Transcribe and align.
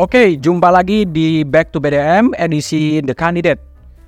Oke, 0.00 0.40
jumpa 0.40 0.72
lagi 0.72 1.04
di 1.04 1.44
Back 1.44 1.76
to 1.76 1.78
BDM 1.78 2.32
edisi 2.40 3.04
The 3.04 3.12
Candidate. 3.12 3.60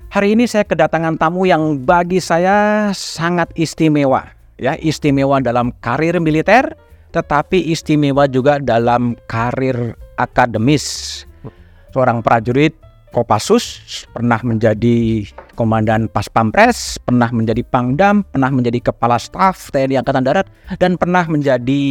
Hari 0.09 0.33
ini 0.33 0.49
saya 0.49 0.65
kedatangan 0.65 1.21
tamu 1.21 1.45
yang 1.45 1.85
bagi 1.85 2.17
saya 2.17 2.89
sangat 2.97 3.53
istimewa. 3.53 4.25
Ya, 4.57 4.73
istimewa 4.81 5.37
dalam 5.37 5.69
karir 5.85 6.17
militer, 6.17 6.73
tetapi 7.13 7.69
istimewa 7.69 8.25
juga 8.25 8.57
dalam 8.57 9.13
karir 9.29 9.93
akademis. 10.17 11.29
Seorang 11.93 12.25
prajurit 12.25 12.73
Kopassus, 13.13 14.09
pernah 14.17 14.41
menjadi 14.41 15.29
komandan 15.53 16.09
Pas 16.09 16.25
Pampres, 16.25 16.97
pernah 17.05 17.29
menjadi 17.29 17.61
Pangdam, 17.61 18.25
pernah 18.33 18.49
menjadi 18.49 18.89
kepala 18.89 19.21
staf 19.21 19.69
TNI 19.69 20.01
Angkatan 20.01 20.25
Darat, 20.25 20.49
dan 20.81 20.97
pernah 20.97 21.29
menjadi 21.29 21.81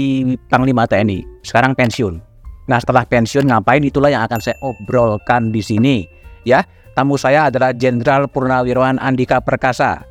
Panglima 0.50 0.90
TNI. 0.90 1.46
Sekarang 1.46 1.78
pensiun. 1.78 2.31
Nah, 2.62 2.79
setelah 2.79 3.02
pensiun 3.02 3.50
ngapain 3.50 3.82
itulah 3.82 4.08
yang 4.08 4.22
akan 4.22 4.38
saya 4.38 4.54
obrolkan 4.62 5.50
di 5.50 5.62
sini, 5.62 6.07
ya. 6.46 6.62
Tamu 6.93 7.16
saya 7.16 7.48
adalah 7.48 7.72
Jenderal 7.72 8.29
Purnawirawan 8.29 9.00
Andika 9.00 9.40
Perkasa. 9.40 10.04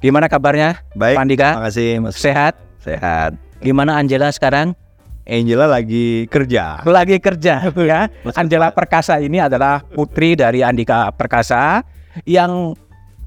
Gimana 0.00 0.26
kabarnya, 0.26 0.80
Baik, 0.96 1.16
Andika? 1.20 1.56
makasih 1.60 2.00
Mas. 2.00 2.16
Sehat? 2.16 2.56
Sehat. 2.80 3.36
Gimana 3.60 3.96
Angela 3.96 4.32
sekarang? 4.32 4.72
Angela 5.26 5.66
lagi 5.66 6.30
kerja. 6.30 6.80
lagi 6.86 7.18
kerja 7.18 7.68
ya. 7.90 8.00
Angela 8.34 8.70
Perkasa 8.70 9.18
ini 9.18 9.42
adalah 9.42 9.82
putri 9.82 10.38
dari 10.38 10.62
Andika 10.62 11.10
Perkasa 11.12 11.82
yang 12.24 12.72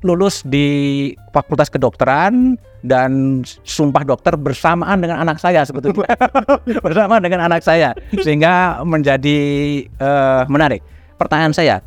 lulus 0.01 0.41
di 0.47 1.11
Fakultas 1.35 1.67
Kedokteran 1.67 2.55
dan 2.85 3.41
sumpah 3.67 4.07
dokter 4.07 4.39
bersamaan 4.39 5.03
dengan 5.03 5.19
anak 5.23 5.37
saya 5.41 5.67
sebetulnya 5.67 6.15
bersamaan 6.85 7.19
dengan 7.19 7.43
anak 7.43 7.59
saya 7.63 7.91
sehingga 8.23 8.83
menjadi 8.87 9.39
eh, 9.85 10.41
menarik. 10.47 10.79
Pertanyaan 11.19 11.51
saya, 11.51 11.83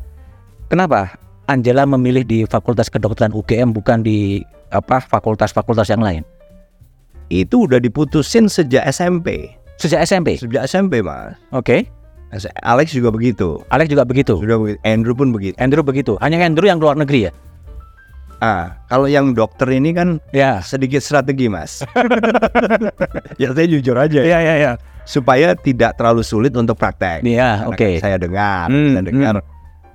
kenapa 0.69 1.17
Angela 1.49 1.89
memilih 1.89 2.21
di 2.21 2.39
Fakultas 2.45 2.87
Kedokteran 2.93 3.33
UGM 3.33 3.73
bukan 3.73 4.05
di 4.05 4.45
apa 4.69 5.01
fakultas-fakultas 5.01 5.89
yang 5.89 6.05
lain? 6.05 6.21
Itu 7.33 7.65
udah 7.65 7.81
diputusin 7.81 8.45
sejak 8.45 8.85
SMP. 8.93 9.57
Sejak 9.81 10.05
SMP. 10.05 10.37
Sejak 10.37 10.69
SMP, 10.69 11.01
Mas. 11.01 11.33
Oke. 11.49 11.89
Alex 12.65 12.93
juga 12.93 13.13
begitu. 13.13 13.61
Alex 13.69 13.89
juga 13.89 14.05
begitu. 14.05 14.37
Sudah 14.37 14.57
begitu. 14.57 14.79
Andrew 14.85 15.13
pun 15.13 15.29
begitu. 15.33 15.53
Andrew 15.61 15.85
begitu. 15.85 16.13
Hanya 16.21 16.41
Andrew 16.41 16.65
yang 16.65 16.81
luar 16.81 16.97
negeri 16.97 17.29
ya? 17.29 17.31
Ah, 18.43 18.83
kalau 18.85 19.07
yang 19.07 19.31
dokter 19.31 19.71
ini 19.71 19.95
kan 19.95 20.19
Ya. 20.29 20.59
sedikit 20.59 20.99
strategi, 20.99 21.47
Mas. 21.47 21.79
ya 23.41 23.49
saya 23.51 23.67
jujur 23.69 23.95
aja. 23.95 24.19
Iya 24.19 24.37
iya 24.37 24.53
iya. 24.57 24.71
Supaya 25.03 25.55
tidak 25.55 25.95
terlalu 25.95 26.19
sulit 26.21 26.51
untuk 26.51 26.75
praktek. 26.75 27.23
Iya, 27.23 27.63
Karena 27.63 27.71
oke. 27.71 27.89
kan 27.89 28.01
Saya 28.01 28.17
dengar, 28.17 28.65
Hmm, 28.67 28.91
saya 28.93 29.03
dengar 29.05 29.35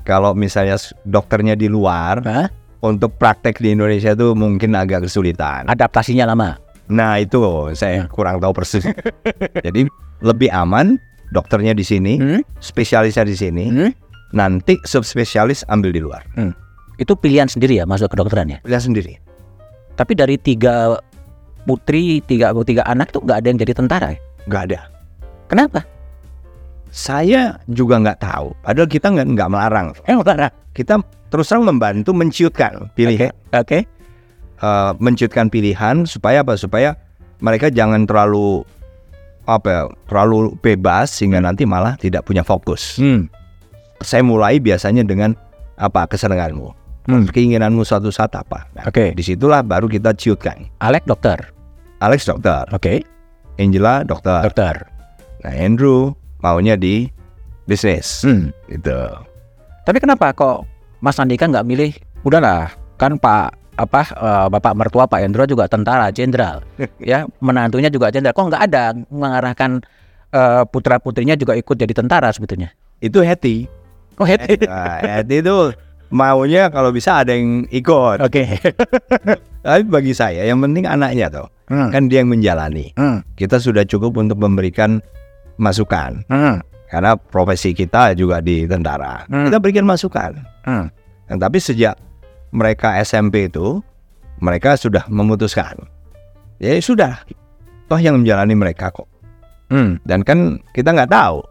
kalau 0.02 0.32
misalnya 0.32 0.76
dokternya 1.04 1.54
di 1.54 1.68
luar 1.68 2.24
Hah? 2.24 2.48
untuk 2.80 3.16
praktek 3.16 3.56
di 3.58 3.72
Indonesia 3.72 4.12
tuh 4.12 4.32
mungkin 4.32 4.72
agak 4.72 5.04
kesulitan. 5.04 5.68
Adaptasinya 5.68 6.24
lama. 6.24 6.56
Nah 6.88 7.20
itu 7.20 7.40
saya 7.72 8.08
kurang 8.08 8.40
tahu 8.40 8.52
persis. 8.54 8.84
Jadi 9.66 9.84
lebih 10.20 10.48
aman 10.48 10.96
dokternya 11.28 11.72
di 11.72 11.84
sini, 11.84 12.16
Hmm? 12.16 12.40
spesialisnya 12.58 13.24
di 13.24 13.36
sini, 13.36 13.64
Hmm? 13.68 13.92
nanti 14.30 14.80
subspesialis 14.82 15.68
ambil 15.68 15.92
di 15.92 16.00
luar. 16.00 16.24
Itu 16.98 17.14
pilihan 17.14 17.46
sendiri 17.46 17.78
ya 17.78 17.86
masuk 17.86 18.10
kedokteran 18.10 18.50
ya. 18.50 18.58
Lihat 18.66 18.82
sendiri. 18.90 19.22
Tapi 19.94 20.12
dari 20.18 20.34
tiga 20.38 20.98
putri, 21.62 22.18
tiga 22.26 22.50
tiga 22.66 22.82
anak 22.86 23.14
tuh 23.14 23.22
nggak 23.22 23.38
ada 23.42 23.46
yang 23.46 23.58
jadi 23.58 23.72
tentara. 23.74 24.08
ya? 24.14 24.18
Nggak 24.50 24.62
ada. 24.70 24.80
Kenapa? 25.46 25.80
Saya 26.90 27.62
juga 27.70 28.02
nggak 28.02 28.18
tahu. 28.18 28.52
Padahal 28.64 28.88
kita 28.90 29.06
nggak 29.14 29.26
nggak 29.38 29.48
melarang. 29.50 29.86
Eh 30.04 30.14
tentara. 30.18 30.48
Kita 30.74 30.98
terus 31.28 31.46
terang 31.50 31.66
membantu 31.66 32.14
menciutkan 32.14 32.90
pilihan, 32.94 33.34
Oke. 33.54 33.84
Eh, 34.58 34.92
menciutkan 34.98 35.46
pilihan 35.46 36.02
supaya 36.02 36.42
apa? 36.42 36.58
Supaya 36.58 36.98
mereka 37.38 37.70
jangan 37.70 38.02
terlalu 38.10 38.66
apa 39.46 39.68
ya, 39.70 39.82
terlalu 40.10 40.58
bebas 40.60 41.14
sehingga 41.14 41.38
nanti 41.38 41.62
malah 41.62 41.94
tidak 41.94 42.26
punya 42.26 42.42
fokus. 42.42 42.98
Hmm. 42.98 43.30
Saya 44.02 44.22
mulai 44.26 44.58
biasanya 44.58 45.02
dengan 45.06 45.34
apa 45.78 46.10
kesenanganmu, 46.10 46.74
Hmm. 47.08 47.24
keinginanmu 47.24 47.82
suatu 47.82 48.12
saat 48.12 48.36
apa. 48.36 48.68
Nah, 48.76 48.84
Oke. 48.84 49.16
di 49.16 49.24
situlah 49.24 49.64
baru 49.64 49.88
kita 49.88 50.12
ciutkan. 50.12 50.68
Alex 50.78 51.08
dokter. 51.08 51.40
Alex 51.98 52.28
dokter, 52.28 52.68
Oke. 52.68 53.00
Angela 53.56 54.04
dokter, 54.04 54.44
Dokter. 54.44 54.86
nah 55.42 55.50
Andrew 55.50 56.12
maunya 56.38 56.76
di 56.76 57.08
bisnis, 57.64 58.22
Hmm. 58.22 58.52
gitu. 58.68 58.94
Tapi 59.82 59.98
kenapa 59.98 60.30
kok 60.30 60.62
Mas 61.00 61.18
Andika 61.18 61.48
nggak 61.48 61.66
milih? 61.66 61.90
Udahlah, 62.22 62.70
kan 62.94 63.16
Pak 63.16 63.56
apa 63.78 64.02
eh, 64.04 64.46
Bapak 64.52 64.74
mertua 64.76 65.08
Pak 65.08 65.22
Endro 65.24 65.42
juga 65.48 65.64
tentara 65.66 66.12
jenderal, 66.12 66.60
ya 67.02 67.24
menantunya 67.40 67.88
juga 67.88 68.12
jenderal. 68.12 68.36
Kok 68.36 68.46
nggak 68.52 68.62
ada 68.68 68.84
mengarahkan 69.08 69.80
eh, 70.30 70.62
putra 70.68 71.00
putrinya 71.00 71.34
juga 71.34 71.56
ikut 71.56 71.74
jadi 71.74 71.94
tentara 71.96 72.28
sebetulnya? 72.30 72.70
Itu 73.00 73.24
Hetty. 73.24 73.64
Oh 74.18 74.26
happy. 74.26 74.66
Nah, 74.66 74.98
Hetty 75.22 75.40
itu 75.42 75.56
maunya 76.10 76.72
kalau 76.72 76.90
bisa 76.90 77.22
ada 77.24 77.32
yang 77.36 77.64
ikut. 77.68 78.18
Oke. 78.24 78.44
Tapi 79.66 79.82
bagi 79.84 80.14
saya 80.14 80.46
yang 80.46 80.62
penting 80.62 80.88
anaknya 80.88 81.28
tuh, 81.28 81.48
Hmm. 81.68 81.92
kan 81.92 82.08
dia 82.08 82.24
yang 82.24 82.32
menjalani. 82.32 82.96
Hmm. 82.96 83.20
Kita 83.36 83.60
sudah 83.60 83.84
cukup 83.84 84.16
untuk 84.16 84.40
memberikan 84.40 85.04
masukan. 85.60 86.24
Hmm. 86.32 86.64
Karena 86.88 87.12
profesi 87.20 87.76
kita 87.76 88.16
juga 88.16 88.40
di 88.40 88.64
tentara. 88.64 89.28
Hmm. 89.28 89.52
Kita 89.52 89.60
berikan 89.60 89.84
masukan. 89.84 90.40
Hmm. 90.64 90.88
Nah, 91.28 91.36
tapi 91.36 91.60
sejak 91.60 92.00
mereka 92.56 92.96
SMP 93.04 93.52
itu, 93.52 93.84
mereka 94.40 94.80
sudah 94.80 95.04
memutuskan. 95.12 95.76
Ya 96.56 96.72
sudah, 96.80 97.20
toh 97.92 98.00
yang 98.00 98.16
menjalani 98.24 98.56
mereka 98.56 98.88
kok. 98.88 99.04
Hmm. 99.68 100.00
Dan 100.08 100.24
kan 100.24 100.64
kita 100.72 100.96
nggak 100.96 101.12
tahu. 101.12 101.44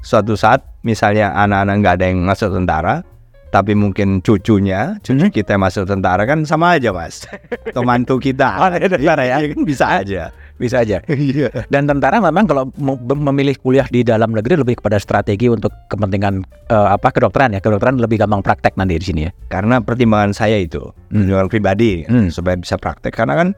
Suatu 0.00 0.32
saat 0.32 0.64
misalnya 0.80 1.36
anak-anak 1.36 1.74
nggak 1.84 1.94
ada 2.00 2.06
yang 2.08 2.24
masuk 2.24 2.56
tentara, 2.56 3.04
tapi 3.48 3.72
mungkin 3.72 4.20
cucunya, 4.20 5.00
cucu 5.00 5.28
Hmm. 5.28 5.32
kita 5.32 5.56
yang 5.56 5.64
masuk 5.64 5.88
tentara 5.88 6.28
kan 6.28 6.44
sama 6.44 6.76
aja 6.76 6.92
mas. 6.92 7.24
Atau 7.72 7.82
mantu 7.82 8.20
kita. 8.20 8.60
Oh, 8.60 8.68
tentara 8.68 9.24
ya? 9.24 9.40
Kan 9.40 9.62
bisa 9.64 10.04
aja. 10.04 10.28
Bisa 10.58 10.82
aja. 10.82 10.98
Iya. 11.06 11.48
Dan 11.70 11.86
tentara 11.86 12.18
memang 12.18 12.44
kalau 12.44 12.68
memilih 13.14 13.54
kuliah 13.56 13.86
di 13.86 14.02
dalam 14.02 14.34
negeri 14.34 14.58
lebih 14.58 14.82
kepada 14.82 14.98
strategi 14.98 15.46
untuk 15.46 15.70
kepentingan 15.86 16.42
eh, 16.68 16.88
apa 16.92 17.08
kedokteran 17.08 17.54
ya. 17.54 17.60
Kedokteran 17.62 17.96
lebih 17.96 18.20
gampang 18.20 18.42
praktek 18.42 18.74
nanti 18.74 18.98
di 18.98 19.06
sini 19.06 19.20
ya. 19.24 19.32
Karena 19.48 19.78
pertimbangan 19.80 20.34
saya 20.34 20.58
itu, 20.58 20.82
Hmm. 21.08 21.24
pertimbangan 21.24 21.48
pribadi, 21.48 21.92
Hmm. 22.04 22.28
supaya 22.28 22.58
bisa 22.58 22.74
praktek. 22.74 23.14
Karena 23.14 23.38
kan 23.38 23.48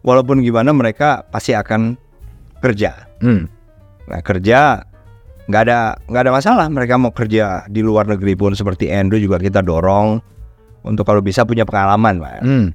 walaupun 0.00 0.40
gimana 0.40 0.70
mereka 0.70 1.26
pasti 1.28 1.52
akan 1.52 1.98
kerja. 2.62 3.10
Hmm. 3.20 3.50
Nah 4.08 4.20
kerja 4.20 4.84
nggak 5.44 5.62
ada 5.68 5.78
nggak 6.08 6.22
ada 6.24 6.32
masalah 6.32 6.66
mereka 6.72 6.96
mau 6.96 7.12
kerja 7.12 7.68
di 7.68 7.84
luar 7.84 8.08
negeri 8.08 8.32
pun 8.32 8.56
seperti 8.56 8.88
Andrew 8.88 9.20
juga 9.20 9.36
kita 9.36 9.60
dorong 9.60 10.16
untuk 10.84 11.04
kalau 11.04 11.20
bisa 11.24 11.44
punya 11.44 11.64
pengalaman 11.64 12.20
Pak. 12.20 12.40
Hmm. 12.44 12.66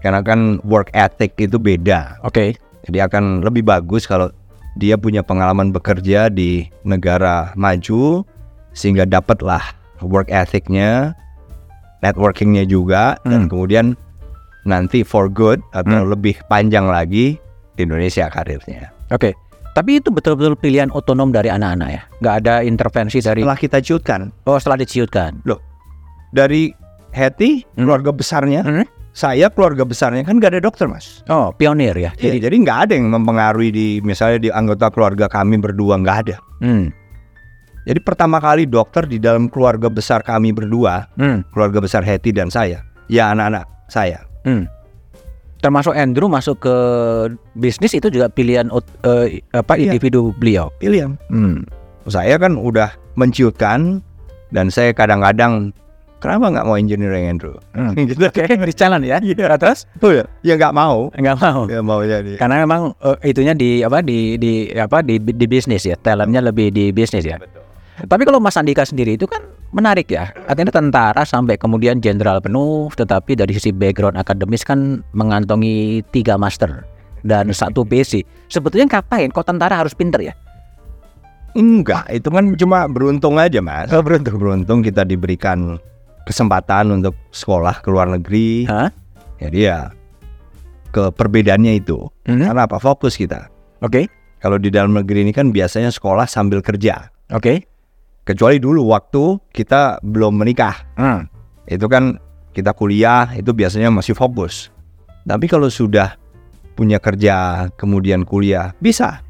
Karena 0.00 0.24
kan 0.24 0.60
work 0.64 0.88
ethic 0.96 1.36
itu 1.36 1.60
beda. 1.60 2.20
Oke. 2.24 2.56
Jadi 2.88 2.98
akan 3.04 3.44
lebih 3.44 3.68
bagus 3.68 4.08
kalau 4.08 4.32
dia 4.80 4.96
punya 4.96 5.20
pengalaman 5.20 5.68
bekerja 5.68 6.32
di 6.32 6.64
negara 6.88 7.52
maju 7.52 8.24
sehingga 8.72 9.04
dapatlah 9.04 9.60
work 10.00 10.32
ethicnya, 10.32 11.12
networkingnya 12.00 12.64
juga 12.64 13.20
dan 13.28 13.44
Hmm. 13.44 13.50
kemudian 13.52 13.86
nanti 14.64 15.04
for 15.04 15.28
good 15.28 15.60
atau 15.76 16.04
Hmm. 16.04 16.12
lebih 16.16 16.40
panjang 16.48 16.88
lagi 16.88 17.36
di 17.76 17.80
Indonesia 17.84 18.28
karirnya. 18.32 18.88
Oke. 19.12 19.36
Tapi 19.80 19.96
itu 19.96 20.12
betul-betul 20.12 20.60
pilihan 20.60 20.92
otonom 20.92 21.32
dari 21.32 21.48
anak-anak 21.48 21.88
ya. 21.88 22.02
Nggak 22.20 22.34
ada 22.44 22.54
intervensi 22.60 23.24
dari 23.24 23.40
Setelah 23.40 23.56
kita 23.56 23.78
ciutkan 23.80 24.20
oh 24.44 24.60
setelah 24.60 24.76
diciutkan. 24.84 25.40
dari 26.36 26.68
Hetty 27.16 27.64
Hmm. 27.64 27.88
keluarga 27.88 28.12
besarnya, 28.12 28.60
Hmm. 28.60 28.84
saya 29.10 29.48
keluarga 29.48 29.88
besarnya 29.88 30.20
kan 30.20 30.36
nggak 30.36 30.52
ada 30.52 30.60
dokter 30.60 30.84
mas. 30.84 31.24
Oh 31.32 31.48
pionir 31.56 31.96
ya. 31.96 32.12
Jadi 32.12 32.36
Jadi 32.36 32.38
jadi 32.44 32.56
nggak 32.60 32.78
ada 32.84 32.92
yang 32.92 33.08
mempengaruhi 33.08 33.72
di 33.72 33.86
misalnya 34.04 34.36
di 34.36 34.50
anggota 34.52 34.92
keluarga 34.92 35.32
kami 35.32 35.56
berdua 35.56 35.96
nggak 35.96 36.18
ada. 36.28 36.36
hmm. 36.60 36.92
Jadi 37.88 38.00
pertama 38.04 38.36
kali 38.36 38.68
dokter 38.68 39.08
di 39.08 39.16
dalam 39.16 39.48
keluarga 39.48 39.88
besar 39.88 40.20
kami 40.20 40.52
berdua, 40.52 41.08
Hmm. 41.16 41.40
keluarga 41.56 41.80
besar 41.80 42.04
Hetty 42.04 42.36
dan 42.36 42.52
saya, 42.52 42.84
ya 43.08 43.32
anak-anak 43.32 43.64
saya. 43.88 44.28
Hmm. 44.44 44.68
Termasuk 45.60 45.92
Andrew 45.92 46.26
masuk 46.26 46.56
ke 46.58 46.76
bisnis 47.52 47.92
itu 47.92 48.08
juga 48.08 48.26
pilihan 48.26 48.68
ot- 48.68 48.88
eh, 49.02 49.44
apa 49.52 49.76
Iya. 49.76 49.92
individu 49.92 50.32
beliau. 50.34 50.72
William, 50.80 51.20
Hmm. 51.28 51.68
saya 52.04 52.36
kan 52.36 52.56
udah 52.56 52.88
menciutkan 53.14 54.00
dan 54.48 54.66
saya 54.66 54.90
kadang-kadang 54.90 55.76
kenapa 56.16 56.48
nggak 56.48 56.64
mau 56.64 56.74
engineering 56.74 57.28
Andrew? 57.28 57.54
Hmm. 57.70 57.92
gitu. 58.08 58.24
Oke, 58.24 58.40
di 58.44 58.74
jalan 58.74 59.04
ya. 59.04 59.20
Iya. 59.20 59.56
Terus 59.56 59.84
Oh 60.00 60.08
ya, 60.10 60.24
ya 60.40 60.56
nggak 60.56 60.72
mau. 60.72 61.12
nggak 61.12 61.36
mau. 61.36 61.60
Ya 61.66 61.80
mau 61.80 62.00
jadi. 62.00 62.40
Karena 62.40 62.56
memang 62.58 62.96
eh, 62.96 63.28
itunya 63.28 63.52
di 63.52 63.80
apa 63.80 64.00
di 64.00 64.40
di 64.40 64.52
apa 64.72 65.04
di 65.04 65.20
di 65.20 65.44
bisnis 65.44 65.84
ya. 65.84 65.94
Talentnya 65.94 66.40
lebih 66.42 66.72
di 66.72 66.88
bisnis 66.90 67.22
ya. 67.22 67.36
Betul. 67.36 67.62
Tapi 68.00 68.22
kalau 68.24 68.40
Mas 68.40 68.56
Andika 68.56 68.80
sendiri 68.82 69.14
itu 69.14 69.28
kan 69.28 69.44
menarik 69.70 70.10
ya. 70.10 70.34
Artinya 70.46 70.74
tentara 70.74 71.22
sampai 71.22 71.54
kemudian 71.56 71.98
jenderal 71.98 72.42
penuh, 72.42 72.90
tetapi 72.94 73.38
dari 73.38 73.54
sisi 73.54 73.70
background 73.70 74.18
akademis 74.18 74.62
kan 74.62 75.02
mengantongi 75.14 76.02
tiga 76.10 76.34
master 76.34 76.82
dan 77.22 77.50
satu 77.52 77.84
BC. 77.84 78.24
Sebetulnya 78.48 78.86
ngapain? 78.90 79.30
Kok 79.30 79.46
tentara 79.46 79.78
harus 79.78 79.94
pinter 79.94 80.20
ya? 80.22 80.34
Enggak, 81.54 82.06
itu 82.14 82.30
kan 82.30 82.54
cuma 82.54 82.86
beruntung 82.86 83.34
aja 83.34 83.58
mas. 83.58 83.90
Oh, 83.90 84.02
beruntung. 84.06 84.38
Beruntung 84.38 84.78
kita 84.86 85.02
diberikan 85.02 85.82
kesempatan 86.22 86.94
untuk 86.94 87.18
sekolah 87.34 87.82
ke 87.82 87.90
luar 87.90 88.06
negeri. 88.06 88.70
Hah? 88.70 88.90
Jadi 89.42 89.66
ya 89.66 89.90
ke 90.94 91.10
perbedaannya 91.10 91.78
itu. 91.82 92.06
Mhm. 92.26 92.46
Karena 92.50 92.62
apa? 92.66 92.78
Fokus 92.78 93.18
kita. 93.18 93.50
Oke, 93.82 94.06
Kalau 94.40 94.56
di 94.56 94.72
dalam 94.72 94.96
negeri 94.96 95.20
ini 95.20 95.36
kan 95.36 95.52
biasanya 95.52 95.92
sekolah 95.92 96.24
sambil 96.24 96.64
kerja. 96.64 97.12
oke. 97.28 97.69
Kecuali 98.24 98.60
dulu 98.60 98.92
waktu 98.92 99.38
kita 99.50 100.04
belum 100.04 100.38
menikah. 100.38 100.76
Hmm. 100.94 101.26
Itu 101.66 101.88
kan 101.90 102.20
kita 102.54 102.74
kuliah 102.74 103.30
itu 103.34 103.50
biasanya 103.54 103.90
masih 103.90 104.14
fokus. 104.14 104.68
Tapi 105.24 105.46
kalau 105.46 105.70
sudah 105.70 106.16
punya 106.74 106.98
kerja 107.02 107.68
kemudian 107.74 108.24
kuliah 108.24 108.72
bisa. 108.78 109.22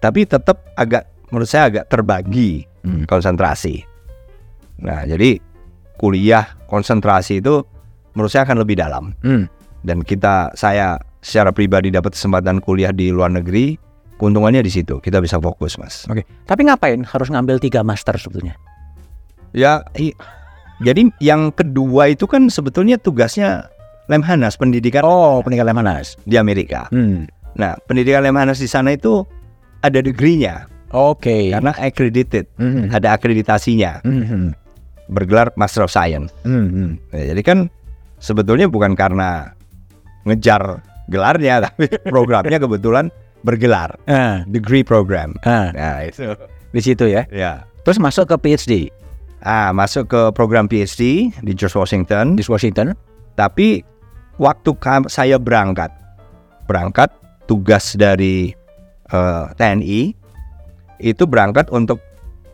Tapi 0.00 0.28
tetap 0.28 0.62
agak 0.76 1.08
menurut 1.32 1.48
saya 1.48 1.72
agak 1.72 1.90
terbagi 1.90 2.68
Hmm. 2.86 3.02
konsentrasi. 3.02 3.82
Nah, 4.78 5.02
jadi 5.02 5.42
kuliah 5.98 6.54
konsentrasi 6.70 7.42
itu 7.42 7.66
menurut 8.14 8.30
saya 8.30 8.46
akan 8.46 8.62
lebih 8.62 8.78
dalam. 8.78 9.10
Hmm. 9.26 9.50
Dan 9.82 10.06
kita 10.06 10.54
saya 10.54 10.94
secara 11.18 11.50
pribadi 11.50 11.90
dapat 11.90 12.14
kesempatan 12.14 12.62
kuliah 12.62 12.94
di 12.94 13.10
luar 13.10 13.34
negeri, 13.34 13.74
keuntungannya 14.16 14.60
di 14.60 14.70
situ. 14.70 14.98
Kita 14.98 15.20
bisa 15.20 15.36
fokus, 15.36 15.76
Mas. 15.76 16.04
Oke. 16.06 16.24
Tapi 16.44 16.64
ngapain 16.64 17.00
harus 17.02 17.28
ngambil 17.28 17.56
tiga 17.56 17.80
master 17.80 18.16
sebetulnya? 18.16 18.56
Ya, 19.52 19.84
i- 19.94 20.16
jadi 20.78 21.08
yang 21.18 21.48
kedua 21.50 22.08
itu 22.08 22.24
kan 22.24 22.48
sebetulnya 22.48 22.96
tugasnya 22.96 23.68
Lemhanas 24.06 24.54
pendidikan 24.54 25.02
Oh, 25.02 25.42
peninggalan 25.42 25.74
Manas. 25.74 26.14
di 26.22 26.38
Amerika. 26.38 26.86
Hmm. 26.88 27.26
Nah, 27.56 27.74
pendidikan 27.84 28.22
Lemhanas 28.22 28.56
di 28.56 28.68
sana 28.68 28.92
itu 28.92 29.26
ada 29.80 29.98
degree-nya 29.98 30.70
Oke. 30.94 31.50
karena 31.50 31.74
accredited, 31.74 32.46
Hmm. 32.54 32.86
ada 32.86 33.16
akreditasinya, 33.16 34.04
Hmm. 34.06 34.54
bergelar 35.08 35.50
Master 35.58 35.82
of 35.82 35.90
Science. 35.90 36.30
Hmm. 36.46 37.02
Nah, 37.10 37.24
jadi 37.24 37.42
kan 37.42 37.66
sebetulnya 38.18 38.70
bukan 38.70 38.94
karena 38.94 39.50
ngejar 40.22 40.82
gelarnya, 41.08 41.58
tapi 41.66 41.90
programnya 42.06 42.58
kebetulan 42.58 43.10
bergelar 43.40 43.96
Ah, 44.04 44.42
degree 44.46 44.82
program. 44.82 45.34
ah, 45.42 45.70
Nah, 45.70 46.04
itu. 46.04 46.32
di 46.70 46.80
situ 46.80 47.04
ya. 47.06 47.24
Ya. 47.28 47.64
Terus 47.82 47.96
masuk 47.96 48.26
ke 48.26 48.36
PhD 48.38 48.72
Ah, 49.38 49.70
masuk 49.70 50.10
ke 50.10 50.20
program 50.32 50.66
PhD 50.66 51.30
di 51.30 51.52
George 51.52 51.76
Washington. 51.76 52.34
di 52.34 52.42
Washington. 52.42 52.96
Tapi 53.36 53.84
waktu 54.36 54.70
saya 55.06 55.36
berangkat, 55.36 55.92
berangkat 56.66 57.12
tugas 57.46 57.94
dari 57.94 58.50
eh, 59.06 59.44
TNI 59.54 60.10
itu 60.98 61.24
berangkat 61.24 61.70
untuk 61.70 62.02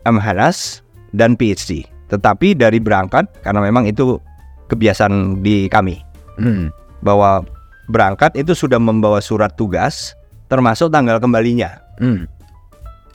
MHS 0.05 0.83
dan 1.09 1.33
PhD. 1.33 1.81
Tetapi 2.11 2.53
dari 2.53 2.77
berangkat 2.77 3.25
karena 3.41 3.63
memang 3.63 3.89
itu 3.89 4.21
kebiasaan 4.69 5.41
di 5.41 5.65
kami 5.65 5.97
Hmm. 6.37 6.69
bahwa 7.01 7.41
berangkat 7.87 8.33
itu 8.33 8.53
sudah 8.53 8.77
membawa 8.77 9.17
surat 9.17 9.53
tugas 9.53 10.13
termasuk 10.47 10.91
tanggal 10.91 11.19
kembalinya. 11.19 11.79
Hmm. 11.99 12.25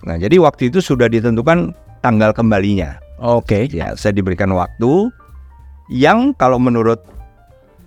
Nah, 0.07 0.17
jadi 0.17 0.39
waktu 0.39 0.71
itu 0.71 0.79
sudah 0.79 1.11
ditentukan 1.11 1.75
tanggal 2.01 2.31
kembalinya. 2.31 2.99
Oke. 3.19 3.67
Ya, 3.71 3.95
saya 3.99 4.15
diberikan 4.15 4.55
waktu 4.55 5.11
yang 5.91 6.37
kalau 6.39 6.61
menurut 6.61 7.03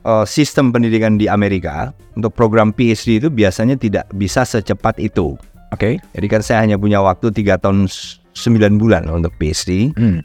eh, 0.04 0.26
sistem 0.28 0.76
pendidikan 0.76 1.16
di 1.16 1.32
Amerika 1.32 1.96
untuk 2.20 2.36
program 2.36 2.76
PhD 2.76 3.24
itu 3.24 3.30
biasanya 3.32 3.80
tidak 3.80 4.06
bisa 4.16 4.44
secepat 4.44 5.00
itu. 5.00 5.40
Oke. 5.72 6.04
Jadi 6.12 6.28
kan 6.28 6.42
saya 6.44 6.68
hanya 6.68 6.76
punya 6.76 7.00
waktu 7.00 7.32
3 7.32 7.64
tahun 7.64 7.88
9 7.88 8.82
bulan 8.82 9.08
untuk 9.08 9.32
PhD. 9.40 9.96
Hmm. 9.96 10.20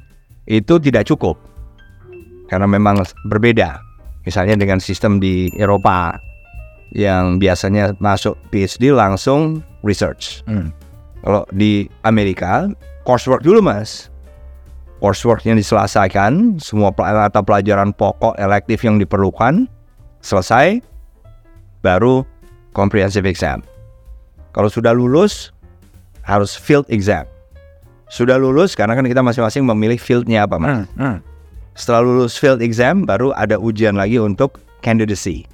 Itu 0.46 0.82
tidak 0.82 1.06
cukup. 1.06 1.38
Karena 2.50 2.66
memang 2.66 3.02
berbeda. 3.30 3.78
Misalnya 4.26 4.58
dengan 4.58 4.82
sistem 4.82 5.22
di 5.22 5.46
Eropa 5.54 6.18
yang 6.94 7.42
biasanya 7.42 7.96
masuk 7.98 8.38
PhD 8.54 8.94
langsung 8.94 9.64
research. 9.82 10.42
Hmm. 10.46 10.70
Kalau 11.26 11.42
di 11.50 11.90
Amerika, 12.06 12.70
coursework 13.02 13.42
dulu 13.42 13.58
mas. 13.58 14.12
Coursework 15.02 15.44
yang 15.44 15.58
diselesaikan, 15.60 16.56
semua 16.62 16.94
mata 16.94 17.42
pelajaran 17.42 17.92
pokok 17.92 18.38
elektif 18.40 18.80
yang 18.86 18.96
diperlukan, 18.96 19.68
selesai, 20.24 20.80
baru 21.84 22.24
comprehensive 22.72 23.28
exam. 23.28 23.60
Kalau 24.56 24.72
sudah 24.72 24.96
lulus, 24.96 25.52
harus 26.24 26.56
field 26.56 26.88
exam. 26.88 27.28
Sudah 28.08 28.38
lulus, 28.38 28.78
karena 28.78 28.94
kan 28.94 29.04
kita 29.04 29.20
masing-masing 29.20 29.66
memilih 29.66 29.98
fieldnya 29.98 30.46
apa 30.46 30.56
mas. 30.56 30.70
Hmm. 30.70 30.86
Hmm. 30.96 31.18
Setelah 31.76 32.06
lulus 32.06 32.40
field 32.40 32.64
exam, 32.64 33.04
baru 33.04 33.36
ada 33.36 33.60
ujian 33.60 34.00
lagi 34.00 34.16
untuk 34.16 34.64
candidacy. 34.80 35.44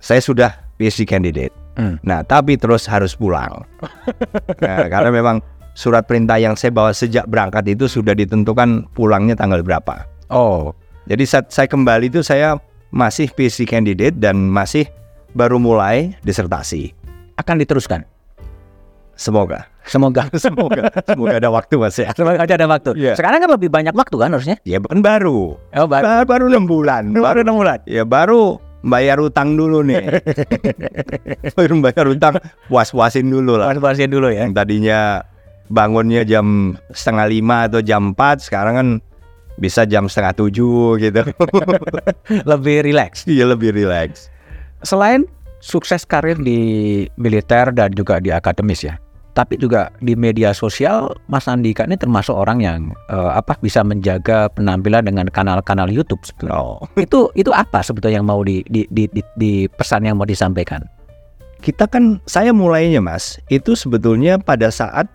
Saya 0.00 0.24
sudah 0.24 0.50
PhD 0.80 1.04
candidate. 1.04 1.52
Hmm. 1.76 2.00
Nah, 2.02 2.24
tapi 2.24 2.56
terus 2.56 2.88
harus 2.88 3.14
pulang. 3.14 3.64
Nah, 4.60 4.92
karena 4.92 5.08
memang 5.08 5.40
surat 5.72 6.04
perintah 6.04 6.36
yang 6.36 6.52
saya 6.52 6.68
bawa 6.68 6.92
sejak 6.92 7.24
berangkat 7.24 7.64
itu 7.72 7.88
sudah 7.88 8.12
ditentukan 8.12 8.84
pulangnya 8.92 9.32
tanggal 9.32 9.64
berapa. 9.64 10.04
Oh. 10.28 10.76
Jadi 11.08 11.24
saat 11.24 11.48
saya 11.48 11.64
kembali 11.64 12.12
itu 12.12 12.20
saya 12.20 12.60
masih 12.92 13.32
PhD 13.32 13.64
candidate 13.64 14.20
dan 14.20 14.36
masih 14.36 14.84
baru 15.32 15.56
mulai 15.56 16.12
disertasi. 16.20 16.92
Akan 17.40 17.56
diteruskan. 17.56 18.04
Semoga. 19.16 19.64
Semoga. 19.88 20.28
Semoga. 20.44 20.92
Semoga 21.08 21.34
ada 21.40 21.48
waktu 21.48 21.74
Mas 21.80 21.96
ya. 21.96 22.12
Semoga 22.12 22.44
aja 22.44 22.54
ada 22.60 22.68
waktu. 22.68 22.90
Iya. 23.00 23.16
Sekarang 23.16 23.40
kan 23.40 23.50
lebih 23.52 23.72
banyak 23.72 23.96
waktu 23.96 24.16
kan 24.20 24.28
harusnya? 24.32 24.56
Ya 24.68 24.76
kan 24.80 25.00
baru. 25.00 25.56
Oh, 25.56 25.86
baru. 25.88 26.04
Baru, 26.04 26.24
baru 26.28 26.44
6 26.52 26.68
bulan. 26.68 27.02
Baru 27.16 27.38
enam 27.40 27.56
bulan. 27.56 27.78
Ya 27.88 28.04
baru 28.04 28.60
bayar 28.80 29.20
utang 29.20 29.56
dulu 29.56 29.84
nih. 29.84 30.20
baru 31.56 31.74
bayar 31.84 32.06
utang 32.08 32.40
puas-puasin 32.68 33.28
dulu 33.28 33.60
lah. 33.60 33.72
Bahas-bahasin 33.72 34.10
dulu 34.10 34.32
ya. 34.32 34.48
Yang 34.48 34.52
tadinya 34.56 35.24
bangunnya 35.70 36.26
jam 36.26 36.76
setengah 36.90 37.26
lima 37.30 37.56
atau 37.70 37.80
jam 37.80 38.12
4 38.16 38.42
sekarang 38.42 38.74
kan 38.74 38.88
bisa 39.60 39.84
jam 39.84 40.08
setengah 40.08 40.34
tujuh 40.34 40.96
gitu. 40.98 41.22
Lebih 42.50 42.88
rileks. 42.88 43.28
Iya 43.28 43.52
lebih 43.52 43.76
rileks. 43.76 44.32
Selain 44.80 45.28
sukses 45.60 46.08
karir 46.08 46.40
di 46.40 47.04
militer 47.20 47.68
dan 47.76 47.92
juga 47.92 48.16
di 48.18 48.32
akademis 48.32 48.88
ya. 48.88 48.96
Tapi 49.30 49.54
juga 49.62 49.94
di 50.02 50.18
media 50.18 50.50
sosial 50.50 51.14
Mas 51.30 51.46
Andika 51.46 51.86
ini 51.86 51.94
termasuk 51.94 52.34
orang 52.34 52.58
yang 52.58 52.90
eh, 53.08 53.32
apa 53.34 53.54
bisa 53.62 53.86
menjaga 53.86 54.50
penampilan 54.50 55.06
dengan 55.06 55.30
kanal-kanal 55.30 55.86
YouTube 55.86 56.20
sebetulnya. 56.26 56.58
No. 56.58 56.82
Itu 57.06 57.30
itu 57.38 57.54
apa 57.54 57.80
sebetulnya 57.80 58.20
yang 58.20 58.28
mau 58.28 58.42
di 58.42 58.66
di, 58.66 58.84
di, 58.90 59.06
di, 59.10 59.22
di 59.38 59.52
pesan 59.70 60.02
yang 60.06 60.18
mau 60.18 60.26
disampaikan? 60.26 60.82
Kita 61.60 61.86
kan 61.86 62.18
saya 62.24 62.50
mulainya 62.56 63.04
Mas 63.04 63.36
itu 63.52 63.76
sebetulnya 63.76 64.40
pada 64.40 64.72
saat 64.72 65.06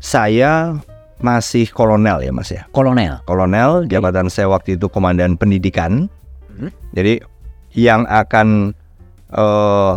saya 0.00 0.80
masih 1.20 1.68
kolonel 1.70 2.24
ya 2.24 2.32
Mas 2.32 2.48
ya. 2.50 2.64
Kolonel. 2.72 3.20
Kolonel 3.28 3.84
jabatan 3.86 4.32
saya 4.32 4.48
waktu 4.50 4.80
itu 4.80 4.88
komandan 4.88 5.36
pendidikan. 5.36 6.08
Hmm. 6.56 6.72
Jadi 6.96 7.20
yang 7.76 8.08
akan 8.08 8.72
eh, 9.36 9.94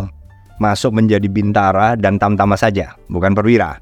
masuk 0.60 0.92
menjadi 0.92 1.26
bintara 1.26 1.96
dan 1.96 2.20
tamtama 2.20 2.54
saja, 2.54 2.94
bukan 3.08 3.32
perwira. 3.32 3.80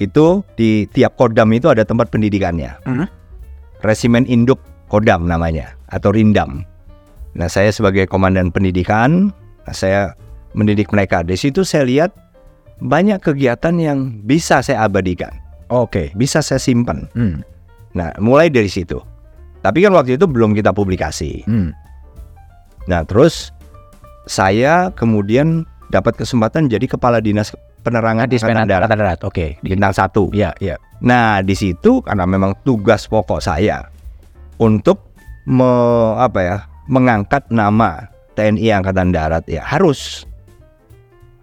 Itu 0.00 0.40
di 0.56 0.88
tiap 0.88 1.20
kodam 1.20 1.52
itu 1.52 1.68
ada 1.68 1.84
tempat 1.84 2.08
pendidikannya. 2.08 2.72
Hmm. 2.88 3.06
Resimen 3.84 4.24
Induk 4.24 4.58
Kodam 4.88 5.28
namanya 5.28 5.76
atau 5.92 6.10
Rindam. 6.10 6.64
Nah, 7.32 7.48
saya 7.48 7.72
sebagai 7.72 8.04
komandan 8.08 8.52
pendidikan, 8.52 9.32
nah, 9.64 9.74
saya 9.76 10.12
mendidik 10.52 10.92
mereka. 10.92 11.24
Di 11.24 11.36
situ 11.36 11.64
saya 11.64 11.88
lihat 11.88 12.10
banyak 12.80 13.20
kegiatan 13.20 13.72
yang 13.80 14.20
bisa 14.24 14.60
saya 14.60 14.84
abadikan, 14.84 15.32
Oke. 15.72 16.12
bisa 16.16 16.44
saya 16.44 16.60
simpan. 16.60 17.08
Hmm. 17.16 17.40
Nah, 17.96 18.12
mulai 18.20 18.48
dari 18.48 18.68
situ. 18.68 19.00
Tapi 19.64 19.84
kan 19.84 19.94
waktu 19.96 20.20
itu 20.20 20.28
belum 20.28 20.52
kita 20.52 20.74
publikasi. 20.76 21.44
Hmm. 21.48 21.72
Nah, 22.90 23.06
terus 23.06 23.54
saya 24.28 24.90
kemudian 24.92 25.64
dapat 25.92 26.16
kesempatan 26.16 26.72
jadi 26.72 26.88
kepala 26.88 27.20
dinas 27.20 27.52
penerangan 27.84 28.24
Di 28.24 28.40
Angkatan 28.40 28.64
darat 28.64 28.88
Angkatan 28.88 28.98
Darat. 29.04 29.20
Oke. 29.28 29.60
bintang 29.60 29.92
satu. 29.92 30.32
Iya, 30.32 30.56
iya. 30.58 30.80
Nah, 31.04 31.44
di 31.44 31.52
situ 31.52 32.00
karena 32.00 32.24
memang 32.24 32.56
tugas 32.64 33.04
pokok 33.04 33.44
saya 33.44 33.92
untuk 34.56 35.12
me, 35.44 35.68
apa 36.16 36.40
ya, 36.40 36.56
mengangkat 36.88 37.44
nama 37.52 38.08
TNI 38.32 38.80
Angkatan 38.80 39.12
Darat 39.12 39.44
ya 39.44 39.60
harus 39.60 40.24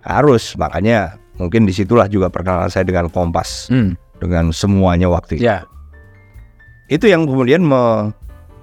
harus 0.02 0.58
makanya 0.58 1.20
mungkin 1.38 1.70
di 1.70 1.76
situlah 1.76 2.10
juga 2.10 2.32
perkenalan 2.34 2.72
saya 2.72 2.88
dengan 2.88 3.12
Kompas 3.14 3.70
Hmm. 3.70 3.94
dengan 4.18 4.50
semuanya 4.50 5.08
waktu 5.12 5.38
itu. 5.38 5.46
Ya. 5.46 5.70
Itu 6.90 7.06
yang 7.06 7.30
kemudian 7.30 7.62
me, 7.62 8.10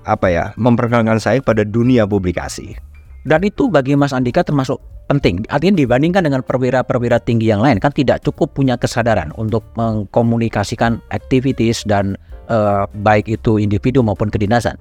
apa 0.03 0.27
ya 0.27 0.45
memperkenalkan 0.59 1.23
saya 1.23 1.39
pada 1.39 1.63
dunia 1.63 2.09
publikasi. 2.11 2.75
Dan 3.23 3.47
itu 3.47 3.71
bagi 3.71 3.95
Mas 3.95 4.11
Andika 4.15 4.43
termasuk 4.43 4.79
penting. 5.07 5.47
Artinya 5.49 5.83
dibandingkan 5.83 6.27
dengan 6.27 6.43
perwira-perwira 6.43 7.23
tinggi 7.23 7.51
yang 7.51 7.63
lain 7.63 7.79
kan 7.79 7.95
tidak 7.95 8.23
cukup 8.27 8.53
punya 8.55 8.75
kesadaran 8.79 9.31
untuk 9.39 9.63
mengkomunikasikan 9.79 10.99
activities 11.15 11.87
dan 11.87 12.19
eh, 12.51 12.85
baik 13.03 13.31
itu 13.31 13.59
individu 13.63 14.03
maupun 14.03 14.31
kedinasan. 14.31 14.75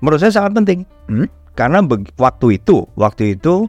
Menurut 0.00 0.22
saya 0.22 0.32
sangat 0.32 0.52
penting. 0.56 0.80
Hmm? 1.10 1.28
Karena 1.58 1.82
waktu 2.16 2.62
itu, 2.62 2.86
waktu 2.94 3.34
itu 3.34 3.66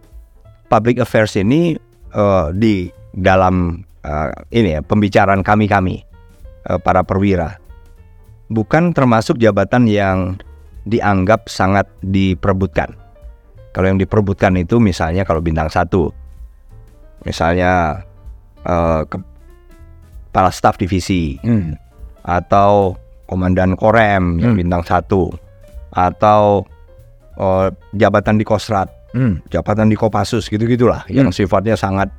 public 0.70 1.02
affairs 1.02 1.36
ini 1.36 1.76
eh, 2.14 2.48
di 2.56 2.88
dalam 3.18 3.84
eh, 4.06 4.32
ini 4.54 4.80
ya 4.80 4.82
pembicaraan 4.86 5.42
kami-kami 5.42 6.06
eh, 6.70 6.80
para 6.80 7.04
perwira 7.04 7.60
bukan 8.50 8.92
termasuk 8.92 9.38
jabatan 9.38 9.86
yang 9.86 10.18
dianggap 10.90 11.48
sangat 11.48 11.86
diperebutkan. 12.02 12.98
Kalau 13.70 13.86
yang 13.86 13.98
diperebutkan 13.98 14.58
itu 14.58 14.78
misalnya 14.78 15.22
kalau 15.24 15.40
bintang 15.40 15.70
satu, 15.70 16.10
misalnya 17.24 18.04
eh, 18.60 19.02
ke- 19.08 19.28
kepala 20.30 20.52
staf 20.52 20.76
divisi 20.76 21.40
Hmm. 21.40 21.74
atau 22.22 22.94
komandan 23.26 23.74
korem 23.74 24.38
yang 24.38 24.54
Hmm. 24.54 24.60
bintang 24.60 24.84
satu 24.84 25.32
atau 25.90 26.66
eh, 27.34 27.68
jabatan 27.96 28.36
di 28.36 28.44
kosrat 28.44 28.92
Hmm. 29.10 29.42
jabatan 29.48 29.90
di 29.90 29.96
Kopassus 29.96 30.46
gitu 30.46 30.68
gitulah 30.68 31.02
yang 31.08 31.32
sifatnya 31.32 31.74
sangat 31.74 32.12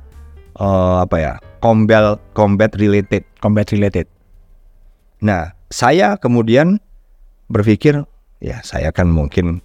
eh, 0.51 0.97
apa 0.99 1.15
ya 1.15 1.33
combat 1.61 2.19
combat 2.33 2.73
related. 2.75 3.23
Combat 3.39 3.69
related. 3.69 4.09
Nah 5.21 5.53
saya 5.69 6.17
kemudian 6.17 6.81
berpikir 7.47 8.03
ya 8.41 8.59
saya 8.65 8.91
kan 8.91 9.07
mungkin 9.07 9.61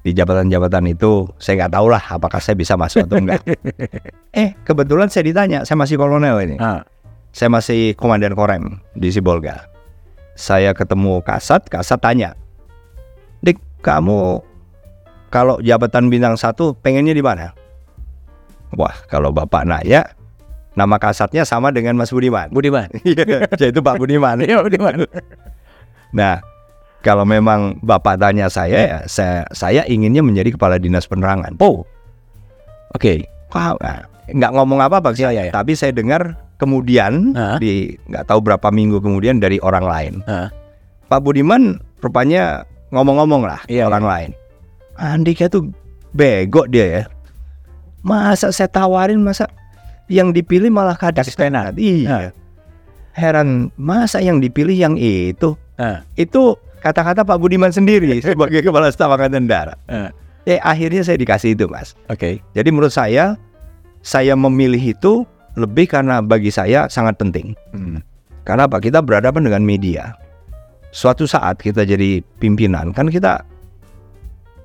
di 0.00 0.16
jabatan-jabatan 0.16 0.96
itu 0.96 1.28
saya 1.36 1.64
nggak 1.64 1.72
tahu 1.76 1.86
lah 1.92 2.00
apakah 2.00 2.40
saya 2.40 2.56
bisa 2.56 2.74
masuk 2.76 3.04
atau 3.04 3.20
enggak. 3.20 3.44
eh 4.40 4.56
kebetulan 4.64 5.12
saya 5.12 5.28
ditanya 5.28 5.68
saya 5.68 5.76
masih 5.76 6.00
kolonel 6.00 6.40
ini. 6.40 6.56
Ah. 6.56 6.84
Saya 7.30 7.46
masih 7.52 7.94
komandan 7.94 8.34
korem 8.34 8.82
di 8.98 9.12
Sibolga. 9.14 9.70
Saya 10.34 10.74
ketemu 10.74 11.22
Kasat, 11.22 11.68
Kasat 11.68 12.00
tanya, 12.00 12.34
Dik, 13.40 13.60
kamu 13.84 14.40
kalau 15.32 15.62
jabatan 15.64 16.12
bintang 16.12 16.36
satu 16.36 16.76
pengennya 16.76 17.16
di 17.16 17.22
mana? 17.24 17.56
Wah, 18.74 18.94
kalau 19.06 19.30
Bapak 19.30 19.64
nanya, 19.64 20.12
nama 20.76 20.96
Kasatnya 21.00 21.48
sama 21.48 21.72
dengan 21.72 21.96
Mas 21.96 22.12
Budiman. 22.12 22.52
Budiman. 22.52 22.90
Iya, 23.06 23.48
yaitu 23.56 23.80
Pak 23.80 23.96
Budiman. 23.96 24.42
Iya, 24.42 24.60
Budiman. 24.60 25.06
Nah, 26.10 26.42
kalau 27.00 27.24
memang 27.24 27.80
Bapak 27.80 28.20
tanya 28.20 28.52
saya, 28.52 28.78
ya, 28.80 28.98
saya, 29.08 29.48
saya 29.50 29.82
inginnya 29.88 30.20
menjadi 30.20 30.52
kepala 30.54 30.76
dinas 30.76 31.08
penerangan. 31.08 31.56
Oh. 31.58 31.84
Oke. 32.92 33.24
Wah, 33.50 33.74
nah, 33.80 34.04
nggak 34.28 34.52
ngomong 34.54 34.78
apa-apa 34.78 35.10
sih, 35.16 35.26
Ya, 35.26 35.32
ya, 35.32 35.42
ya. 35.48 35.52
tapi 35.52 35.74
saya 35.74 35.90
dengar 35.90 36.38
kemudian 36.54 37.32
Ah. 37.34 37.56
di 37.56 37.96
nggak 38.06 38.28
tahu 38.28 38.44
berapa 38.44 38.68
minggu 38.68 39.00
kemudian 39.00 39.40
dari 39.40 39.56
orang 39.58 39.84
lain. 39.88 40.14
Ah. 40.28 40.52
Pak 41.08 41.24
Budiman 41.24 41.80
rupanya 41.98 42.62
ngomong-ngomong 42.94 43.42
lah 43.42 43.60
Iya, 43.66 43.90
orang 43.90 44.04
lain. 44.06 44.30
Andika 44.94 45.48
tuh 45.48 45.72
bego 46.12 46.68
dia 46.68 46.86
ya. 46.86 47.02
Masa 48.04 48.52
saya 48.52 48.68
tawarin 48.68 49.18
masa 49.20 49.48
yang 50.06 50.30
dipilih 50.30 50.68
malah 50.70 50.94
kadis 50.94 51.32
Kasistenan. 51.32 51.74
Iya. 51.74 52.30
Heran 53.10 53.74
masa 53.74 54.22
yang 54.22 54.38
dipilih 54.38 54.76
yang 54.76 54.94
itu? 54.94 55.58
Ah. 55.74 56.06
Itu 56.14 56.60
kata-kata 56.80 57.22
Pak 57.22 57.38
Budiman 57.38 57.70
sendiri 57.70 58.18
sebagai 58.24 58.64
kepala 58.64 58.88
staf 58.90 59.12
angkatan 59.12 59.46
darat. 59.46 59.78
Eh 60.48 60.56
akhirnya 60.60 61.04
saya 61.04 61.20
dikasih 61.20 61.52
itu 61.52 61.68
mas. 61.68 61.92
Oke. 62.08 62.40
Jadi 62.56 62.68
menurut 62.72 62.92
saya 62.92 63.36
saya 64.00 64.32
memilih 64.32 64.80
itu 64.96 65.28
lebih 65.60 65.92
karena 65.92 66.24
bagi 66.24 66.48
saya 66.48 66.88
sangat 66.88 67.20
penting. 67.20 67.52
Hmm. 67.76 68.00
Karena 68.48 68.64
apa? 68.64 68.80
Kita 68.80 69.04
berhadapan 69.04 69.44
dengan 69.44 69.62
media. 69.62 70.16
Suatu 70.90 71.28
saat 71.28 71.60
kita 71.62 71.86
jadi 71.86 72.18
pimpinan, 72.42 72.90
kan 72.90 73.06
kita 73.06 73.46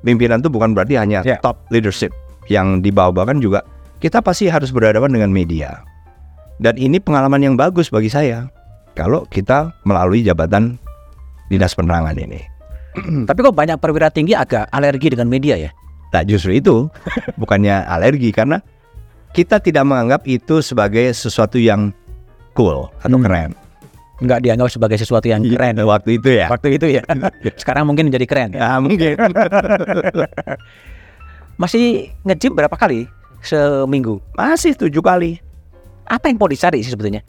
pimpinan 0.02 0.42
itu 0.42 0.50
bukan 0.50 0.74
berarti 0.74 0.98
hanya 0.98 1.22
Ya. 1.22 1.38
top 1.38 1.62
leadership 1.70 2.10
yang 2.50 2.82
di 2.82 2.90
bawah 2.90 3.30
kan 3.30 3.38
juga 3.38 3.62
kita 4.02 4.26
pasti 4.26 4.50
harus 4.50 4.74
berhadapan 4.74 5.14
dengan 5.14 5.30
media. 5.30 5.86
Dan 6.58 6.80
ini 6.80 6.98
pengalaman 7.04 7.44
yang 7.44 7.54
bagus 7.60 7.92
bagi 7.92 8.08
saya 8.10 8.48
kalau 8.96 9.28
kita 9.28 9.76
melalui 9.84 10.24
jabatan 10.24 10.80
dinas 11.48 11.74
penerangan 11.74 12.16
ini. 12.16 12.42
Tapi 13.30 13.40
kok 13.40 13.54
banyak 13.54 13.78
perwira 13.78 14.08
tinggi 14.08 14.32
agak 14.32 14.70
alergi 14.70 15.12
dengan 15.12 15.28
media 15.28 15.56
ya? 15.60 15.72
Nah 16.12 16.24
justru 16.24 16.56
itu 16.56 16.88
bukannya 17.42 17.84
alergi 17.84 18.32
karena 18.32 18.64
kita 19.36 19.60
tidak 19.60 19.84
menganggap 19.84 20.24
itu 20.26 20.64
sebagai 20.64 21.12
sesuatu 21.12 21.60
yang 21.60 21.92
cool 22.56 22.88
atau 23.04 23.18
Hmm. 23.20 23.26
keren. 23.26 23.52
Nggak 24.16 24.48
dianggap 24.48 24.72
sebagai 24.72 24.96
sesuatu 24.96 25.28
yang 25.28 25.44
keren. 25.44 25.76
waktu 25.84 26.16
itu 26.16 26.40
ya. 26.40 26.48
Waktu 26.48 26.80
itu 26.80 26.88
ya. 26.88 27.04
Sekarang 27.60 27.84
mungkin 27.84 28.08
menjadi 28.08 28.24
keren. 28.24 28.50
Ya 28.56 28.80
mungkin. 28.80 29.20
Masih 31.56 32.12
nge-gym 32.24 32.56
berapa 32.56 32.76
kali 32.76 33.08
seminggu? 33.44 34.20
Masih 34.36 34.76
tujuh 34.76 35.00
kali. 35.00 35.40
Apa 36.06 36.30
yang 36.30 36.38
mau 36.38 36.48
dicari 36.48 36.80
sih 36.80 36.92
sebetulnya? 36.92 37.24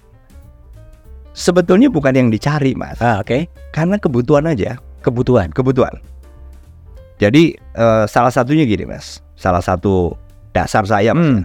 Sebetulnya 1.36 1.92
bukan 1.92 2.16
yang 2.16 2.28
dicari 2.32 2.72
mas, 2.72 2.96
Ah, 2.96 3.20
oke. 3.20 3.44
karena 3.68 4.00
kebutuhan 4.00 4.48
aja, 4.48 4.80
Kebutuhan. 5.04 5.52
kebutuhan. 5.52 6.00
Jadi 7.20 7.52
eh, 7.56 8.04
salah 8.08 8.32
satunya 8.32 8.64
gini 8.64 8.88
mas, 8.88 9.20
salah 9.36 9.60
satu 9.60 10.16
dasar 10.56 10.88
saya, 10.88 11.12
Mas. 11.12 11.20
Hmm. 11.20 11.40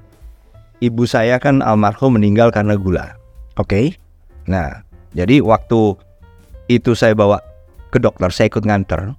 ibu 0.79 1.03
saya 1.03 1.35
kan 1.37 1.59
almarhum 1.59 2.15
meninggal 2.15 2.49
karena 2.49 2.73
gula. 2.79 3.19
Oke. 3.59 3.99
Nah, 4.47 4.81
jadi 5.11 5.43
waktu 5.43 5.93
itu 6.65 6.95
saya 6.95 7.11
bawa 7.13 7.43
ke 7.91 7.99
dokter, 7.99 8.31
saya 8.31 8.47
ikut 8.47 8.63
nganter, 8.63 9.11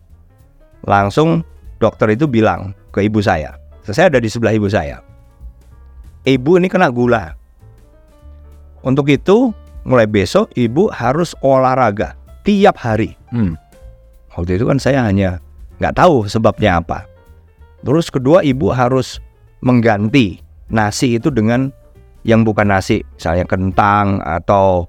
langsung 0.83 1.45
dokter 1.79 2.17
itu 2.17 2.25
bilang 2.27 2.73
ke 2.91 3.05
ibu 3.05 3.21
saya, 3.21 3.55
saya 3.85 4.09
ada 4.09 4.19
di 4.19 4.27
sebelah 4.27 4.57
ibu 4.57 4.67
saya, 4.67 5.05
ibu 6.25 6.57
ini 6.57 6.67
kena 6.67 6.89
gula. 6.89 7.37
Untuk 8.83 9.07
itu 9.07 9.55
mulai 9.83 10.07
besok 10.07 10.51
ibu 10.55 10.89
harus 10.91 11.35
olahraga 11.43 12.15
tiap 12.43 12.79
hari. 12.79 13.15
Hmm. 13.31 13.59
Waktu 14.35 14.57
itu 14.59 14.65
kan 14.67 14.79
saya 14.81 15.05
hanya 15.05 15.39
nggak 15.79 15.97
tahu 15.99 16.27
sebabnya 16.27 16.81
apa. 16.81 17.05
Terus 17.83 18.09
kedua 18.09 18.47
ibu 18.47 18.71
harus 18.71 19.19
mengganti 19.61 20.39
nasi 20.71 21.19
itu 21.19 21.29
dengan 21.29 21.71
yang 22.23 22.47
bukan 22.47 22.71
nasi, 22.71 23.03
misalnya 23.19 23.43
kentang 23.51 24.23
atau 24.23 24.87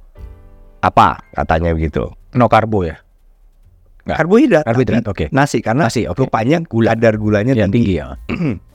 apa 0.85 1.17
katanya 1.33 1.73
begitu. 1.73 2.05
No 2.37 2.45
karbo 2.45 2.85
ya? 2.85 2.97
Nggak. 4.03 4.17
Karbohidrat, 4.19 4.63
Karbohidrat, 4.67 5.01
tapi 5.07 5.11
oke. 5.15 5.25
nasi 5.31 5.63
karena 5.63 5.87
Nasi, 5.87 6.03
oke. 6.05 6.27
rupanya 6.27 6.59
gula 6.59 6.91
kadar 6.91 7.15
gulanya 7.15 7.55
Yang 7.55 7.71
tinggi. 7.71 7.95
tinggi 7.95 8.01
ya. 8.03 8.07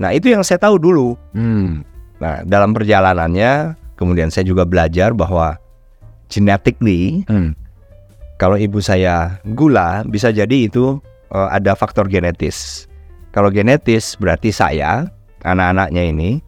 Nah 0.00 0.16
itu 0.16 0.32
yang 0.32 0.40
saya 0.40 0.56
tahu 0.56 0.80
dulu. 0.80 1.12
Hmm. 1.36 1.84
Nah 2.22 2.40
dalam 2.46 2.72
perjalanannya 2.72 3.76
kemudian 4.00 4.32
saya 4.32 4.48
juga 4.48 4.64
belajar 4.64 5.12
bahwa 5.12 5.60
genetically 6.26 7.22
Hmm. 7.28 7.52
kalau 8.36 8.56
ibu 8.56 8.80
saya 8.80 9.36
gula 9.52 10.00
bisa 10.08 10.32
jadi 10.32 10.66
itu 10.66 10.96
eh, 11.28 11.48
ada 11.52 11.76
faktor 11.76 12.08
genetis. 12.08 12.88
Kalau 13.30 13.52
genetis 13.52 14.16
berarti 14.16 14.50
saya 14.50 15.06
anak-anaknya 15.44 16.02
ini 16.08 16.40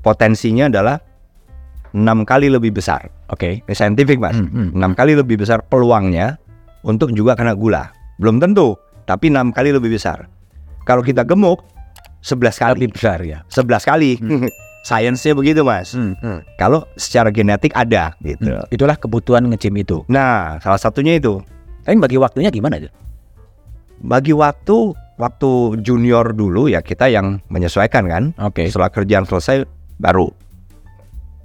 potensinya 0.00 0.70
adalah 0.70 0.96
enam 1.92 2.24
kali 2.24 2.48
lebih 2.48 2.72
besar. 2.72 3.10
Oke. 3.28 3.60
Ini 3.60 3.74
scientific 3.74 4.16
mas, 4.16 4.36
Hmm, 4.36 4.48
hmm. 4.48 4.68
enam 4.78 4.92
kali 4.94 5.12
lebih 5.12 5.36
besar 5.36 5.60
peluangnya 5.66 6.38
untuk 6.80 7.12
juga 7.12 7.36
kena 7.36 7.52
gula. 7.52 7.92
Belum 8.16 8.38
tentu, 8.38 8.78
tapi 9.04 9.28
enam 9.28 9.50
kali 9.52 9.74
lebih 9.74 9.92
besar. 9.92 10.28
Kalau 10.84 11.00
kita 11.00 11.24
gemuk, 11.24 11.60
11 12.24 12.56
kali. 12.56 12.72
Lebih 12.80 12.90
besar 12.96 13.18
ya. 13.20 13.38
11 13.48 13.84
kali. 13.84 14.10
Sainsnya 14.84 15.32
begitu 15.32 15.64
mas. 15.64 15.96
Hmm. 15.96 16.12
Hmm. 16.20 16.44
Kalau 16.60 16.84
secara 17.00 17.32
genetik 17.32 17.72
ada 17.72 18.12
gitu. 18.20 18.52
Itulah 18.68 19.00
kebutuhan 19.00 19.48
nge-gym 19.48 19.80
itu. 19.80 20.04
Nah, 20.12 20.60
salah 20.60 20.76
satunya 20.76 21.16
itu. 21.16 21.40
Tapi 21.88 21.96
bagi 21.96 22.20
waktunya 22.20 22.52
gimana 22.52 22.76
tuh? 22.76 22.92
Bagi 24.04 24.36
waktu, 24.36 24.92
waktu 25.16 25.80
junior 25.80 26.36
dulu 26.36 26.68
ya 26.68 26.84
kita 26.84 27.08
yang 27.08 27.40
menyesuaikan 27.48 28.04
kan. 28.04 28.24
Oke. 28.36 28.68
Setelah 28.68 28.92
kerjaan 28.92 29.24
selesai 29.24 29.64
baru 29.96 30.28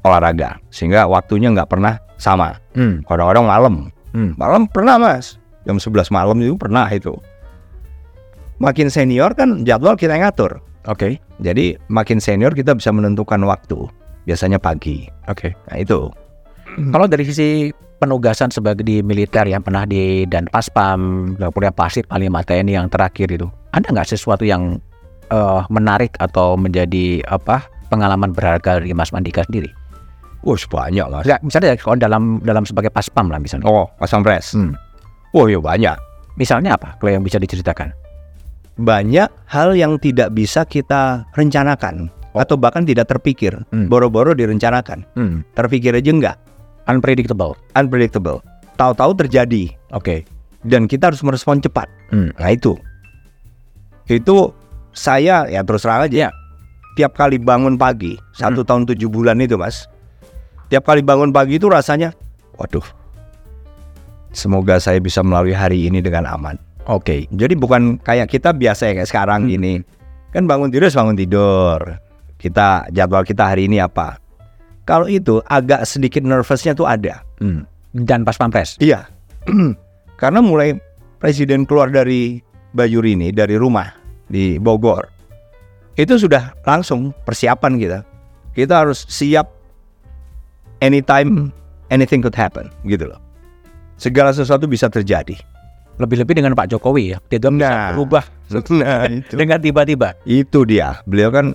olahraga. 0.03 0.59
Sehingga 0.67 1.07
waktunya 1.07 1.47
nggak 1.55 1.71
pernah 1.71 1.95
sama. 2.19 2.59
Hmm. 2.75 3.07
Kadang-kadang 3.07 3.47
malam. 3.47 3.75
Hmm. 4.11 4.35
Malam 4.35 4.67
pernah 4.67 4.99
mas. 4.99 5.39
Jam 5.63 5.79
11 5.79 6.11
malam 6.11 6.35
itu 6.43 6.59
pernah 6.59 6.91
itu. 6.91 7.15
Makin 8.59 8.91
senior 8.91 9.31
kan 9.31 9.63
jadwal 9.63 9.95
kita 9.95 10.19
yang 10.19 10.27
ngatur. 10.27 10.59
Oke. 10.89 11.21
Jadi 11.39 11.77
makin 11.87 12.17
senior 12.17 12.51
kita 12.57 12.73
bisa 12.73 12.89
menentukan 12.89 13.39
waktu. 13.45 13.85
Biasanya 14.25 14.57
pagi. 14.57 15.05
Oke. 15.29 15.53
Nah 15.69 15.77
itu. 15.77 16.09
Kalau 16.93 17.05
dari 17.05 17.23
sisi 17.25 17.69
penugasan 18.01 18.49
sebagai 18.49 18.81
di 18.81 19.05
militer 19.05 19.45
yang 19.45 19.61
pernah 19.61 19.85
di 19.85 20.25
dan 20.25 20.49
paspam, 20.49 21.33
kemudian 21.37 21.75
pasir 21.75 22.07
panglima 22.09 22.41
TNI 22.41 22.73
yang 22.79 22.87
terakhir 22.87 23.29
itu, 23.29 23.45
ada 23.75 23.85
nggak 23.89 24.07
sesuatu 24.07 24.47
yang 24.47 24.77
eh, 25.29 25.61
menarik 25.69 26.15
atau 26.17 26.55
menjadi 26.55 27.21
apa 27.27 27.65
pengalaman 27.91 28.31
berharga 28.31 28.79
dari 28.79 28.93
Mas 28.95 29.11
Mandika 29.11 29.43
sendiri? 29.45 29.69
Wah, 30.39 30.55
banyak 30.55 31.05
mas. 31.11 31.27
Nggak, 31.27 31.41
misalnya 31.43 31.69
kalau 31.75 31.97
dalam 31.99 32.23
dalam 32.47 32.63
sebagai 32.63 32.87
paspam 32.87 33.27
lah 33.27 33.43
misalnya. 33.43 33.67
Oh, 33.67 33.91
Mas 33.99 34.15
Ampres. 34.15 34.55
Hmm. 34.55 34.71
Oh, 35.35 35.51
iya 35.51 35.59
banyak. 35.59 35.99
Misalnya 36.39 36.79
apa? 36.79 36.95
Kalau 36.95 37.11
yang 37.11 37.27
bisa 37.27 37.35
diceritakan? 37.35 37.91
Banyak 38.79 39.27
hal 39.51 39.75
yang 39.75 39.99
tidak 39.99 40.31
bisa 40.31 40.63
kita 40.63 41.27
rencanakan 41.35 42.07
Oh. 42.29 42.45
atau 42.45 42.55
bahkan 42.55 42.85
tidak 42.85 43.09
terpikir. 43.09 43.57
Hmm. 43.73 43.89
Boro-boro 43.89 44.37
direncanakan. 44.37 45.01
Hmm. 45.17 45.41
Terpikir 45.57 45.97
aja 45.97 46.11
enggak. 46.13 46.37
Unpredictable. 46.85 47.57
Unpredictable. 47.73 48.45
Tahu-tahu 48.77 49.17
terjadi 49.17 49.73
Oke. 49.91 50.23
dan 50.63 50.85
kita 50.85 51.09
harus 51.09 51.25
merespon 51.25 51.57
cepat. 51.59 51.89
Hmm. 52.13 52.29
Nah 52.37 52.53
itu. 52.53 52.77
Itu 54.05 54.53
saya 54.93 55.49
ya 55.49 55.61
terus 55.65 55.83
terang 55.85 56.05
aja. 56.05 56.29
Ya. 56.29 56.31
Tiap 56.97 57.15
kali 57.15 57.39
bangun 57.39 57.79
pagi, 57.79 58.19
satu 58.35 58.61
tahun 58.61 58.83
tujuh 58.93 59.07
bulan 59.09 59.39
itu 59.39 59.55
mas. 59.55 59.87
Tiap 60.69 60.83
kali 60.85 60.99
bangun 61.01 61.31
pagi 61.33 61.55
itu 61.57 61.65
rasanya, 61.71 62.11
waduh. 62.59 62.83
Semoga 64.35 64.77
saya 64.77 65.01
bisa 65.01 65.25
melalui 65.25 65.55
hari 65.55 65.89
ini 65.89 66.03
dengan 66.03 66.29
aman. 66.29 66.59
Oke. 66.89 67.29
Jadi 67.29 67.53
bukan 67.53 68.01
kayak 68.01 68.25
kita 68.33 68.49
biasa 68.49 68.89
ya 68.89 68.93
kayak 69.01 69.09
sekarang 69.09 69.45
Hmm. 69.45 69.51
gini. 69.53 69.73
Kan 70.33 70.49
bangun 70.49 70.73
tidur 70.73 70.89
bangun 70.89 71.13
tidur. 71.17 71.79
Kita 72.41 72.89
jadwal 72.89 73.21
kita 73.21 73.53
hari 73.53 73.69
ini 73.69 73.77
apa? 73.77 74.17
Kalau 74.89 75.05
itu 75.05 75.37
agak 75.45 75.85
sedikit 75.85 76.25
nervousnya 76.25 76.73
tuh 76.73 76.89
ada. 76.89 77.21
Hmm. 77.37 77.69
Dan 77.93 78.25
pas 78.25 78.33
pampres. 78.37 78.73
Iya. 78.81 79.05
Karena 80.21 80.41
mulai 80.41 80.73
presiden 81.21 81.69
keluar 81.69 81.93
dari 81.93 82.41
Bayur 82.69 83.01
ini 83.05 83.33
dari 83.33 83.57
rumah 83.57 83.89
di 84.29 84.61
Bogor. 84.61 85.09
Itu 85.97 86.21
sudah 86.21 86.53
langsung 86.65 87.13
persiapan 87.25 87.73
kita. 87.81 87.99
Kita 88.53 88.85
harus 88.85 89.09
siap 89.09 89.49
anytime 90.79 91.49
anything 91.89 92.21
could 92.21 92.37
happen 92.37 92.69
gitu 92.85 93.09
loh. 93.09 93.19
Segala 93.99 94.31
sesuatu 94.31 94.69
bisa 94.69 94.87
terjadi. 94.87 95.35
Lebih-lebih 95.99 96.33
dengan 96.33 96.55
Pak 96.55 96.71
Jokowi 96.71 97.13
ya. 97.13 97.17
Tidak 97.21 97.51
bisa 97.51 97.59
Nah. 97.61 97.87
berubah 97.91 98.23
Nah, 98.71 99.03
itu. 99.05 99.35
dengan 99.35 99.59
tiba-tiba. 99.59 100.15
Itu 100.23 100.63
dia. 100.63 101.03
Beliau 101.03 101.29
kan 101.29 101.51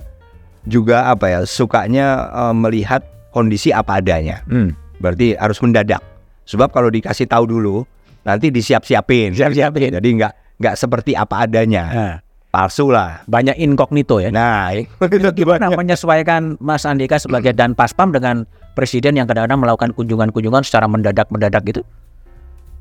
juga 0.64 1.08
apa 1.08 1.28
ya 1.28 1.40
sukanya 1.42 2.06
eh, 2.28 2.54
melihat 2.54 3.00
kondisi 3.32 3.72
apa 3.72 3.98
adanya. 3.98 4.44
Hmm. 4.46 4.76
Berarti 4.96 5.32
harus 5.34 5.58
mendadak. 5.58 6.04
Sebab 6.44 6.70
kalau 6.70 6.88
dikasih 6.88 7.24
tahu 7.24 7.48
dulu 7.48 7.88
nanti 8.22 8.48
disiap-siapin. 8.48 9.32
Siap-siapin. 9.32 9.96
Jadi 9.96 10.08
nggak 10.14 10.32
nggak 10.60 10.74
seperti 10.76 11.16
apa 11.16 11.42
adanya. 11.42 11.84
Nah, 11.88 12.14
Palsu 12.46 12.86
lah. 12.86 13.26
banyak 13.26 13.58
inkognito 13.58 14.22
ya. 14.22 14.30
Nah, 14.30 14.70
itu 14.76 14.94
Gimana 15.34 15.72
menyesuaikan 15.72 16.54
Mas 16.60 16.84
Andika 16.84 17.18
sebagai 17.18 17.50
dan 17.50 17.74
paspam 17.74 18.12
dengan 18.12 18.46
presiden 18.72 19.16
yang 19.16 19.26
kadang-kadang 19.26 19.58
melakukan 19.58 19.90
kunjungan-kunjungan 19.90 20.62
secara 20.62 20.86
mendadak-mendadak 20.86 21.64
gitu? 21.66 21.82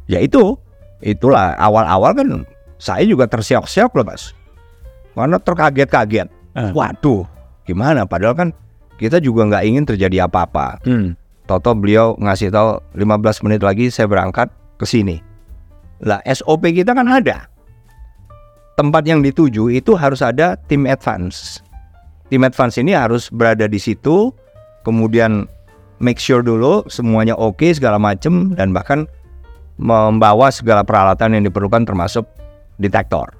Ya 0.05 0.19
itu. 0.19 0.59
Itulah 1.01 1.57
awal-awal 1.57 2.11
kan 2.13 2.27
saya 2.77 3.07
juga 3.07 3.31
tersiok-siok 3.31 3.91
loh, 3.95 4.05
Mas. 4.05 4.35
Karena 5.15 5.39
terkaget-kaget. 5.39 6.27
Eh. 6.53 6.71
Waduh, 6.75 7.23
gimana? 7.63 8.03
Padahal 8.03 8.35
kan 8.35 8.49
kita 8.99 9.23
juga 9.23 9.47
nggak 9.47 9.63
ingin 9.63 9.83
terjadi 9.87 10.27
apa-apa. 10.27 10.83
Hmm. 10.83 11.15
Toto 11.43 11.75
beliau 11.75 12.15
ngasih 12.19 12.51
tahu 12.51 12.79
15 12.95 13.43
menit 13.47 13.61
lagi 13.63 13.91
saya 13.91 14.07
berangkat 14.07 14.47
ke 14.79 14.85
sini. 14.87 15.19
Lah 16.03 16.19
SOP 16.27 16.71
kita 16.71 16.95
kan 16.95 17.07
ada. 17.07 17.47
Tempat 18.73 19.05
yang 19.05 19.21
dituju 19.21 19.69
itu 19.69 19.93
harus 19.93 20.23
ada 20.23 20.57
tim 20.67 20.89
advance. 20.89 21.61
Tim 22.31 22.41
advance 22.47 22.81
ini 22.81 22.97
harus 22.97 23.29
berada 23.29 23.69
di 23.69 23.77
situ, 23.77 24.33
kemudian 24.81 25.45
make 26.01 26.17
sure 26.17 26.41
dulu 26.41 26.81
semuanya 26.89 27.37
oke 27.37 27.63
segala 27.69 28.01
macem 28.01 28.57
dan 28.57 28.73
bahkan 28.73 29.05
membawa 29.77 30.53
segala 30.53 30.85
peralatan 30.85 31.37
yang 31.39 31.43
diperlukan 31.49 31.85
termasuk 31.85 32.25
detektor. 32.77 33.33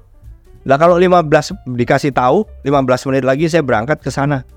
Lah 0.64 0.80
kalau 0.80 0.96
15 0.96 1.28
dikasih 1.76 2.16
tahu 2.16 2.48
15 2.64 3.08
menit 3.12 3.24
lagi 3.28 3.46
saya 3.52 3.62
berangkat 3.66 4.00
ke 4.00 4.10
sana. 4.10 4.48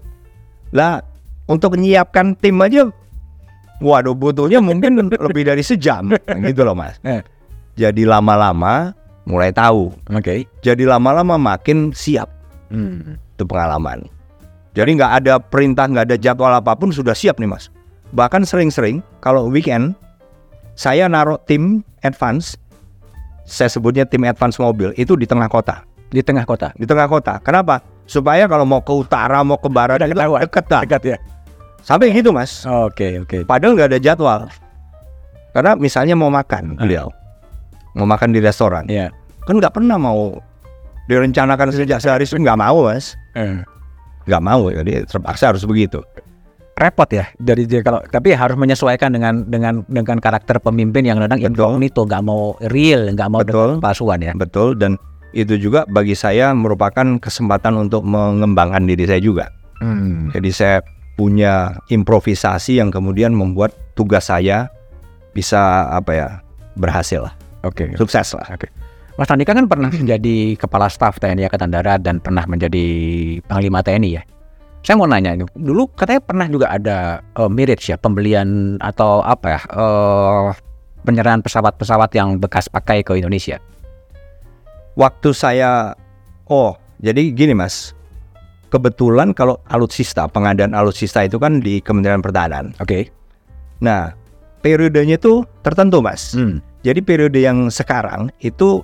Lah 0.71 1.03
untuk 1.51 1.75
menyiapkan 1.79 2.39
tim 2.39 2.59
aja 2.63 2.91
Waduh 3.77 4.17
butuhnya 4.17 4.65
mungkin 4.65 4.97
lebih 5.29 5.45
dari 5.45 5.61
sejam 5.61 6.09
gitu 6.49 6.65
loh 6.65 6.73
mas. 6.73 6.97
Eh. 7.05 7.21
Jadi 7.77 8.09
lama-lama 8.09 8.97
mulai 9.29 9.53
tahu. 9.53 9.93
Oke. 10.17 10.49
Jadi 10.65 10.89
lama-lama 10.89 11.37
makin 11.37 11.93
siap 11.93 12.33
Hmm. 12.67 13.15
itu 13.39 13.47
pengalaman. 13.47 14.11
Jadi 14.75 14.99
nggak 14.99 15.13
ada 15.23 15.39
perintah, 15.39 15.87
nggak 15.87 16.11
ada 16.11 16.17
jadwal 16.19 16.51
apa 16.51 16.75
pun 16.75 16.91
sudah 16.91 17.15
siap 17.15 17.39
nih 17.39 17.47
mas. 17.47 17.71
Bahkan 18.11 18.43
sering-sering 18.43 19.07
kalau 19.23 19.47
weekend 19.47 19.95
saya 20.77 21.09
naruh 21.09 21.41
tim 21.43 21.81
advance, 22.05 22.55
saya 23.43 23.67
sebutnya 23.67 24.05
tim 24.05 24.23
advance 24.23 24.61
mobil 24.61 24.93
itu 24.95 25.17
di 25.17 25.25
tengah 25.25 25.49
kota. 25.49 25.83
Di 26.13 26.23
tengah 26.23 26.45
kota. 26.45 26.71
Di 26.77 26.87
tengah 26.87 27.09
kota. 27.09 27.41
Kenapa? 27.43 27.83
Supaya 28.07 28.47
kalau 28.47 28.63
mau 28.63 28.79
ke 28.79 28.93
utara, 28.95 29.43
mau 29.43 29.59
ke 29.59 29.67
barat, 29.67 29.99
Udah 29.99 30.07
ketahuan. 30.07 30.41
deket 30.47 30.65
dah. 30.71 30.83
Dekat 30.87 31.03
ya. 31.03 31.19
Sampai 31.83 32.15
gitu 32.15 32.31
mas. 32.31 32.63
Oke, 32.63 33.19
oke. 33.19 33.43
Padahal 33.43 33.75
nggak 33.75 33.89
ada 33.91 33.99
jadwal. 33.99 34.41
Karena 35.51 35.73
misalnya 35.75 36.13
mau 36.13 36.29
makan 36.29 36.77
beliau, 36.77 37.09
mau 37.97 38.05
makan 38.05 38.29
di 38.29 38.45
restoran, 38.45 38.85
Ya. 38.87 39.09
kan 39.49 39.57
nggak 39.57 39.73
pernah 39.73 39.97
mau 39.97 40.37
direncanakan 41.09 41.73
sejak 41.73 41.97
sehari 41.97 42.29
nggak 42.29 42.59
mau 42.61 42.85
mas, 42.85 43.17
Eh. 43.33 43.65
nggak 44.29 44.43
mau 44.45 44.69
jadi 44.69 45.09
terpaksa 45.09 45.55
harus 45.57 45.65
begitu. 45.65 46.05
Repot 46.77 47.09
ya 47.09 47.25
dari 47.41 47.65
dia 47.65 47.81
kalau 47.81 48.05
tapi 48.05 48.37
harus 48.37 48.55
menyesuaikan 48.61 49.09
dengan 49.09 49.49
dengan 49.49 49.81
dengan 49.89 50.21
karakter 50.21 50.61
pemimpin 50.61 51.09
yang 51.09 51.17
kadang 51.17 51.41
incognito 51.41 52.05
nggak 52.05 52.23
mau 52.23 52.53
real 52.69 53.09
nggak 53.17 53.29
mau 53.33 53.41
Betul. 53.41 53.81
palsuan 53.81 54.21
ya 54.21 54.37
Betul 54.37 54.77
dan 54.77 55.01
itu 55.33 55.57
juga 55.57 55.85
bagi 55.89 56.17
saya 56.17 56.53
merupakan 56.57 57.21
kesempatan 57.21 57.77
untuk 57.77 58.01
mengembangkan 58.09 58.89
diri 58.89 59.05
saya 59.05 59.21
juga. 59.21 59.53
hmm. 59.85 60.33
Jadi 60.33 60.49
saya 60.49 60.77
punya 61.17 61.77
improvisasi 61.93 62.81
yang 62.81 62.89
kemudian 62.89 63.37
membuat 63.37 63.73
tugas 63.93 64.33
saya 64.33 64.73
bisa 65.37 65.93
apa 65.93 66.13
ya 66.13 66.29
berhasil 66.77 67.25
lah, 67.29 67.35
oke 67.65 67.97
sukses 67.97 68.37
lah. 68.37 68.49
Mas 69.17 69.33
Andika 69.33 69.57
kan 69.57 69.65
pernah 69.65 69.89
menjadi 69.89 70.61
kepala 70.61 70.93
staf 70.93 71.17
TNI 71.17 71.49
Angkatan 71.49 71.73
Darat 71.73 72.01
dan 72.05 72.21
pernah 72.21 72.45
menjadi 72.45 72.85
panglima 73.49 73.81
TNI 73.81 74.11
ya 74.13 74.23
saya 74.87 74.95
mau 74.95 75.11
nanya 75.11 75.35
ini 75.35 75.43
dulu 75.59 75.91
katanya 75.99 76.23
pernah 76.23 76.47
juga 76.47 76.71
ada 76.71 77.19
eh, 77.19 77.51
mirage 77.51 77.91
ya 77.91 77.99
pembelian 77.99 78.79
atau 78.79 79.19
apa 79.27 79.47
ya 79.59 79.61
eh, 79.67 80.47
penyerahan 81.03 81.43
pesawat-pesawat 81.43 82.15
yang 82.15 82.39
bekas 82.39 82.71
pakai 82.71 83.03
ke 83.03 83.19
Indonesia 83.19 83.59
Waktu 84.97 85.37
saya, 85.37 85.93
oh 86.49 86.73
jadi 87.05 87.29
gini 87.29 87.53
mas, 87.53 87.93
kebetulan 88.73 89.37
kalau 89.37 89.61
alutsista 89.69 90.25
pengadaan 90.25 90.73
alutsista 90.73 91.21
itu 91.21 91.37
kan 91.37 91.61
di 91.61 91.85
Kementerian 91.85 92.25
Pertahanan. 92.25 92.73
oke 92.81 93.13
Nah 93.85 94.17
periodenya 94.65 95.21
itu 95.21 95.45
tertentu 95.61 96.01
mas. 96.01 96.33
hmm. 96.33 96.65
Jadi 96.81 97.05
periode 97.05 97.37
yang 97.37 97.69
sekarang 97.69 98.33
itu 98.41 98.81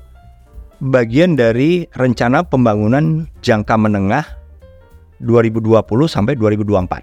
bagian 0.85 1.33
dari 1.33 1.89
rencana 1.97 2.45
pembangunan 2.45 3.25
jangka 3.41 3.79
menengah 3.81 4.27
2020 5.23 5.73
sampai 6.11 6.35
2024. 6.37 7.03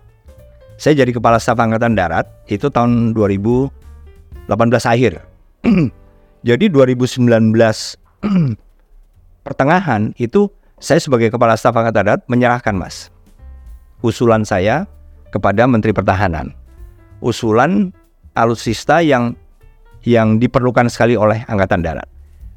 Saya 0.80 0.94
jadi 1.04 1.12
kepala 1.12 1.40
staf 1.40 1.60
angkatan 1.60 1.96
darat 1.96 2.28
itu 2.48 2.72
tahun 2.72 3.16
2018 3.16 3.72
akhir. 4.86 5.24
jadi 6.48 6.66
2019 6.72 7.28
pertengahan 9.48 10.16
itu 10.20 10.52
saya 10.80 11.00
sebagai 11.04 11.32
kepala 11.32 11.60
staf 11.60 11.76
angkatan 11.76 12.04
darat 12.04 12.20
menyerahkan 12.32 12.76
Mas 12.76 13.12
usulan 14.02 14.48
saya 14.48 14.88
kepada 15.30 15.68
Menteri 15.68 15.92
Pertahanan. 15.92 16.56
Usulan 17.20 17.92
alutsista 18.36 19.04
yang 19.04 19.36
yang 20.08 20.40
diperlukan 20.40 20.88
sekali 20.88 21.20
oleh 21.20 21.44
angkatan 21.52 21.84
darat. 21.84 22.08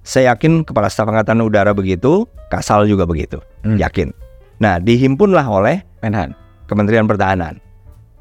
Saya 0.02 0.34
yakin 0.34 0.66
kepala 0.66 0.90
staf 0.90 1.10
angkatan 1.10 1.42
udara 1.42 1.74
begitu, 1.74 2.26
Kasal 2.50 2.86
juga 2.86 3.06
begitu. 3.06 3.42
Hmm. 3.66 3.78
Yakin. 3.78 4.14
Nah, 4.62 4.78
dihimpunlah 4.78 5.42
oleh 5.42 5.82
Menhan 6.06 6.38
Kementerian 6.70 7.10
Pertahanan. 7.10 7.58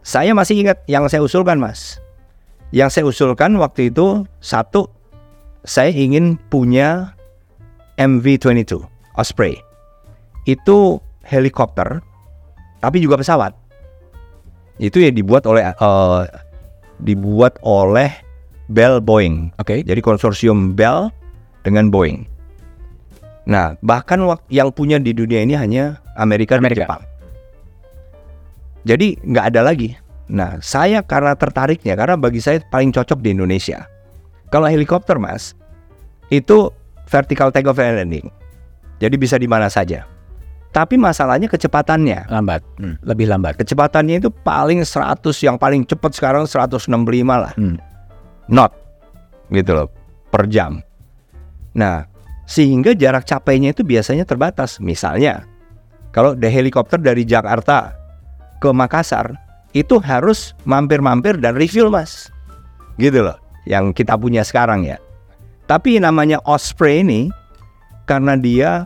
Saya 0.01 0.33
masih 0.33 0.65
ingat 0.65 0.81
yang 0.89 1.05
saya 1.05 1.21
usulkan, 1.21 1.61
Mas. 1.61 2.01
Yang 2.73 2.89
saya 2.97 3.05
usulkan 3.05 3.53
waktu 3.61 3.93
itu 3.93 4.25
satu, 4.41 4.89
saya 5.61 5.93
ingin 5.93 6.41
punya 6.49 7.13
MV-22 8.01 8.81
Osprey. 9.21 9.61
Itu 10.49 10.97
helikopter, 11.21 12.01
tapi 12.81 12.97
juga 13.05 13.21
pesawat. 13.21 13.53
Itu 14.81 14.97
yang 14.97 15.13
dibuat 15.13 15.45
oleh 15.45 15.69
eh, 15.69 16.21
dibuat 17.05 17.61
oleh 17.61 18.09
Bell 18.73 18.97
Boeing. 18.97 19.53
Oke. 19.61 19.85
Jadi 19.85 20.01
konsorsium 20.01 20.73
Bell 20.73 21.13
dengan 21.61 21.93
Boeing. 21.93 22.30
Nah, 23.41 23.73
bahkan 23.81 24.21
yang 24.47 24.69
punya 24.69 25.01
di 25.01 25.11
dunia 25.11 25.41
ini 25.41 25.57
hanya 25.57 25.97
Amerika, 26.13 26.57
Amerika. 26.61 26.85
dan 26.85 26.85
Jepang. 26.85 27.01
Jadi 28.81 29.07
nggak 29.21 29.45
ada 29.53 29.61
lagi. 29.61 29.93
Nah, 30.31 30.57
saya 30.63 31.03
karena 31.03 31.35
tertariknya 31.35 31.93
karena 31.93 32.15
bagi 32.15 32.39
saya 32.39 32.61
paling 32.63 32.89
cocok 32.89 33.19
di 33.19 33.35
Indonesia. 33.35 33.85
Kalau 34.49 34.67
helikopter, 34.67 35.19
Mas, 35.19 35.53
itu 36.27 36.71
vertical 37.07 37.51
take 37.51 37.67
off 37.67 37.79
and 37.79 37.99
landing. 37.99 38.27
Jadi 38.99 39.15
bisa 39.17 39.35
di 39.35 39.49
mana 39.49 39.67
saja. 39.67 40.05
Tapi 40.71 40.95
masalahnya 40.95 41.51
kecepatannya. 41.51 42.31
Lambat. 42.31 42.63
Hmm, 42.79 42.95
Lebih 43.03 43.27
lambat. 43.27 43.59
Kecepatannya 43.59 44.23
itu 44.23 44.31
paling 44.31 44.87
100 44.87 45.19
yang 45.43 45.59
paling 45.59 45.83
cepat 45.83 46.15
sekarang 46.15 46.47
165 46.47 46.87
lah 47.35 47.51
Hmm. 47.59 47.75
knot 48.47 48.71
gitu 49.51 49.75
loh 49.75 49.87
per 50.31 50.47
jam. 50.47 50.79
Nah, 51.75 52.07
sehingga 52.51 52.91
jarak 52.91 53.23
capainya 53.23 53.71
itu 53.71 53.79
biasanya 53.87 54.27
terbatas. 54.27 54.83
Misalnya, 54.83 55.47
kalau 56.11 56.35
di 56.35 56.51
helikopter 56.51 56.99
dari 56.99 57.23
Jakarta 57.23 57.95
ke 58.59 58.67
Makassar 58.75 59.31
itu 59.71 60.03
harus 60.03 60.51
mampir-mampir 60.67 61.39
dan 61.39 61.55
refuel, 61.55 61.87
Mas. 61.87 62.27
Gitu 62.99 63.23
loh, 63.23 63.39
yang 63.63 63.95
kita 63.95 64.19
punya 64.19 64.43
sekarang 64.43 64.83
ya. 64.83 64.99
Tapi 65.71 65.95
namanya 66.03 66.43
Osprey 66.43 67.07
ini 67.07 67.31
karena 68.03 68.35
dia 68.35 68.83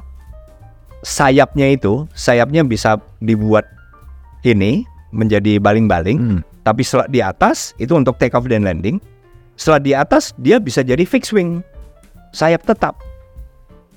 sayapnya 1.02 1.74
itu, 1.74 2.06
sayapnya 2.14 2.62
bisa 2.62 3.02
dibuat 3.18 3.66
ini 4.46 4.86
menjadi 5.10 5.58
baling-baling 5.58 6.18
Hmm. 6.22 6.42
tapi 6.62 6.86
setelah 6.86 7.10
di 7.10 7.22
atas 7.24 7.74
itu 7.82 7.98
untuk 7.98 8.22
take 8.22 8.38
off 8.38 8.46
dan 8.46 8.62
landing. 8.62 9.02
Setelah 9.58 9.82
di 9.82 9.94
atas 9.98 10.38
dia 10.38 10.62
bisa 10.62 10.86
jadi 10.86 11.02
fixed 11.02 11.34
wing. 11.34 11.66
Sayap 12.30 12.62
tetap. 12.68 13.05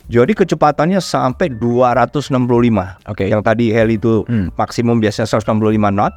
Jadi 0.09 0.33
kecepatannya 0.33 1.05
sampai 1.05 1.53
265. 1.53 2.97
Oke. 3.05 3.29
Yang 3.29 3.42
tadi 3.44 3.64
heli 3.68 4.01
itu 4.01 4.25
Hmm. 4.25 4.49
maksimum 4.57 4.97
biasanya 4.97 5.29
165 5.29 5.92
knot 5.92 6.12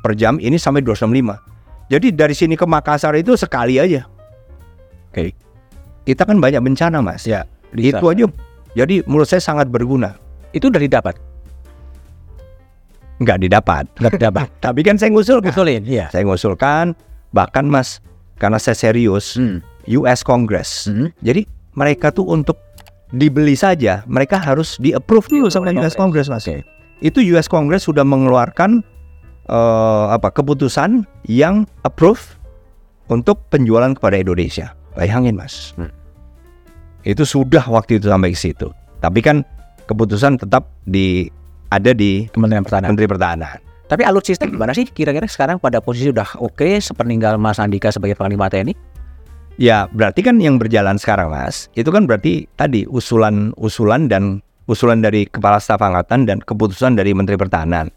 per 0.00 0.16
jam, 0.16 0.40
ini 0.40 0.56
sampai 0.56 0.80
265. 0.80 1.36
Jadi 1.86 2.16
dari 2.16 2.32
sini 2.32 2.56
ke 2.56 2.64
Makassar 2.64 3.12
itu 3.14 3.36
sekali 3.36 3.76
aja. 3.76 4.08
Oke. 5.12 5.36
Kita 6.02 6.24
kan 6.24 6.40
banyak 6.40 6.64
bencana, 6.64 7.04
Mas. 7.04 7.28
Ya. 7.28 7.44
Itu 7.76 8.08
aja. 8.08 8.24
Jadi 8.72 9.04
menurut 9.04 9.28
saya 9.28 9.44
sangat 9.44 9.68
berguna. 9.68 10.16
Itu 10.50 10.72
udah 10.72 10.80
didapat. 10.80 11.20
Nggak 13.16 13.38
didapat. 13.42 13.84
Nggak 13.96 14.12
didapat. 14.16 14.48
Tapi 14.64 14.80
kan 14.80 14.96
saya 14.96 15.12
ngusulkan. 15.12 15.52
Usulin. 15.52 15.82
Iya. 15.84 16.08
Saya 16.08 16.24
ngusulkan 16.24 16.92
bahkan 17.32 17.68
Mas 17.68 18.00
karena 18.36 18.56
saya 18.56 18.76
serius 18.76 19.36
Hmm. 19.36 19.60
US 19.88 20.24
Congress. 20.24 20.88
Hmm. 20.88 21.12
Jadi 21.20 21.44
mereka 21.72 22.08
tuh 22.08 22.28
untuk 22.28 22.56
dibeli 23.14 23.54
saja, 23.54 24.02
mereka 24.10 24.38
harus 24.40 24.78
di 24.82 24.90
approve 24.90 25.26
dulu 25.30 25.46
sama 25.50 25.70
US 25.76 25.94
Congress 25.94 26.26
mas. 26.26 26.46
Oke. 26.46 26.66
Itu 27.04 27.20
US 27.36 27.46
Congress 27.46 27.86
sudah 27.86 28.02
mengeluarkan 28.02 28.82
eh, 29.46 30.06
apa 30.10 30.32
keputusan 30.34 31.06
yang 31.30 31.68
approve 31.86 32.38
untuk 33.06 33.46
penjualan 33.52 33.94
kepada 33.94 34.18
Indonesia. 34.18 34.74
Bayangin 34.96 35.36
mas, 35.36 35.76
Hmm. 35.76 35.92
itu 37.04 37.22
sudah 37.22 37.62
waktu 37.68 38.00
itu 38.00 38.08
sampai 38.08 38.32
ke 38.32 38.38
situ. 38.40 38.72
Tapi 39.04 39.20
kan 39.20 39.44
keputusan 39.86 40.40
tetap 40.40 40.72
di 40.88 41.28
ada 41.68 41.92
di 41.92 42.26
Kementerian 42.32 42.64
Pertahanan. 42.64 42.88
Menteri 42.90 43.06
Pertahanan. 43.06 43.56
Tapi 43.86 44.02
alutsista 44.02 44.50
gimana 44.50 44.74
sih 44.74 44.88
kira-kira 44.90 45.30
sekarang 45.30 45.62
pada 45.62 45.78
posisi 45.78 46.10
udah 46.10 46.42
oke 46.42 46.82
sepeninggal 46.82 47.38
Mas 47.38 47.62
Andika 47.62 47.94
sebagai 47.94 48.18
Panglima 48.18 48.50
TNI? 48.50 48.74
Ya 49.56 49.88
berarti 49.88 50.20
kan 50.20 50.36
yang 50.36 50.60
berjalan 50.60 51.00
sekarang 51.00 51.32
mas, 51.32 51.72
itu 51.72 51.88
kan 51.88 52.04
berarti 52.04 52.44
tadi 52.54 52.84
usulan-usulan 52.84 54.04
dan 54.04 54.44
usulan 54.66 55.00
dari 55.00 55.24
Kepala 55.24 55.56
Staf 55.56 55.80
Angkatan 55.80 56.28
dan 56.28 56.44
keputusan 56.44 56.92
dari 56.92 57.16
Menteri 57.16 57.40
Pertahanan 57.40 57.88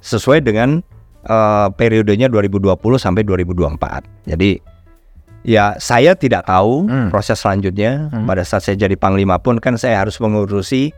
sesuai 0.00 0.40
dengan 0.40 0.80
eh, 1.24 1.68
periodenya 1.72 2.28
2020 2.28 2.72
sampai 2.96 3.20
2024. 3.20 4.04
Jadi 4.28 4.60
ya 5.44 5.76
saya 5.76 6.16
tidak 6.16 6.48
tahu 6.48 6.88
Hmm. 6.88 7.08
proses 7.12 7.36
selanjutnya 7.36 8.08
Hmm. 8.08 8.24
pada 8.24 8.40
saat 8.40 8.64
saya 8.64 8.76
jadi 8.78 8.96
Panglima 8.96 9.36
pun 9.36 9.60
kan 9.60 9.76
saya 9.76 10.00
harus 10.00 10.16
mengurusi 10.16 10.88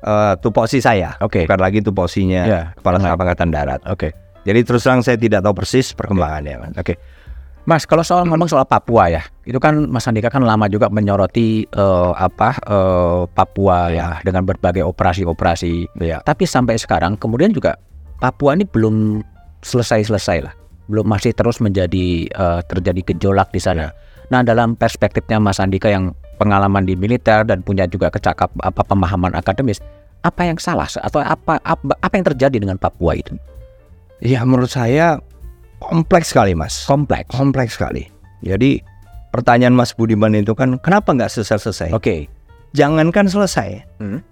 eh, 0.00 0.34
tupoksi 0.40 0.80
saya, 0.80 1.20
Oke. 1.20 1.44
bukan 1.44 1.60
lagi 1.60 1.80
tupoksinya 1.80 2.42
Ya, 2.44 2.60
Kepala. 2.76 2.96
Staf 2.96 3.20
Angkatan 3.20 3.52
Darat. 3.52 3.80
Oke. 3.84 4.16
Jadi 4.40 4.64
terus 4.64 4.88
terang 4.88 5.04
saya 5.04 5.20
tidak 5.20 5.44
tahu 5.44 5.52
persis 5.52 5.92
perkembangannya. 5.92 6.72
Oke. 6.80 6.96
Mas, 7.68 7.84
kalau 7.84 8.00
soal 8.00 8.24
ngomong 8.24 8.48
soal 8.48 8.64
Papua 8.64 9.12
ya, 9.12 9.22
itu 9.44 9.60
kan 9.60 9.84
Mas 9.92 10.08
Andika 10.08 10.32
kan 10.32 10.40
lama 10.40 10.64
juga 10.66 10.88
menyoroti 10.88 11.68
eh, 11.68 12.12
apa 12.16 12.56
eh, 12.64 13.20
Papua 13.36 13.92
ya 13.92 14.16
dengan 14.24 14.48
berbagai 14.48 14.80
operasi-operasi. 14.80 16.00
Ya. 16.00 16.24
Tapi 16.24 16.48
sampai 16.48 16.80
sekarang 16.80 17.20
kemudian 17.20 17.52
juga 17.52 17.76
Papua 18.16 18.56
ini 18.56 18.64
belum 18.64 19.20
selesai-selesai 19.60 20.38
lah, 20.40 20.54
belum 20.88 21.04
masih 21.04 21.36
terus 21.36 21.60
menjadi 21.60 22.32
eh, 22.32 22.60
terjadi 22.64 23.12
gejolak 23.12 23.52
di 23.52 23.60
sana. 23.60 23.92
Nah, 24.32 24.40
dalam 24.40 24.78
perspektifnya 24.78 25.36
Mas 25.36 25.60
Andika 25.60 25.92
yang 25.92 26.16
pengalaman 26.40 26.88
di 26.88 26.96
militer 26.96 27.44
dan 27.44 27.60
punya 27.60 27.84
juga 27.84 28.08
kecakap 28.08 28.48
apa 28.64 28.80
pemahaman 28.88 29.36
akademis, 29.36 29.84
apa 30.24 30.48
yang 30.48 30.56
salah 30.56 30.88
atau 30.88 31.20
apa 31.20 31.60
apa, 31.60 31.92
apa 32.00 32.14
yang 32.16 32.26
terjadi 32.32 32.56
dengan 32.56 32.80
Papua 32.80 33.20
itu? 33.20 33.36
Ya 34.24 34.44
menurut 34.44 34.72
saya 34.72 35.20
kompleks 35.80 36.30
sekali 36.30 36.52
mas. 36.54 36.84
Kompleks. 36.86 37.32
kompleks 37.32 37.74
sekali. 37.74 38.06
Jadi 38.40 38.80
pertanyaan 39.30 39.76
Mas 39.76 39.92
Budiman 39.92 40.32
itu 40.32 40.52
kan 40.52 40.76
kenapa 40.80 41.12
nggak 41.12 41.28
selesai-selesai? 41.32 41.92
Oke. 41.92 42.28
Jangankan 42.70 43.26
selesai, 43.26 43.82
Hmm. 43.98 44.22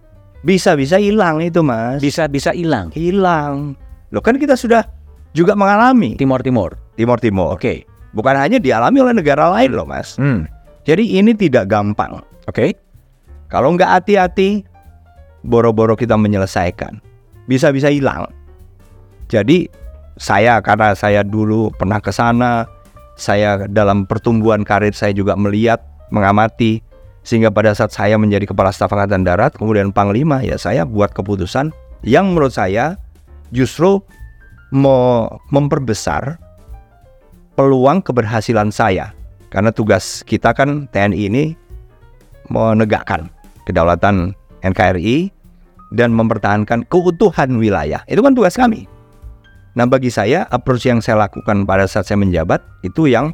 bisa-bisa 0.40 0.96
hilang 0.96 1.42
itu 1.42 1.60
Mas. 1.60 1.98
Bisa 1.98 2.30
bisa 2.30 2.54
hilang. 2.54 2.94
hilang. 2.94 3.74
Loh 4.14 4.22
kan 4.22 4.38
kita 4.38 4.54
sudah 4.54 4.86
juga 5.34 5.58
mengalami 5.58 6.14
Timur 6.14 6.38
Timur. 6.40 6.78
Timur 6.94 7.18
Timur. 7.18 7.58
Oke. 7.58 7.82
Bukan 8.14 8.34
hanya 8.38 8.56
dialami 8.56 9.02
oleh 9.02 9.14
negara 9.18 9.50
lain 9.52 9.74
loh 9.74 9.84
Mas. 9.84 10.14
Hmm. 10.16 10.46
Jadi 10.86 11.18
ini 11.18 11.34
tidak 11.34 11.68
gampang. 11.68 12.22
Oke. 12.48 12.72
Kalau 13.48 13.74
nggak 13.74 13.90
hati-hati, 14.00 14.64
boro-boro 15.42 15.96
kita 15.96 16.16
menyelesaikan, 16.16 17.00
bisa-bisa 17.44 17.88
hilang. 17.88 18.28
Jadi 19.28 19.68
saya 20.18 20.58
karena 20.60 20.92
saya 20.98 21.22
dulu 21.22 21.70
pernah 21.78 22.02
ke 22.02 22.10
sana, 22.10 22.66
saya 23.14 23.66
dalam 23.70 24.04
pertumbuhan 24.04 24.66
karir 24.66 24.92
saya 24.92 25.14
juga 25.14 25.38
melihat, 25.38 25.78
mengamati, 26.10 26.82
sehingga 27.22 27.54
pada 27.54 27.70
saat 27.72 27.94
saya 27.94 28.18
menjadi 28.18 28.50
kepala 28.50 28.74
staf 28.74 28.90
angkatan 28.90 29.22
darat, 29.22 29.54
kemudian 29.54 29.94
panglima, 29.94 30.42
ya 30.42 30.58
saya 30.58 30.82
buat 30.82 31.14
keputusan 31.14 31.70
yang 32.02 32.34
menurut 32.34 32.54
saya 32.54 32.98
justru 33.54 34.02
me- 34.74 35.30
memperbesar 35.54 36.38
peluang 37.54 38.02
keberhasilan 38.02 38.74
saya. 38.74 39.14
Karena 39.48 39.72
tugas 39.72 40.20
kita 40.28 40.52
kan 40.52 40.90
TNI 40.92 41.20
ini 41.32 41.44
menegakkan 42.52 43.32
kedaulatan 43.64 44.36
NKRI 44.60 45.32
dan 45.96 46.12
mempertahankan 46.12 46.84
keutuhan 46.92 47.56
wilayah. 47.56 48.04
Itu 48.04 48.20
kan 48.20 48.36
tugas 48.36 48.56
kami. 48.60 48.97
Nah, 49.78 49.86
bagi 49.86 50.10
saya 50.10 50.42
approach 50.50 50.90
yang 50.90 50.98
saya 50.98 51.30
lakukan 51.30 51.62
pada 51.62 51.86
saat 51.86 52.10
saya 52.10 52.18
menjabat 52.18 52.58
itu 52.82 53.06
yang 53.06 53.30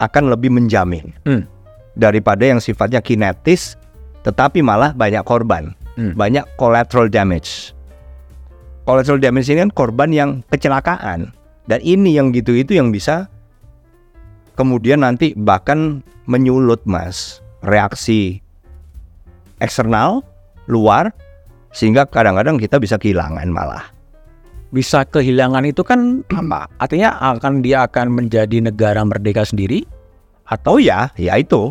akan 0.00 0.32
lebih 0.32 0.48
menjamin 0.48 1.12
Hmm. 1.28 1.44
daripada 1.92 2.48
yang 2.48 2.64
sifatnya 2.64 3.04
kinetis 3.04 3.76
tetapi 4.24 4.64
malah 4.64 4.96
banyak 4.96 5.20
korban, 5.28 5.76
Hmm. 6.00 6.16
banyak 6.16 6.48
collateral 6.56 7.12
damage. 7.12 7.76
Collateral 8.88 9.20
damage 9.20 9.52
ini 9.52 9.68
kan 9.68 9.72
korban 9.76 10.10
yang 10.16 10.30
kecelakaan 10.48 11.36
dan 11.68 11.78
ini 11.84 12.16
yang 12.16 12.32
gitu 12.32 12.56
itu 12.56 12.72
yang 12.72 12.88
bisa 12.88 13.28
kemudian 14.56 15.04
nanti 15.04 15.36
bahkan 15.36 16.00
menyulut 16.24 16.80
mas 16.88 17.44
reaksi 17.60 18.40
eksternal 19.60 20.24
luar 20.72 21.12
sehingga 21.74 22.08
kadang-kadang 22.08 22.56
kita 22.56 22.80
bisa 22.80 22.96
kehilangan 22.96 23.52
malah 23.52 23.95
Bisa 24.70 25.06
kehilangan 25.06 25.62
itu 25.64 25.86
kan 25.86 26.26
apa? 26.28 26.66
Artinya 26.76 27.14
akan 27.32 27.62
dia 27.62 27.86
akan 27.86 28.10
menjadi 28.12 28.58
negara 28.60 29.00
merdeka 29.02 29.46
sendiri 29.46 29.86
atau 30.46 30.78
ya 30.78 31.10
ya 31.14 31.38
itu 31.38 31.70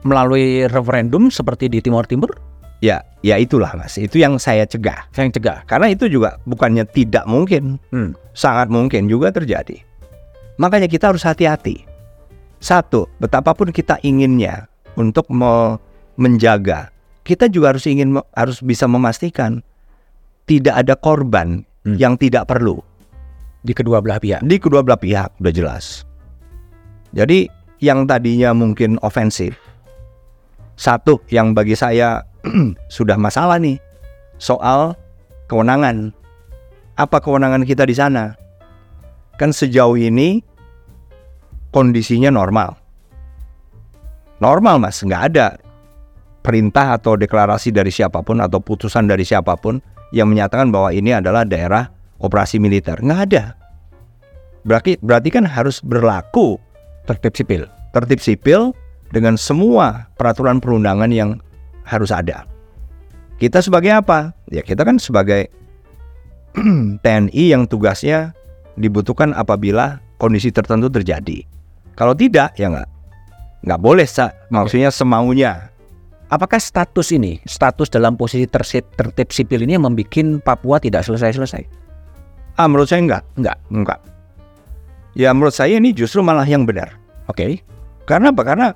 melalui 0.00 0.64
referendum 0.66 1.28
seperti 1.28 1.68
di 1.68 1.80
Timur 1.80 2.04
Timur? 2.04 2.30
ya 2.78 3.02
ya 3.26 3.34
itulah 3.34 3.74
mas 3.74 3.98
itu 3.98 4.22
yang 4.22 4.38
saya 4.38 4.62
cegah 4.62 5.10
Saya 5.10 5.26
yang 5.26 5.34
cegah. 5.34 5.66
karena 5.66 5.90
itu 5.90 6.06
juga 6.06 6.38
bukannya 6.46 6.86
tidak 6.86 7.26
mungkin 7.26 7.82
Hmm. 7.90 8.14
sangat 8.38 8.70
mungkin 8.70 9.10
juga 9.10 9.34
terjadi 9.34 9.82
makanya 10.62 10.86
kita 10.86 11.10
harus 11.10 11.26
hati-hati 11.26 11.82
satu 12.62 13.10
betapapun 13.18 13.74
kita 13.74 13.98
inginnya 14.06 14.70
untuk 14.94 15.26
me- 15.26 15.74
menjaga 16.14 16.94
kita 17.26 17.50
juga 17.50 17.74
harus 17.74 17.82
ingin 17.90 18.22
harus 18.30 18.62
bisa 18.62 18.86
memastikan 18.86 19.58
tidak 20.48 20.74
ada 20.80 20.96
korban 20.96 21.68
Hmm. 21.88 21.96
yang 21.96 22.14
tidak 22.20 22.44
perlu 22.50 22.84
Di 23.58 23.74
kedua 23.74 23.98
belah 23.98 24.22
pihak. 24.22 24.40
Di 24.46 24.56
kedua 24.62 24.86
belah 24.86 24.96
pihak 24.96 25.42
udah 25.42 25.52
jelas. 25.52 26.06
Jadi 27.10 27.50
yang 27.82 28.06
tadinya 28.06 28.54
mungkin 28.54 29.02
ofensif, 29.02 29.58
satu 30.78 31.18
yang 31.28 31.58
bagi 31.58 31.74
saya 31.74 32.22
sudah 32.96 33.18
masalah 33.18 33.58
nih 33.58 33.82
soal 34.38 34.94
kewenangan. 35.50 36.14
Apa 36.94 37.18
kewenangan 37.18 37.66
kita 37.66 37.82
di 37.82 37.98
sana? 37.98 38.38
Kan 39.42 39.50
sejauh 39.50 39.98
ini 39.98 40.38
kondisinya 41.74 42.30
normal. 42.30 42.78
Normal 44.38 44.78
mas, 44.78 45.02
nggak 45.02 45.22
ada 45.34 45.58
perintah 46.46 46.94
atau 46.94 47.18
deklarasi 47.18 47.74
dari 47.74 47.90
siapa 47.90 48.22
pun 48.22 48.38
atau 48.38 48.62
putusan 48.62 49.10
dari 49.10 49.26
siapa 49.26 49.58
pun 49.58 49.82
yang 50.14 50.30
menyatakan 50.30 50.72
bahwa 50.72 50.92
ini 50.92 51.12
adalah 51.16 51.44
daerah 51.44 51.88
operasi 52.18 52.58
militer. 52.58 52.98
Nggak 53.00 53.20
ada. 53.32 53.44
Berarti 54.66 55.00
berarti 55.00 55.28
kan 55.32 55.44
harus 55.48 55.80
berlaku 55.80 56.60
Tertib 57.08 57.32
sipil. 57.32 57.64
tertib 57.96 58.20
sipil 58.20 58.76
dengan 59.16 59.40
semua 59.40 60.12
peraturan 60.20 60.60
perundangan 60.60 61.08
yang 61.08 61.40
harus 61.88 62.12
ada. 62.12 62.44
Kita 63.40 63.64
sebagai 63.64 63.96
apa? 63.96 64.36
Ya 64.52 64.60
kita 64.60 64.84
kan 64.84 65.00
sebagai 65.00 65.48
TNI 67.04 67.44
yang 67.48 67.64
tugasnya 67.64 68.36
dibutuhkan 68.76 69.32
apabila 69.32 70.04
kondisi 70.20 70.52
tertentu 70.52 70.92
terjadi. 70.92 71.48
Kalau 71.96 72.12
tidak, 72.12 72.52
ya 72.60 72.68
nggak 72.68 72.88
nggak 73.64 73.80
boleh 73.80 74.04
sa, 74.04 74.36
maksudnya 74.52 74.92
semaunya. 74.92 75.72
Apakah 76.28 76.60
status 76.60 77.08
ini, 77.16 77.40
status 77.48 77.88
dalam 77.88 78.12
posisi 78.12 78.44
tersip, 78.44 78.84
tertib 79.00 79.32
sipil 79.32 79.64
ini 79.64 79.80
yang 79.80 79.88
membuat 79.88 80.44
Papua 80.44 80.76
tidak 80.76 81.08
selesai-selesai? 81.08 81.64
Ah, 82.60 82.68
menurut 82.68 82.90
saya 82.90 83.00
enggak, 83.00 83.22
Enggak. 83.40 83.56
enggak. 83.72 84.00
Ya 85.16 85.32
menurut 85.34 85.56
saya 85.56 85.80
ini 85.80 85.90
justru 85.96 86.20
malah 86.22 86.44
yang 86.44 86.68
benar. 86.68 86.94
Oke. 87.26 87.64
Karena 88.04 88.30
apa? 88.30 88.42
Karena 88.44 88.68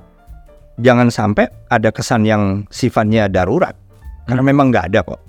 jangan 0.80 1.12
sampai 1.12 1.46
ada 1.70 1.92
kesan 1.94 2.24
yang 2.26 2.64
sifatnya 2.72 3.28
darurat. 3.30 3.76
Karena 4.26 4.42
memang 4.42 4.72
nggak 4.72 4.86
ada 4.90 5.00
kok. 5.06 5.20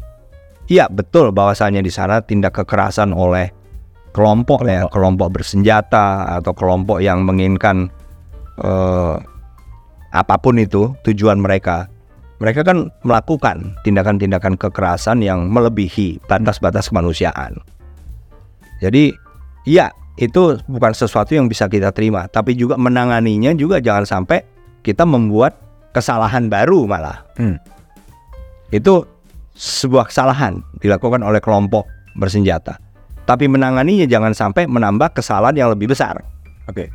Iya 0.71 0.87
betul 0.87 1.35
bahwasanya 1.35 1.83
di 1.83 1.91
sana 1.91 2.23
tindak 2.23 2.55
kekerasan 2.55 3.11
oleh 3.11 3.51
kelompok 4.15 4.63
ya, 4.63 4.87
kelompok 4.87 5.37
bersenjata 5.37 6.39
atau 6.39 6.55
kelompok 6.55 7.03
yang 7.03 7.27
menginginkan 7.27 7.91
eh, 8.63 9.15
apa 10.13 10.35
pun 10.41 10.55
itu 10.57 10.97
tujuan 11.05 11.37
mereka. 11.37 11.92
Mereka 12.43 12.67
kan 12.67 12.91
melakukan 13.07 13.79
tindakan-tindakan 13.87 14.59
kekerasan 14.59 15.23
yang 15.23 15.47
melebihi 15.47 16.19
batas-batas 16.27 16.91
kemanusiaan. 16.91 17.55
Jadi, 18.83 19.15
iya 19.63 19.95
itu 20.19 20.59
bukan 20.67 20.91
sesuatu 20.91 21.31
yang 21.31 21.47
bisa 21.47 21.71
kita 21.71 21.95
terima, 21.95 22.27
tapi 22.27 22.51
juga 22.59 22.75
menanganinya 22.75 23.55
juga 23.55 23.79
jangan 23.79 24.03
sampai 24.03 24.43
kita 24.83 25.07
membuat 25.07 25.55
kesalahan 25.95 26.51
baru 26.51 26.83
malah. 26.83 27.23
Hmm. 27.39 27.55
Itu 28.75 29.07
sebuah 29.55 30.11
kesalahan 30.11 30.59
dilakukan 30.83 31.23
oleh 31.23 31.39
kelompok 31.39 31.87
bersenjata. 32.19 32.75
Tapi 33.23 33.47
menanganinya 33.47 34.03
jangan 34.03 34.35
sampai 34.35 34.67
menambah 34.67 35.15
kesalahan 35.15 35.55
yang 35.55 35.71
lebih 35.71 35.95
besar. 35.95 36.19
Oke. 36.67 36.91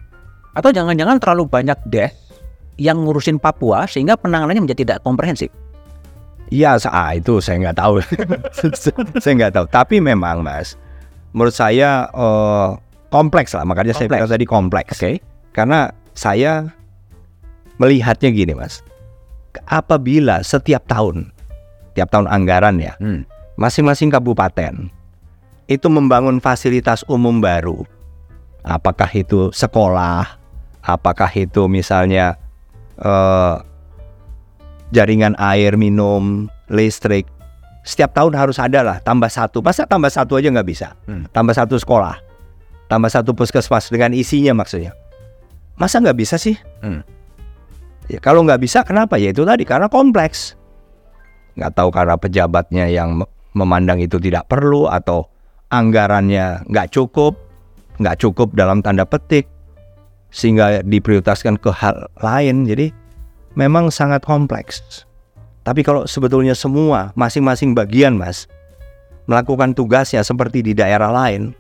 Atau 0.53 0.77
jangan-jangan 0.77 1.17
terlalu 1.17 1.49
banyak 1.49 1.79
des 1.89 2.13
yang 2.79 3.03
ngurusin 3.05 3.43
Papua 3.43 3.85
sehingga 3.91 4.15
penanganannya 4.15 4.65
menjadi 4.65 4.81
tidak 4.87 4.99
komprehensif. 5.03 5.51
Iya, 6.49 6.81
ah, 6.89 7.13
itu 7.13 7.45
saya 7.45 7.61
nggak 7.61 7.77
tahu. 7.77 8.01
saya 9.23 9.33
nggak 9.37 9.53
tahu. 9.53 9.67
Tapi 9.69 10.01
memang, 10.01 10.41
Mas, 10.41 10.81
menurut 11.37 11.53
saya 11.53 12.09
eh, 12.09 12.69
kompleks 13.13 13.53
lah. 13.53 13.69
Makanya 13.69 13.93
saya 13.93 14.09
Kompleks. 14.09 14.21
bilang 14.25 14.33
tadi 14.33 14.47
kompleks. 14.49 14.95
Oke. 14.97 15.13
Karena 15.53 15.93
saya 16.17 16.73
melihatnya 17.77 18.33
gini, 18.33 18.57
Mas. 18.57 18.81
Apabila 19.69 20.41
setiap 20.41 20.87
tahun, 20.89 21.35
tiap 21.93 22.09
tahun 22.15 22.31
anggaran 22.31 22.79
ya, 22.79 22.95
Hmm. 23.03 23.27
masing-masing 23.59 24.09
kabupaten 24.09 24.89
itu 25.67 25.87
membangun 25.91 26.39
fasilitas 26.41 27.05
umum 27.11 27.43
baru. 27.43 27.83
Apakah 28.65 29.09
itu 29.13 29.51
sekolah, 29.53 30.39
apakah 30.81 31.29
itu 31.37 31.67
misalnya 31.67 32.37
eh, 32.99 33.57
jaringan 34.95 35.35
air 35.39 35.75
minum, 35.75 36.49
listrik. 36.73 37.27
Setiap 37.87 38.13
tahun 38.13 38.37
harus 38.37 38.61
ada 38.61 38.85
lah, 38.85 38.97
tambah 39.01 39.33
satu. 39.33 39.65
Masa 39.65 39.89
tambah 39.89 40.13
satu 40.13 40.37
aja 40.37 40.53
nggak 40.53 40.69
bisa? 40.69 40.93
Hmm. 41.09 41.25
Tambah 41.33 41.57
satu 41.57 41.81
sekolah, 41.81 42.21
tambah 42.93 43.09
satu 43.09 43.33
puskesmas 43.33 43.89
dengan 43.89 44.13
isinya 44.13 44.53
maksudnya. 44.53 44.93
Masa 45.81 46.03
nggak 46.03 46.19
bisa 46.19 46.37
sih? 46.37 46.59
Hmm. 46.85 47.01
Ya, 48.09 48.21
kalau 48.21 48.45
nggak 48.45 48.61
bisa, 48.61 48.85
kenapa? 48.85 49.21
Ya 49.21 49.33
itu 49.33 49.45
tadi 49.45 49.65
karena 49.69 49.89
kompleks. 49.89 50.57
Nggak 51.57 51.73
tahu 51.77 51.89
karena 51.93 52.17
pejabatnya 52.17 52.85
yang 52.89 53.21
me- 53.21 53.31
memandang 53.53 54.01
itu 54.01 54.17
tidak 54.21 54.49
perlu 54.49 54.89
atau 54.89 55.29
anggarannya 55.69 56.65
nggak 56.69 56.89
cukup, 56.93 57.37
nggak 58.01 58.17
cukup 58.21 58.53
dalam 58.57 58.81
tanda 58.81 59.05
petik, 59.05 59.49
sehingga 60.29 60.85
diprioritaskan 60.85 61.57
ke 61.61 61.71
hal 61.73 62.09
lain. 62.21 62.69
Jadi 62.69 62.93
memang 63.57 63.89
sangat 63.93 64.25
kompleks. 64.25 65.05
Tapi 65.65 65.85
kalau 65.85 66.09
sebetulnya 66.09 66.57
semua 66.57 67.13
masing-masing 67.13 67.77
bagian, 67.77 68.17
mas, 68.17 68.49
melakukan 69.29 69.77
tugasnya 69.77 70.25
seperti 70.25 70.65
di 70.65 70.73
daerah 70.73 71.13
lain, 71.13 71.53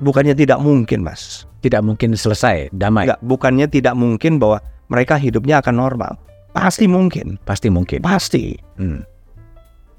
bukannya 0.00 0.32
tidak 0.32 0.56
mungkin, 0.60 1.04
mas. 1.04 1.44
Tidak 1.60 1.82
mungkin 1.84 2.16
selesai 2.16 2.72
damai. 2.72 3.04
Enggak, 3.10 3.20
bukannya 3.20 3.66
tidak 3.68 3.92
mungkin 3.98 4.40
bahwa 4.40 4.64
mereka 4.88 5.18
hidupnya 5.20 5.60
akan 5.60 5.76
normal. 5.76 6.12
Pasti 6.56 6.88
mungkin, 6.88 7.36
Pasti 7.44 7.68
mungkin. 7.68 8.00
pasti. 8.00 8.56
Hmm. 8.80 9.04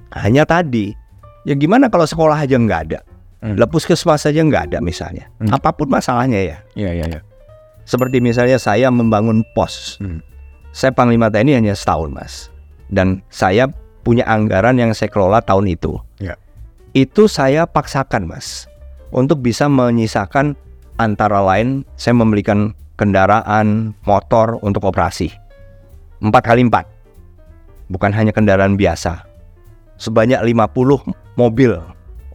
Hanya 0.09 0.41
tadi, 0.41 0.89
ya 1.45 1.53
gimana 1.53 1.85
kalau 1.91 2.07
sekolah 2.09 2.33
aja 2.33 2.57
nggak 2.57 2.81
ada, 2.89 2.99
Hmm. 3.37 3.53
lepus 3.53 3.85
puskesmas 3.85 4.25
aja 4.25 4.41
nggak 4.41 4.73
ada 4.73 4.79
misalnya. 4.81 5.29
Hmm. 5.37 5.53
Apa 5.53 5.69
pun 5.73 5.85
masalahnya 5.93 6.41
ya. 6.41 6.57
Iya, 6.73 6.91
iya, 6.97 7.05
iya. 7.05 7.21
Seperti 7.85 8.17
misalnya 8.19 8.57
saya 8.57 8.89
membangun 8.89 9.45
pos. 9.53 10.01
Hmm. 10.01 10.25
Saya 10.73 10.93
Panglima 10.93 11.31
TNI 11.31 11.57
hanya 11.57 11.73
setahun, 11.73 12.11
Mas. 12.11 12.53
Dan 12.91 13.21
saya 13.29 13.69
punya 14.05 14.27
anggaran 14.27 14.77
yang 14.77 14.91
saya 14.91 15.09
kelola 15.09 15.41
tahun 15.41 15.71
itu. 15.71 15.97
Ya. 16.21 16.35
Itu 16.91 17.25
saya 17.29 17.65
paksakan, 17.65 18.27
Mas. 18.27 18.67
Untuk 19.09 19.39
bisa 19.39 19.71
menyisakan 19.71 20.57
antara 20.99 21.39
lain 21.39 21.85
saya 21.95 22.17
membelikan 22.17 22.75
kendaraan 22.97 23.93
motor 24.03 24.59
untuk 24.65 24.83
operasi. 24.89 25.31
Empat 26.19 26.43
kali 26.43 26.65
empat. 26.65 26.85
Bukan 27.87 28.11
hanya 28.11 28.35
kendaraan 28.35 28.75
biasa. 28.75 29.23
Sebanyak 29.95 30.43
50 30.43 31.39
mobil 31.39 31.71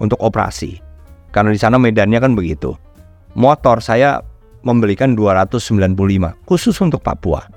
untuk 0.00 0.18
operasi. 0.22 0.80
Karena 1.32 1.50
di 1.50 1.60
sana 1.60 1.80
medannya 1.80 2.20
kan 2.20 2.36
begitu. 2.36 2.76
Motor 3.32 3.80
saya 3.80 4.20
membelikan 4.62 5.16
295 5.16 6.36
khusus 6.46 6.76
untuk 6.78 7.00
Papua. 7.00 7.48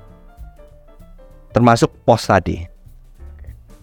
Termasuk 1.52 1.92
pos 2.04 2.28
tadi. 2.28 2.64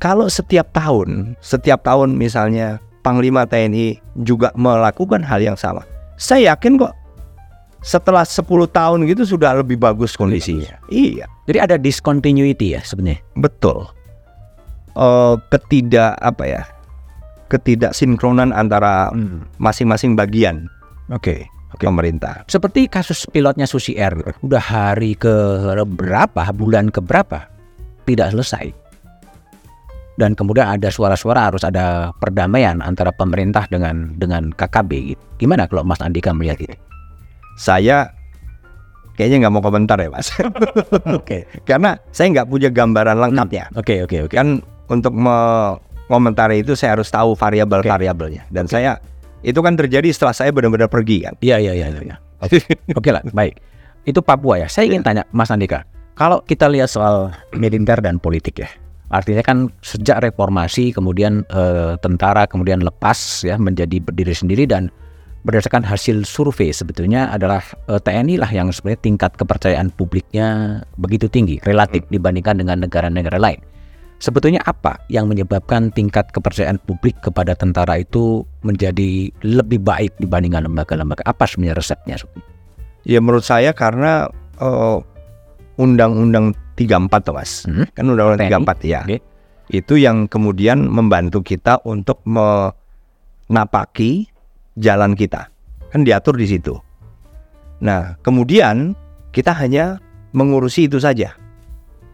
Kalau 0.02 0.26
setiap 0.26 0.72
tahun, 0.74 1.38
setiap 1.38 1.86
tahun 1.86 2.18
misalnya 2.18 2.82
Panglima 3.02 3.46
TNI 3.46 3.98
juga 4.22 4.54
melakukan 4.54 5.26
hal 5.26 5.42
yang 5.42 5.58
sama. 5.58 5.82
Saya 6.18 6.54
yakin 6.54 6.78
kok 6.78 6.94
setelah 7.82 8.22
10 8.22 8.46
tahun 8.70 8.98
gitu 9.10 9.26
sudah 9.26 9.58
lebih 9.58 9.74
bagus 9.74 10.14
kondisinya. 10.14 10.78
Iya, 10.86 11.26
Jadi 11.50 11.58
ada 11.58 11.76
discontinuity 11.78 12.78
ya 12.78 12.80
sebenarnya. 12.86 13.18
betul. 13.34 13.90
Eh, 14.94 15.34
ketidak 15.50 16.14
apa 16.22 16.44
ya? 16.46 16.62
Ketidaksinkronan 17.52 18.56
antara 18.56 19.12
masing-masing 19.60 20.16
bagian 20.16 20.72
Oke. 21.12 21.44
pemerintah. 21.76 22.48
Seperti 22.48 22.88
kasus 22.88 23.28
pilotnya 23.28 23.68
Susi 23.68 23.92
Air, 24.00 24.16
udah 24.40 24.62
hari 24.62 25.12
ke 25.12 25.28
berapa, 25.84 26.48
bulan 26.56 26.88
ke 26.88 27.04
berapa, 27.04 27.52
tidak 28.08 28.32
selesai. 28.32 28.72
Dan 30.16 30.36
kemudian 30.36 30.68
ada 30.68 30.92
suara-suara 30.92 31.48
harus 31.48 31.64
ada 31.64 32.12
perdamaian 32.20 32.80
antara 32.84 33.12
pemerintah 33.12 33.64
dengan 33.68 34.12
dengan 34.16 34.52
KKB. 34.52 34.90
Gitu. 35.12 35.22
Gimana 35.40 35.64
kalau 35.68 35.84
Mas 35.84 36.00
Andika 36.04 36.36
melihat 36.36 36.60
ini? 36.60 36.76
Saya 37.56 38.12
kayaknya 39.16 39.44
nggak 39.44 39.52
mau 39.52 39.64
komentar 39.64 40.00
ya 40.00 40.08
mas, 40.08 40.32
Oke, 41.20 41.44
karena 41.68 42.00
saya 42.16 42.32
nggak 42.32 42.48
punya 42.48 42.72
gambaran 42.72 43.16
lengkapnya. 43.20 43.68
oke, 43.76 44.08
oke, 44.08 44.16
oke. 44.28 44.34
Kan 44.36 44.64
untuk 44.88 45.12
mengomentari 46.10 46.62
itu 46.62 46.74
saya 46.78 46.98
harus 46.98 47.10
tahu 47.10 47.34
variabel-variabelnya. 47.36 48.48
Dan 48.48 48.66
saya 48.66 48.98
itu 49.42 49.58
kan 49.58 49.74
terjadi 49.74 50.08
setelah 50.14 50.34
saya 50.34 50.50
benar-benar 50.54 50.86
pergi 50.86 51.26
kan. 51.26 51.34
Iya, 51.42 51.58
iya, 51.58 51.72
iya, 51.74 51.88
iya. 51.90 52.16
Oke 52.98 53.10
lah, 53.10 53.22
baik. 53.30 53.58
Itu 54.02 54.22
Papua 54.22 54.58
ya. 54.62 54.68
Saya 54.70 54.90
ingin 54.90 55.02
tanya 55.06 55.22
Mas 55.30 55.50
Andika, 55.50 55.86
kalau 56.18 56.42
kita 56.42 56.66
lihat 56.66 56.90
soal 56.90 57.30
militer 57.54 58.02
dan 58.02 58.18
politik 58.18 58.62
ya, 58.62 58.70
artinya 59.12 59.44
kan 59.44 59.68
sejak 59.84 60.24
reformasi 60.24 60.90
kemudian 60.90 61.44
eh, 61.52 61.94
tentara 62.00 62.48
kemudian 62.48 62.80
lepas 62.80 63.44
ya 63.44 63.60
menjadi 63.60 64.00
berdiri 64.00 64.32
sendiri 64.32 64.64
dan 64.64 64.88
berdasarkan 65.42 65.82
hasil 65.84 66.24
survei 66.24 66.72
sebetulnya 66.72 67.28
adalah 67.28 67.60
eh, 67.92 68.00
TNI 68.00 68.40
lah 68.40 68.50
yang 68.50 68.72
sebenarnya 68.72 69.02
tingkat 69.04 69.32
kepercayaan 69.36 69.92
publiknya 69.94 70.80
begitu 70.96 71.28
tinggi 71.28 71.60
relatif 71.62 72.02
dibandingkan 72.08 72.58
dengan 72.64 72.82
negara-negara 72.82 73.38
lain. 73.38 73.60
Sebetulnya 74.22 74.62
apa 74.62 75.02
yang 75.10 75.26
menyebabkan 75.26 75.90
tingkat 75.90 76.30
kepercayaan 76.30 76.78
publik 76.86 77.18
kepada 77.18 77.58
tentara 77.58 77.98
itu 77.98 78.46
menjadi 78.62 79.34
lebih 79.42 79.82
baik 79.82 80.14
dibandingkan 80.22 80.62
lembaga-lembaga? 80.70 81.26
Apa 81.26 81.42
sebenarnya 81.42 81.82
resepnya? 81.82 82.22
Ya 83.02 83.18
menurut 83.18 83.42
saya 83.42 83.74
karena 83.74 84.30
eh, 84.62 84.98
Undang-Undang 85.74 86.54
34 86.78 87.26
tuh 87.26 87.34
mas, 87.34 87.66
Hmm. 87.66 87.82
kan 87.90 88.06
Undang-Undang 88.06 88.46
TNI, 88.46 88.62
34 88.62 88.78
ya, 88.86 89.00
oke. 89.02 89.18
itu 89.74 89.94
yang 89.98 90.30
kemudian 90.30 90.86
membantu 90.86 91.42
kita 91.42 91.82
untuk 91.82 92.22
menapaki 93.48 94.30
jalan 94.78 95.18
kita, 95.18 95.50
kan 95.90 96.06
diatur 96.06 96.38
di 96.38 96.46
situ. 96.46 96.78
Nah 97.82 98.14
kemudian 98.22 98.94
kita 99.34 99.50
hanya 99.50 99.98
mengurusi 100.30 100.86
itu 100.86 101.02
saja, 101.02 101.34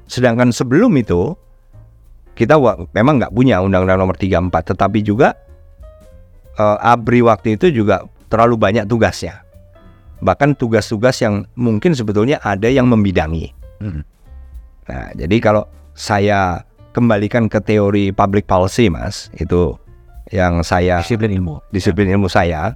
sedangkan 0.09 0.57
sebelum 0.57 0.97
itu 0.97 1.37
kita 2.39 2.55
memang 2.95 3.19
nggak 3.19 3.35
punya 3.35 3.59
Undang-Undang 3.59 3.99
Nomor 3.99 4.15
34, 4.15 4.71
tetapi 4.71 5.03
juga 5.03 5.35
eh, 6.55 6.79
ABRI 6.95 7.27
waktu 7.27 7.59
itu 7.59 7.75
juga 7.75 8.07
terlalu 8.31 8.55
banyak 8.55 8.87
tugasnya. 8.87 9.43
Bahkan 10.23 10.55
tugas-tugas 10.55 11.19
yang 11.19 11.51
mungkin 11.59 11.99
sebetulnya 11.99 12.39
ada 12.47 12.71
yang 12.71 12.87
membidangi. 12.87 13.51
Hmm. 13.83 14.07
Nah, 14.87 15.11
jadi 15.19 15.37
kalau 15.43 15.67
saya 15.99 16.63
kembalikan 16.95 17.51
ke 17.51 17.59
teori 17.59 18.15
public 18.15 18.47
policy, 18.47 18.87
Mas, 18.91 19.31
itu 19.39 19.75
yang 20.31 20.63
saya 20.63 21.01
Disiplin 21.03 21.41
ilmu. 21.41 21.59
disiplin 21.73 22.09
ilmu 22.15 22.29
saya 22.31 22.75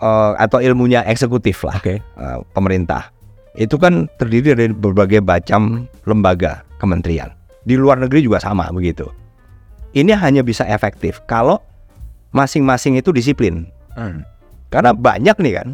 eh, 0.00 0.32
atau 0.40 0.64
ilmunya 0.64 1.04
eksekutif 1.04 1.60
lah, 1.64 1.76
Oke. 1.76 2.00
eh, 2.00 2.38
pemerintah. 2.56 3.12
Itu 3.56 3.80
kan 3.80 4.08
terdiri 4.20 4.52
dari 4.52 4.68
berbagai 4.72 5.24
macam 5.24 5.88
lembaga 6.04 6.60
kementerian. 6.76 7.32
Di 7.66 7.74
luar 7.74 7.98
negeri 7.98 8.22
juga 8.22 8.38
sama 8.38 8.70
begitu. 8.70 9.10
Ini 9.90 10.14
hanya 10.14 10.46
bisa 10.46 10.62
efektif 10.70 11.18
kalau 11.26 11.58
masing-masing 12.30 12.94
itu 13.00 13.10
disiplin. 13.10 13.66
Hmm. 13.98 14.22
Karena 14.70 14.94
banyak 14.94 15.36
nih 15.42 15.54
kan. 15.58 15.68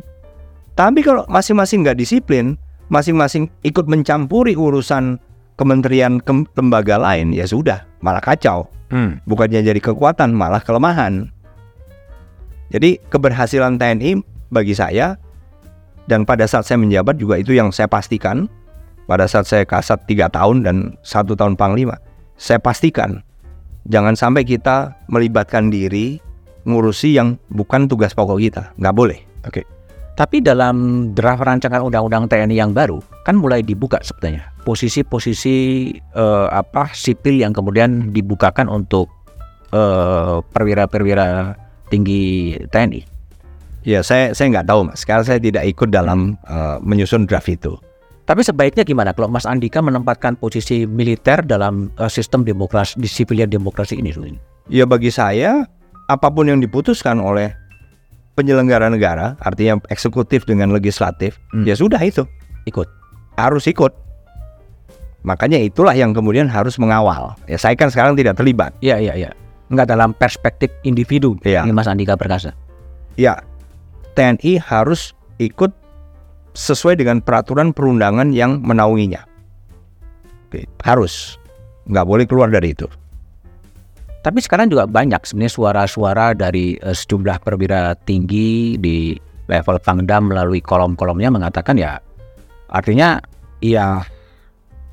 Tapi 0.72 1.04
kalau 1.04 1.28
masing-masing 1.28 1.84
nggak 1.84 2.00
disiplin, 2.00 2.56
masing-masing 2.88 3.52
ikut 3.60 3.84
mencampuri 3.84 4.56
urusan 4.56 5.20
kementerian 5.60 6.16
kem- 6.22 6.48
lembaga 6.56 6.96
lain, 6.96 7.36
ya 7.36 7.44
sudah, 7.44 7.84
malah 8.00 8.24
kacau. 8.24 8.72
Hmm. 8.88 9.20
Bukannya 9.28 9.60
jadi 9.60 9.80
kekuatan, 9.80 10.32
malah 10.32 10.64
kelemahan. 10.64 11.28
Jadi 12.72 12.96
keberhasilan 13.12 13.76
TNI 13.76 14.24
bagi 14.48 14.72
saya 14.72 15.20
dan 16.08 16.24
pada 16.24 16.48
saat 16.48 16.64
saya 16.64 16.80
menjabat 16.80 17.20
juga 17.20 17.36
itu 17.36 17.52
yang 17.52 17.68
saya 17.68 17.84
pastikan 17.84 18.48
pada 19.06 19.26
saat 19.26 19.46
saya 19.50 19.64
kasat 19.66 20.06
tiga 20.06 20.30
tahun 20.30 20.62
dan 20.62 20.76
satu 21.02 21.34
tahun 21.34 21.58
panglima 21.58 21.98
saya 22.36 22.58
pastikan 22.58 23.22
jangan 23.86 24.18
sampai 24.18 24.42
kita 24.42 24.98
melibatkan 25.10 25.70
diri 25.70 26.18
ngurusi 26.66 27.18
yang 27.18 27.38
bukan 27.50 27.90
tugas 27.90 28.14
pokok 28.14 28.38
kita. 28.38 28.62
Nggak 28.78 28.94
boleh. 28.94 29.18
Tapi 30.12 30.44
dalam 30.44 31.08
draft 31.16 31.40
rancangan 31.40 31.80
undang-undang 31.88 32.28
TNI 32.28 32.52
yang 32.52 32.76
baru 32.76 33.00
kan 33.24 33.32
mulai 33.32 33.64
dibuka 33.64 33.96
sebetulnya 34.04 34.52
posisi-posisi 34.62 35.88
eh, 35.96 36.48
apa 36.52 36.92
sipil 36.92 37.40
yang 37.40 37.56
kemudian 37.56 38.12
dibukakan 38.12 38.68
untuk 38.68 39.08
eh, 39.72 40.38
perwira-perwira 40.52 41.56
tinggi 41.88 42.54
TNI. 42.68 43.00
ya 43.82 44.04
saya 44.04 44.36
saya 44.36 44.52
nggak 44.52 44.68
tahu 44.68 44.80
mas. 44.92 45.00
Sekarang 45.00 45.24
saya 45.24 45.40
tidak 45.40 45.64
ikut 45.64 45.88
dalam 45.88 46.36
eh, 46.44 46.76
menyusun 46.84 47.24
draft 47.24 47.48
itu 47.48 47.74
Tapi 48.22 48.46
sebaiknya 48.46 48.86
gimana 48.86 49.10
kalau 49.10 49.26
Mas 49.26 49.44
Andika 49.44 49.82
menempatkan 49.82 50.38
posisi 50.38 50.86
militer 50.86 51.42
dalam 51.42 51.90
eh, 51.98 52.06
sistem 52.06 52.46
demokrasi 52.46 53.02
di 53.02 53.08
demokrasi 53.50 53.98
ini? 53.98 54.14
Ya 54.70 54.86
bagi 54.86 55.10
saya 55.10 55.66
apa 56.06 56.30
pun 56.30 56.46
yang 56.46 56.62
diputuskan 56.62 57.18
oleh 57.18 57.50
penyelenggara 58.38 58.88
negara, 58.88 59.34
artinya 59.42 59.76
eksekutif 59.92 60.46
dengan 60.48 60.72
legislatif, 60.72 61.36
Hmm. 61.52 61.66
ya 61.68 61.76
sudah 61.76 62.00
itu 62.00 62.24
Ikut. 62.64 62.88
harus 63.36 63.66
ikut. 63.66 63.92
Makanya 65.22 65.58
itulah 65.58 65.94
yang 65.94 66.14
kemudian 66.14 66.50
harus 66.50 66.78
mengawal. 66.78 67.34
Ya 67.46 67.58
saya 67.58 67.74
kan 67.78 67.90
sekarang 67.90 68.18
tidak 68.18 68.38
terlibat. 68.38 68.74
Iya 68.82 68.98
iya 68.98 69.14
iya. 69.14 69.30
Enggak 69.70 69.88
dalam 69.90 70.10
perspektif 70.14 70.68
individu. 70.82 71.38
Iya. 71.46 71.62
Ini 71.64 71.72
Mas 71.72 71.86
Andika 71.86 72.18
Perkasa. 72.18 72.52
Ya 73.14 73.38
TNI 74.18 74.58
harus 74.60 75.14
ikut 75.38 75.70
sesuai 76.52 77.00
dengan 77.00 77.24
peraturan 77.24 77.72
perundangan 77.72 78.32
yang 78.32 78.60
menaunginya. 78.60 79.24
Oke, 80.48 80.68
Harus, 80.84 81.40
nggak 81.88 82.06
boleh 82.06 82.24
keluar 82.28 82.52
dari 82.52 82.76
itu. 82.76 82.86
Tapi 84.22 84.38
sekarang 84.38 84.70
juga 84.70 84.86
banyak 84.86 85.18
sebenarnya 85.26 85.52
suara-suara 85.52 86.26
dari 86.38 86.78
eh, 86.78 86.94
sejumlah 86.94 87.42
perwira 87.42 87.98
tinggi 88.06 88.78
di 88.78 89.18
level 89.50 89.82
Pangdam 89.82 90.30
melalui 90.30 90.62
kolom-kolomnya 90.62 91.34
mengatakan 91.34 91.74
ya 91.74 91.98
artinya 92.70 93.18
ya 93.58 94.06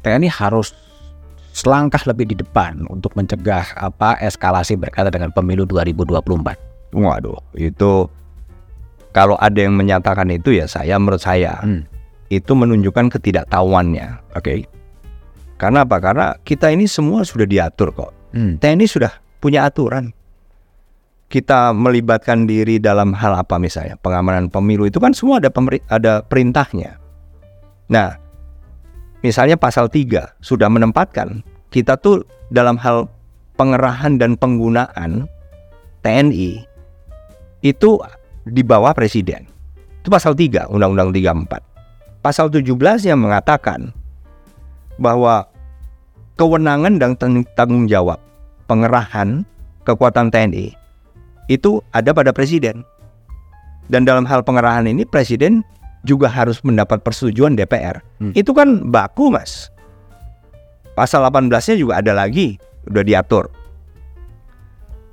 TNI 0.02 0.26
harus 0.34 0.74
selangkah 1.54 2.02
lebih 2.10 2.34
di 2.34 2.36
depan 2.39 2.88
untuk 2.89 3.13
mencegah 3.13 3.76
apa 3.78 4.17
eskalasi 4.24 4.80
berkaitan 4.80 5.13
dengan 5.13 5.32
pemilu 5.36 5.67
2024. 5.67 6.95
Waduh, 6.95 7.38
itu 7.54 8.10
kalau 9.10 9.36
ada 9.38 9.58
yang 9.58 9.74
menyatakan 9.74 10.30
itu 10.30 10.54
ya 10.54 10.69
saya 10.69 10.95
menurut 11.02 11.22
saya 11.22 11.60
Hmm. 11.62 11.84
itu 12.30 12.54
menunjukkan 12.54 13.10
ketidaktahuannya. 13.10 14.38
Oke. 14.38 14.69
Karena 15.60 15.84
apa? 15.84 15.98
Karena 16.00 16.26
kita 16.39 16.69
ini 16.72 16.86
semua 16.86 17.26
sudah 17.26 17.43
diatur 17.43 17.91
kok. 17.91 18.12
Hmm. 18.32 18.56
TNI 18.62 18.86
sudah 18.86 19.12
punya 19.41 19.65
aturan. 19.65 20.13
Kita 21.30 21.74
melibatkan 21.78 22.50
diri 22.50 22.82
dalam 22.82 23.13
hal 23.13 23.38
apa 23.38 23.62
misalnya 23.62 23.98
pengamanan 24.02 24.50
pemilu 24.50 24.89
itu 24.89 24.98
kan 24.98 25.13
semua 25.13 25.38
ada 25.38 25.54
pemeri- 25.54 25.86
ada 25.86 26.26
perintahnya. 26.26 26.98
Nah, 27.89 28.17
misalnya 29.22 29.54
pasal 29.54 29.89
3 29.93 30.34
sudah 30.41 30.69
menempatkan 30.69 31.45
kita 31.69 31.98
tuh 32.02 32.26
dalam 32.50 32.78
hal 32.82 33.06
pengerahan 33.58 34.17
dan 34.17 34.38
penggunaan 34.38 35.30
TNI 36.02 36.65
itu 37.62 38.00
di 38.49 38.65
bawah 38.65 38.91
presiden. 38.93 39.47
Itu 40.01 40.09
pasal 40.12 40.33
3 40.33 40.69
Undang-Undang 40.71 41.13
34. 41.13 41.62
Pasal 42.19 42.51
17 42.51 43.07
yang 43.07 43.19
mengatakan 43.23 43.95
bahwa 44.99 45.47
kewenangan 46.35 46.99
dan 46.99 47.15
tang- 47.15 47.47
tanggung 47.55 47.88
jawab 47.88 48.19
pengerahan 48.67 49.47
kekuatan 49.88 50.31
TNI 50.31 50.75
itu 51.49 51.81
ada 51.91 52.13
pada 52.13 52.29
presiden. 52.29 52.85
Dan 53.89 54.05
dalam 54.05 54.21
hal 54.29 54.45
pengerahan 54.45 54.85
ini 54.85 55.01
presiden 55.01 55.65
juga 56.05 56.29
harus 56.29 56.62
mendapat 56.62 57.01
persetujuan 57.01 57.57
DPR. 57.57 58.05
Hmm. 58.21 58.31
Itu 58.38 58.53
kan 58.53 58.85
baku, 58.93 59.33
Mas. 59.33 59.73
Pasal 60.93 61.25
18-nya 61.25 61.75
juga 61.75 61.93
ada 61.97 62.13
lagi, 62.13 62.62
udah 62.85 63.01
diatur. 63.01 63.49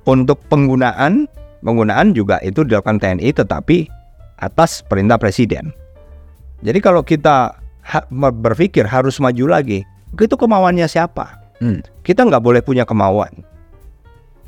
Untuk 0.05 0.39
penggunaan 0.47 1.25
penggunaan 1.67 2.15
juga 2.15 2.39
itu 2.39 2.63
dilakukan 2.63 3.03
TNI 3.03 3.35
tetapi 3.35 3.91
atas 4.39 4.79
perintah 4.87 5.19
presiden. 5.19 5.75
Jadi 6.63 6.79
kalau 6.79 7.03
kita 7.03 7.59
ha- 7.83 8.07
berpikir 8.31 8.87
harus 8.87 9.19
maju 9.19 9.59
lagi, 9.59 9.83
itu 10.15 10.35
kemauannya 10.39 10.87
siapa? 10.87 11.43
Hmm. 11.59 11.83
Kita 12.07 12.23
nggak 12.23 12.39
boleh 12.39 12.63
punya 12.63 12.87
kemauan. 12.87 13.43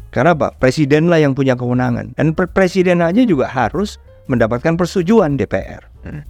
Karena 0.10 0.34
apa? 0.34 0.56
Presiden 0.58 1.12
lah 1.12 1.22
yang 1.22 1.38
punya 1.38 1.54
kewenangan. 1.54 2.18
Dan 2.18 2.34
presiden 2.34 3.04
aja 3.04 3.22
juga 3.28 3.46
harus 3.46 4.02
mendapatkan 4.26 4.74
persetujuan 4.80 5.38
DPR. 5.38 5.86
Hmm. 6.08 6.26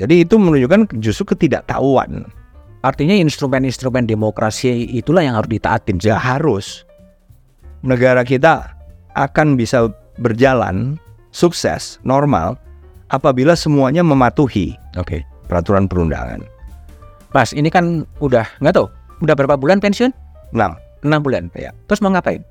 Jadi 0.00 0.24
itu 0.24 0.40
menunjukkan 0.40 1.00
justru 1.04 1.36
ketidaktahuan. 1.36 2.28
Artinya 2.84 3.16
instrumen-instrumen 3.16 4.04
demokrasi 4.04 4.88
itulah 4.92 5.24
yang 5.24 5.36
harus 5.36 5.52
ditaatin. 5.52 5.96
Ya 6.00 6.16
harus. 6.20 6.84
Negara 7.84 8.24
kita 8.24 8.72
akan 9.12 9.56
bisa 9.60 9.88
berjalan 10.18 10.96
sukses, 11.30 11.98
normal, 12.02 12.54
apabila 13.10 13.54
semuanya 13.54 14.02
mematuhi 14.02 14.74
Oke. 14.94 15.26
peraturan 15.46 15.90
perundangan. 15.90 16.42
Mas, 17.34 17.50
ini 17.50 17.66
kan 17.66 18.06
udah 18.22 18.46
nggak 18.62 18.74
tahu, 18.78 18.86
udah 19.26 19.34
berapa 19.34 19.58
bulan 19.58 19.82
pensiun? 19.82 20.14
Nah, 20.54 20.78
6 21.02 21.10
bulan. 21.20 21.50
Ya. 21.58 21.74
Terus 21.90 22.00
mau 22.00 22.14
ngapain? 22.14 22.42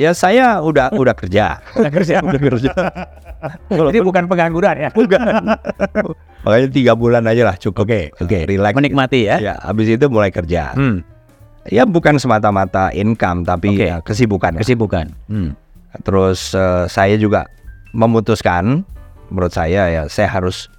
ya 0.00 0.16
saya 0.16 0.64
udah 0.64 0.96
udah 0.96 1.12
kerja. 1.12 1.60
Udah 1.76 1.92
kerja. 1.92 2.14
udah 2.24 2.40
kerja. 2.40 2.72
Jadi 3.68 3.98
bukan 4.00 4.24
pengangguran 4.24 4.76
ya. 4.80 4.90
Bukan. 4.96 5.20
Makanya 6.40 6.68
tiga 6.72 6.92
bulan 6.96 7.28
aja 7.28 7.44
lah 7.44 7.56
cukup. 7.60 7.84
Oke, 7.84 8.08
oke. 8.16 8.48
Relax. 8.48 8.72
Menikmati 8.72 9.28
ya. 9.28 9.36
Ya, 9.36 9.54
habis 9.60 9.92
itu 9.92 10.08
mulai 10.08 10.32
kerja. 10.32 10.72
Hmm, 10.72 11.04
Ya 11.68 11.84
bukan 11.84 12.16
semata-mata 12.16 12.88
income 12.96 13.44
tapi 13.44 13.76
Oke. 13.76 13.84
ya, 13.92 14.00
kesibukan. 14.00 14.56
kesibukan. 14.56 15.12
Hmm. 15.28 15.52
Terus 16.06 16.54
eh, 16.54 16.86
saya 16.86 17.14
juga 17.18 17.46
memutuskan 17.90 18.86
menurut 19.30 19.54
saya 19.54 19.86
ya 19.90 20.02
saya 20.06 20.30
harus 20.30 20.70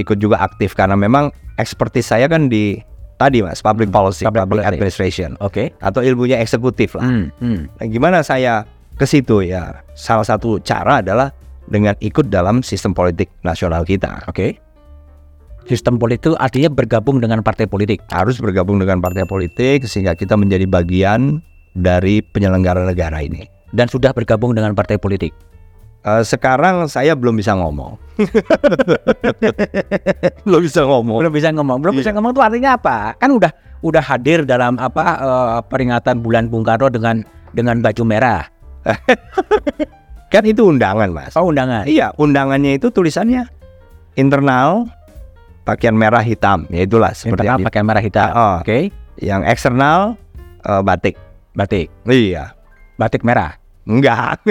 ikut 0.00 0.16
juga 0.20 0.40
aktif 0.40 0.72
karena 0.72 0.96
memang 0.96 1.32
ekspertis 1.60 2.08
saya 2.08 2.28
kan 2.28 2.48
di 2.48 2.80
tadi 3.18 3.42
mas 3.42 3.60
public 3.60 3.90
policy, 3.90 4.24
Public 4.24 4.46
public, 4.46 4.64
administration 4.64 5.34
Oke. 5.42 5.74
atau 5.82 6.00
ilmunya 6.00 6.38
eksekutif 6.38 6.94
lah. 6.94 7.04
Hmm, 7.04 7.24
hmm. 7.42 7.60
Nah, 7.82 7.86
gimana 7.90 8.18
saya 8.22 8.64
ke 8.94 9.04
situ 9.04 9.44
ya? 9.44 9.82
Salah 9.98 10.24
satu 10.24 10.62
cara 10.62 11.02
adalah 11.02 11.34
dengan 11.68 11.98
ikut 12.00 12.30
dalam 12.30 12.62
sistem 12.64 12.94
politik 12.94 13.28
nasional 13.42 13.82
kita. 13.84 14.24
Oke. 14.30 14.56
Sistem 15.68 16.00
politik 16.00 16.32
itu 16.32 16.34
artinya 16.40 16.72
bergabung 16.72 17.20
dengan 17.20 17.44
partai 17.44 17.68
politik. 17.68 18.00
Harus 18.08 18.40
bergabung 18.40 18.80
dengan 18.80 19.04
partai 19.04 19.28
politik 19.28 19.84
sehingga 19.84 20.16
kita 20.16 20.32
menjadi 20.32 20.64
bagian 20.64 21.44
dari 21.76 22.24
penyelenggara 22.24 22.88
negara 22.88 23.20
ini. 23.20 23.57
Dan 23.72 23.86
sudah 23.88 24.12
bergabung 24.12 24.56
dengan 24.56 24.72
partai 24.72 24.96
politik. 24.96 25.32
Eh, 26.06 26.22
sekarang 26.22 26.86
saya 26.86 27.18
belum 27.18 27.34
bisa 27.36 27.58
ngomong. 27.58 27.98
belum 30.46 30.60
bisa 30.62 30.86
ngomong. 30.86 31.18
Belum 31.20 31.34
bisa 31.34 31.48
ngomong. 31.50 31.78
Belum 31.82 31.94
bisa 31.98 32.10
ngomong 32.14 32.32
itu 32.32 32.42
artinya 32.42 32.70
apa? 32.78 33.18
Kan 33.18 33.34
udah 33.34 33.50
udah 33.82 34.02
hadir 34.02 34.46
dalam 34.46 34.78
apa 34.78 35.04
eh, 35.18 35.60
peringatan 35.66 36.22
bulan 36.22 36.46
Bung 36.46 36.62
Karno 36.62 36.86
dengan 36.88 37.26
dengan 37.50 37.82
baju 37.82 38.02
merah. 38.06 38.46
Kan 40.32 40.44
itu 40.44 40.68
undangan, 40.68 41.08
Mas. 41.08 41.32
Oh 41.34 41.48
undangan. 41.48 41.88
Iya, 41.88 42.12
undangannya 42.20 42.76
itu 42.76 42.92
tulisannya 42.92 43.48
internal 44.14 44.86
pakaian 45.64 45.96
merah 45.96 46.20
hitam. 46.22 46.68
Ya 46.68 46.84
itulah 46.84 47.10
seperti 47.16 47.42
Internal 47.42 47.48
yang, 47.48 47.58
di- 47.60 47.66
pakai 47.68 47.82
merah 47.82 48.02
hitam. 48.02 48.28
Ah. 48.32 48.56
Oke. 48.62 48.92
yang 49.18 49.42
eksternal 49.42 50.14
eh, 50.62 50.82
batik. 50.84 51.18
Batik. 51.58 51.90
Iya. 52.06 52.57
Batik 52.98 53.22
merah. 53.22 53.54
Enggak. 53.86 54.42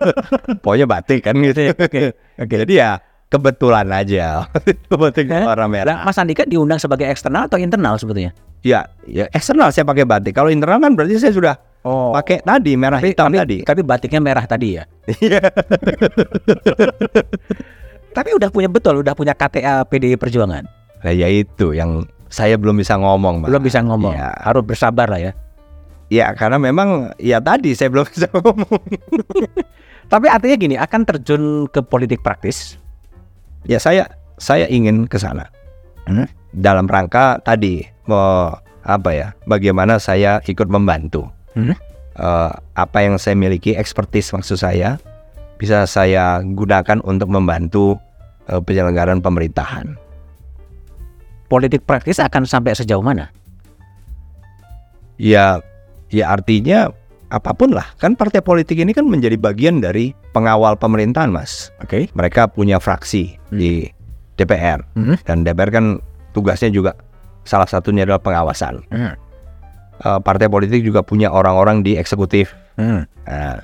Pokoknya 0.64 0.86
batik 0.88 1.20
kan 1.22 1.36
gitu. 1.38 1.70
Oke. 1.70 2.16
Oke. 2.34 2.54
Jadi 2.66 2.74
ya 2.74 2.98
kebetulan 3.28 3.86
aja. 3.86 4.50
batik 4.90 5.30
Eh, 5.30 5.44
warna 5.44 5.68
Nah, 5.68 5.70
merah. 5.70 5.96
Mas 6.02 6.18
Andika 6.18 6.42
diundang 6.42 6.80
sebagai 6.80 7.06
eksternal 7.06 7.46
atau 7.46 7.60
internal 7.60 7.94
sebetulnya? 7.94 8.34
Ya, 8.60 8.90
ya 9.04 9.30
eksternal 9.30 9.70
saya 9.70 9.86
pakai 9.86 10.02
batik. 10.02 10.34
Kalau 10.34 10.50
internal 10.50 10.80
kan 10.80 10.96
berarti 10.96 11.20
saya 11.20 11.30
sudah 11.30 11.54
Oh. 11.80 12.12
pakai 12.12 12.44
tadi 12.44 12.76
merah 12.76 13.00
tapi, 13.00 13.16
hitam 13.16 13.32
tapi, 13.32 13.40
tadi. 13.40 13.56
tapi 13.64 13.80
batiknya 13.80 14.20
merah 14.20 14.44
tadi 14.44 14.76
ya. 14.76 14.84
Iya. 15.08 15.40
Tapi 18.10 18.34
udah 18.34 18.50
punya 18.50 18.66
betul, 18.66 19.00
udah 19.00 19.14
punya 19.14 19.32
KTA 19.32 19.86
PDI 19.86 20.18
Perjuangan. 20.18 20.66
Nah, 21.00 21.12
ya 21.14 21.30
itu 21.30 21.72
yang 21.72 22.04
saya 22.26 22.58
belum 22.58 22.76
bisa 22.76 22.98
ngomong. 22.98 23.46
Belum 23.46 23.62
bisa 23.62 23.80
ngomong. 23.80 24.12
Iya. 24.12 24.28
Harus 24.44 24.62
bersabar 24.66 25.06
lah 25.06 25.20
ya. 25.22 25.32
Ya, 26.10 26.34
karena 26.34 26.58
memang 26.58 27.14
ya 27.22 27.38
tadi 27.38 27.70
saya 27.78 27.86
belum 27.86 28.02
bisa 28.10 28.26
ngomong. 28.34 28.82
Tapi 30.10 30.26
artinya 30.26 30.56
gini, 30.58 30.74
akan 30.74 31.06
terjun 31.06 31.42
ke 31.70 31.80
politik 31.86 32.26
praktis. 32.26 32.74
Ya 33.62 33.78
saya 33.78 34.10
saya 34.34 34.66
ingin 34.66 35.06
ke 35.06 35.22
sana. 35.22 35.46
Hmm. 36.10 36.26
Dalam 36.50 36.90
rangka 36.90 37.38
tadi 37.46 37.86
mau 38.10 38.50
apa 38.82 39.10
ya? 39.14 39.28
Bagaimana 39.46 40.02
saya 40.02 40.42
ikut 40.42 40.66
membantu. 40.66 41.30
Hmm. 41.54 41.78
Eh, 42.18 42.52
apa 42.74 42.98
yang 43.06 43.14
saya 43.22 43.38
miliki 43.38 43.78
expertise 43.78 44.34
maksud 44.34 44.58
saya 44.58 44.98
bisa 45.62 45.86
saya 45.86 46.42
gunakan 46.42 46.98
untuk 47.06 47.30
membantu 47.30 47.94
eh, 48.50 48.58
penyelenggaraan 48.58 49.22
pemerintahan. 49.22 49.94
Politik 51.46 51.86
praktis 51.86 52.18
akan 52.18 52.50
sampai 52.50 52.74
sejauh 52.74 53.02
mana? 53.02 53.30
Ya 55.22 55.62
ya 56.10 56.30
artinya 56.30 56.90
apa 57.30 57.54
pun 57.54 57.70
lah. 57.70 57.86
Kan 58.02 58.18
partai 58.18 58.42
politik 58.42 58.76
ini 58.76 58.90
kan 58.90 59.06
menjadi 59.06 59.38
bagian 59.38 59.78
dari 59.78 60.10
pengawal 60.34 60.74
pemerintahan, 60.74 61.30
Mas. 61.30 61.70
Oke. 61.78 62.10
Mereka 62.12 62.50
punya 62.50 62.82
fraksi 62.82 63.38
di 63.54 63.86
DPR 64.34 64.82
Hmm. 64.98 65.14
dan 65.22 65.46
DPR 65.46 65.70
kan 65.70 65.84
tugasnya 66.34 66.74
juga 66.74 66.92
salah 67.46 67.70
satunya 67.70 68.02
adalah 68.02 68.18
pengawasan. 68.18 68.82
Hmm. 68.90 69.14
Eh, 70.00 70.20
partai 70.24 70.50
politik 70.50 70.82
juga 70.82 71.04
punya 71.04 71.30
orang-orang 71.30 71.84
di 71.84 71.94
eksekutif. 71.94 72.50
Hmm. 72.74 73.04
Nah, 73.28 73.60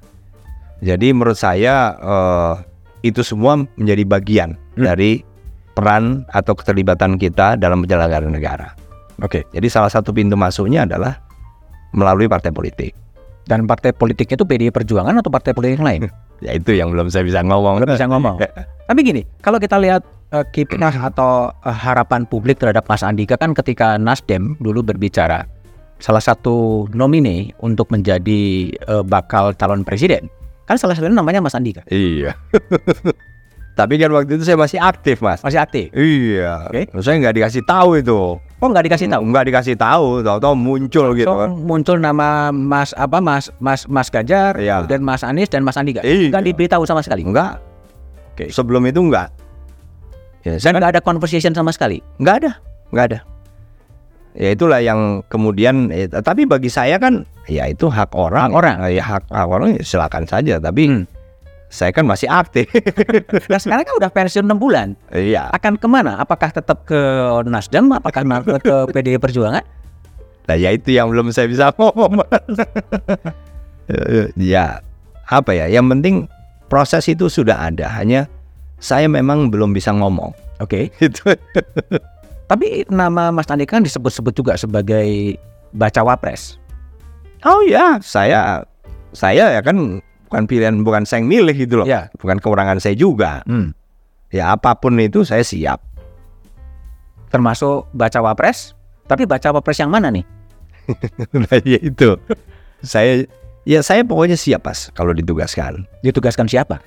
jadi 0.78 1.10
menurut 1.16 1.40
saya 1.40 1.96
eh, 1.96 2.54
itu 3.02 3.24
semua 3.26 3.56
menjadi 3.74 4.04
bagian 4.06 4.50
Hmm. 4.78 4.84
dari 4.86 5.24
peran 5.74 6.22
atau 6.30 6.54
keterlibatan 6.54 7.18
kita 7.18 7.58
dalam 7.58 7.82
penyelenggaraan 7.82 8.30
negara. 8.32 8.72
Oke. 9.24 9.48
Jadi 9.50 9.66
salah 9.72 9.88
satu 9.88 10.12
pintu 10.12 10.36
masuknya 10.36 10.84
adalah 10.84 11.20
melalui 11.92 12.26
partai 12.26 12.50
politik. 12.50 12.96
Dan 13.46 13.70
partai 13.70 13.94
politiknya 13.94 14.42
itu 14.42 14.46
PDI 14.46 14.74
Perjuangan 14.74 15.22
atau 15.22 15.30
partai 15.30 15.54
politik 15.54 15.78
yang 15.82 15.88
lain? 15.88 16.02
Ya 16.44 16.52
itu 16.52 16.76
yang 16.76 16.92
belum 16.92 17.08
saya 17.08 17.24
bisa 17.24 17.40
ngomong. 17.40 17.80
Belum 17.80 17.96
bisa 17.96 18.04
ngomong. 18.12 18.36
Tapi 18.92 19.00
gini, 19.00 19.24
kalau 19.40 19.56
kita 19.56 19.80
lihat 19.80 20.04
eh, 20.36 20.44
kiprah 20.52 20.92
atau 20.92 21.48
eh, 21.64 21.72
harapan 21.72 22.28
publik 22.28 22.60
terhadap 22.60 22.84
Mas 22.84 23.00
Andika 23.00 23.40
kan 23.40 23.56
ketika 23.56 23.96
Nasdem 23.96 24.52
dulu 24.60 24.84
berbicara 24.84 25.48
salah 25.96 26.20
satu 26.20 26.84
nomine 26.92 27.56
untuk 27.64 27.88
menjadi 27.88 28.68
eh, 28.68 29.04
bakal 29.08 29.56
calon 29.56 29.80
presiden 29.80 30.28
kan 30.68 30.76
salah 30.76 30.92
satunya 30.92 31.16
namanya 31.16 31.40
Mas 31.40 31.56
Andika 31.56 31.80
Iya. 31.88 32.36
Tapi 33.80 34.00
kan 34.00 34.08
waktu 34.08 34.40
itu 34.40 34.44
saya 34.48 34.56
masih 34.56 34.80
aktif, 34.80 35.20
Mas. 35.20 35.44
masih 35.44 35.60
aktif. 35.60 35.92
Iya. 35.92 36.72
Oke. 36.72 36.88
Saya 37.04 37.20
nggak 37.20 37.34
dikasih 37.36 37.62
tahu 37.68 38.00
itu. 38.00 38.40
Oh 38.56 38.68
nggak 38.68 38.88
dikasih 38.88 39.06
tahu. 39.06 39.22
Nggak 39.26 39.44
dikasih 39.46 39.74
tahu, 39.76 40.24
tahu-tahu 40.24 40.54
muncul 40.56 41.12
gitu 41.12 41.28
So, 41.28 41.36
kan. 41.36 41.50
muncul 41.52 41.96
nama 41.96 42.48
Mas 42.48 42.96
apa 42.96 43.20
Mas 43.20 43.52
Mas 43.56 43.84
Mas 43.84 44.08
Ganjar 44.08 44.56
Iya. 44.56 44.88
dan 44.88 45.04
Mas 45.04 45.20
Anies 45.20 45.48
dan 45.48 45.60
Mas 45.60 45.76
Andika. 45.76 46.00
Iya. 46.00 46.32
Nggak 46.32 46.44
diberitahu 46.46 46.82
sama 46.82 47.04
sekali. 47.04 47.20
Enggak. 47.20 47.60
Oke. 48.32 48.48
Sebelum 48.48 48.80
itu 48.82 48.96
enggak. 48.98 49.28
Ya, 50.40 50.56
saya 50.56 50.72
Dan 50.72 50.80
nggak 50.80 50.92
ada 50.94 51.02
conversation 51.02 51.52
sama 51.52 51.68
sekali. 51.68 52.00
Enggak 52.16 52.34
ada, 52.40 52.50
enggak 52.90 53.06
ada. 53.06 53.18
Ya 54.32 54.52
itulah 54.52 54.80
yang 54.80 55.24
kemudian 55.26 55.88
eh, 55.88 56.08
tapi 56.08 56.44
bagi 56.44 56.68
saya 56.68 56.96
kan 56.96 57.24
ya 57.44 57.64
itu 57.66 57.88
hak 57.88 58.12
orang. 58.12 58.48
Hak 58.48 58.54
orang. 58.54 58.76
Ya 58.86 59.00
hak, 59.02 59.24
hak 59.26 59.48
orang 59.48 59.68
ya 59.74 59.82
silakan 59.82 60.24
saja, 60.24 60.56
tapi 60.56 60.84
Hmm. 60.86 61.04
Saya 61.66 61.90
kan 61.90 62.06
masih 62.06 62.30
aktif. 62.30 62.70
Nah 63.50 63.58
sekarang 63.58 63.84
kan 63.86 63.94
udah 63.98 64.10
pensiun 64.10 64.46
6 64.46 64.56
bulan. 64.58 64.94
Iya. 65.10 65.50
Akan 65.50 65.78
ke 65.78 65.86
mana? 65.86 66.18
Apakah 66.18 66.50
tetap 66.50 66.86
ke 66.86 66.98
Nasdem? 67.46 67.90
Apakah 67.90 68.22
ke 68.66 68.74
PDI 68.90 69.18
Perjuangan? 69.18 69.62
Nah, 70.46 70.54
ya 70.54 70.70
itu 70.70 70.94
yang 70.94 71.10
belum 71.10 71.34
saya 71.34 71.50
bisa 71.50 71.74
ngomong. 71.74 72.22
Mas. 72.22 72.58
ya, 74.38 74.78
apa 75.26 75.50
ya? 75.50 75.66
Yang 75.66 75.86
penting 75.98 76.14
proses 76.70 77.10
itu 77.10 77.26
sudah 77.26 77.66
ada, 77.66 77.90
hanya 77.98 78.30
saya 78.78 79.10
memang 79.10 79.50
belum 79.50 79.74
bisa 79.74 79.90
ngomong. 79.90 80.30
Oke. 80.62 80.94
Itu. 81.02 81.34
Tapi 82.46 82.86
nama 82.86 83.34
Mas 83.34 83.50
Andika 83.50 83.74
kan 83.74 83.82
disebut-sebut 83.82 84.30
juga 84.38 84.54
sebagai 84.54 85.34
baca 85.74 86.00
wapres. 86.06 86.62
Oh 87.42 87.66
ya, 87.66 87.98
saya 87.98 88.62
saya 89.10 89.50
ya 89.50 89.60
kan 89.66 89.98
bukan 90.36 90.52
pilihan 90.52 90.76
bukan 90.84 91.08
saya 91.08 91.24
yang 91.24 91.32
milih 91.32 91.56
gitu 91.56 91.74
loh. 91.80 91.86
Ya. 91.88 92.12
Bukan 92.20 92.36
kewenangan 92.44 92.76
saya 92.76 92.92
juga. 92.92 93.40
Hmm. 93.48 93.72
Ya 94.28 94.52
apa 94.52 94.76
pun 94.76 94.92
itu 95.00 95.24
saya 95.24 95.40
siap. 95.40 95.80
Termasuk 97.32 97.88
baca 97.96 98.20
wapres. 98.20 98.76
Tapi 99.08 99.24
baca 99.24 99.48
wapres 99.56 99.80
yang 99.80 99.88
mana 99.88 100.12
nih? 100.12 100.28
nah, 101.40 101.56
ya 101.64 101.80
itu. 101.80 102.20
saya 102.84 103.24
ya 103.64 103.80
saya 103.80 104.04
pokoknya 104.04 104.36
siap 104.36 104.68
Mas 104.68 104.92
kalau 104.92 105.16
ditugaskan. 105.16 105.88
Ditugaskan 106.04 106.52
siapa? 106.52 106.84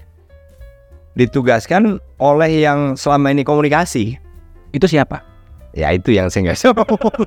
Ditugaskan 1.17 1.97
oleh 2.21 2.51
yang 2.61 2.93
selama 2.93 3.33
ini 3.33 3.41
komunikasi. 3.41 4.21
Itu 4.69 4.85
siapa? 4.85 5.25
Ya 5.73 5.89
itu 5.89 6.13
yang 6.13 6.29
saya 6.29 6.53
nggak 6.53 6.59
ngomong. 6.77 7.17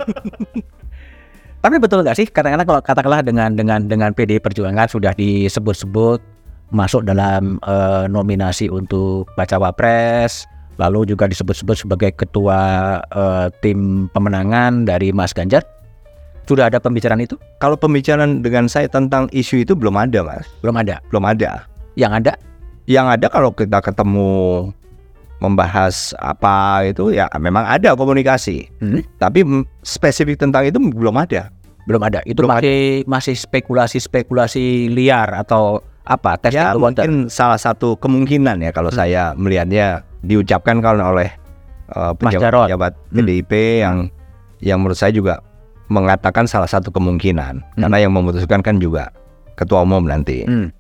Tapi 1.62 1.78
betul 1.78 2.02
nggak 2.02 2.18
sih 2.18 2.26
katakanlah 2.26 2.66
kalau 2.66 2.82
katakanlah 2.82 3.22
dengan 3.22 3.54
dengan 3.54 3.86
dengan 3.86 4.10
PDI 4.10 4.42
Perjuangan 4.42 4.90
sudah 4.90 5.14
disebut-sebut 5.14 6.18
masuk 6.74 7.06
dalam 7.06 7.62
eh, 7.62 8.10
nominasi 8.10 8.66
untuk 8.66 9.30
baca 9.38 9.62
wapres, 9.62 10.50
lalu 10.82 11.06
juga 11.06 11.30
disebut-sebut 11.30 11.86
sebagai 11.86 12.10
ketua 12.18 12.98
eh, 13.14 13.46
tim 13.62 14.10
pemenangan 14.10 14.82
dari 14.82 15.14
Mas 15.14 15.30
Ganjar. 15.30 15.62
Sudah 16.50 16.66
ada 16.66 16.82
pembicaraan 16.82 17.22
itu? 17.22 17.38
Kalau 17.62 17.78
pembicaraan 17.78 18.42
dengan 18.42 18.66
saya 18.66 18.90
tentang 18.90 19.30
isu 19.30 19.62
itu 19.62 19.78
belum 19.78 19.94
ada, 19.94 20.26
Mas. 20.26 20.50
Belum 20.58 20.74
ada. 20.74 20.98
Belum 21.14 21.22
ada. 21.22 21.70
Yang 21.94 22.12
ada 22.18 22.32
Yang 22.90 23.06
ada 23.14 23.26
kalau 23.30 23.54
kita 23.54 23.78
ketemu 23.78 24.30
membahas 25.42 26.14
apa 26.22 26.86
itu 26.86 27.10
ya 27.10 27.26
memang 27.36 27.66
ada 27.66 27.98
komunikasi. 27.98 28.70
Hmm. 28.78 29.02
Tapi 29.18 29.42
spesifik 29.82 30.38
tentang 30.38 30.62
itu 30.64 30.78
belum 30.78 31.18
ada. 31.18 31.50
belum 31.82 31.98
ada. 32.06 32.22
Itu 32.22 32.46
Belum 32.46 32.54
masih 32.54 33.02
masih 33.10 33.34
spekulasi-spekulasi 33.34 34.86
liar 34.86 35.34
atau 35.34 35.82
apa? 36.06 36.38
Tes 36.38 36.54
Ya 36.54 36.78
mungkin 36.78 37.26
salah 37.26 37.58
satu 37.58 37.98
kemungkinan 37.98 38.62
ya 38.62 38.70
kalau 38.70 38.94
Hmm. 38.94 39.02
saya 39.02 39.34
melihatnya 39.34 40.06
diucapkan 40.22 40.78
kalau 40.78 41.10
oleh 41.10 41.26
uh, 41.90 42.14
pejabat, 42.14 42.70
pejabat 42.70 42.92
Hmm. 43.10 43.26
PDIP 43.26 43.52
yang 43.82 43.96
yang 44.62 44.78
menurut 44.78 44.94
saya 44.94 45.10
juga 45.10 45.42
mengatakan 45.90 46.46
salah 46.46 46.70
satu 46.70 46.94
kemungkinan 46.94 47.58
Hmm. 47.74 47.80
karena 47.82 47.98
yang 47.98 48.14
memutuskan 48.14 48.62
kan 48.62 48.78
juga 48.78 49.10
ketua 49.58 49.82
umum 49.82 50.06
nanti. 50.06 50.46
Hmm. 50.46 50.70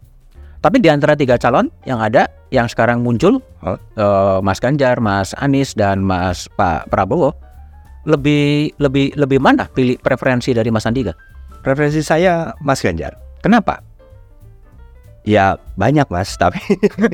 Tapi 0.62 0.78
di 0.78 0.86
antara 0.86 1.18
tiga 1.18 1.34
calon 1.34 1.66
yang 1.82 1.98
ada, 1.98 2.30
yang 2.54 2.70
sekarang 2.70 3.02
muncul, 3.02 3.42
eh, 3.66 4.38
Mas 4.38 4.62
Ganjar, 4.62 5.02
Mas 5.02 5.34
Anies, 5.42 5.74
dan 5.74 6.06
Mas 6.06 6.46
Pak 6.54 6.86
Prabowo, 6.86 7.34
lebih 8.06 8.70
lebih 8.78 9.10
lebih 9.18 9.42
mana 9.42 9.66
pilih 9.66 9.98
preferensi 9.98 10.54
dari 10.54 10.70
Mas 10.70 10.86
Andika? 10.86 11.18
Preferensi 11.66 11.98
saya 11.98 12.54
Mas 12.62 12.78
Ganjar. 12.78 13.18
Kenapa? 13.42 13.82
Ya 15.26 15.58
banyak 15.78 16.06
mas, 16.10 16.34
tapi 16.34 16.58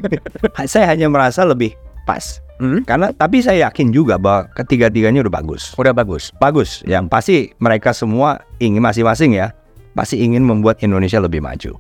saya 0.69 0.93
hanya 0.93 1.09
merasa 1.09 1.45
lebih 1.45 1.77
pas. 2.09 2.41
Hmm? 2.61 2.85
Karena 2.85 3.13
tapi 3.13 3.41
saya 3.45 3.69
yakin 3.69 3.93
juga 3.93 4.17
bahwa 4.17 4.49
ketiga-tiganya 4.57 5.25
udah 5.25 5.35
bagus. 5.41 5.73
Udah 5.77 5.93
bagus. 5.93 6.33
Bagus. 6.41 6.85
Yang 6.89 7.05
pasti 7.09 7.37
mereka 7.61 7.93
semua 7.93 8.45
ingin 8.61 8.81
masing-masing 8.81 9.37
ya, 9.37 9.53
pasti 9.93 10.21
ingin 10.21 10.45
membuat 10.45 10.81
Indonesia 10.81 11.21
lebih 11.21 11.45
maju. 11.45 11.77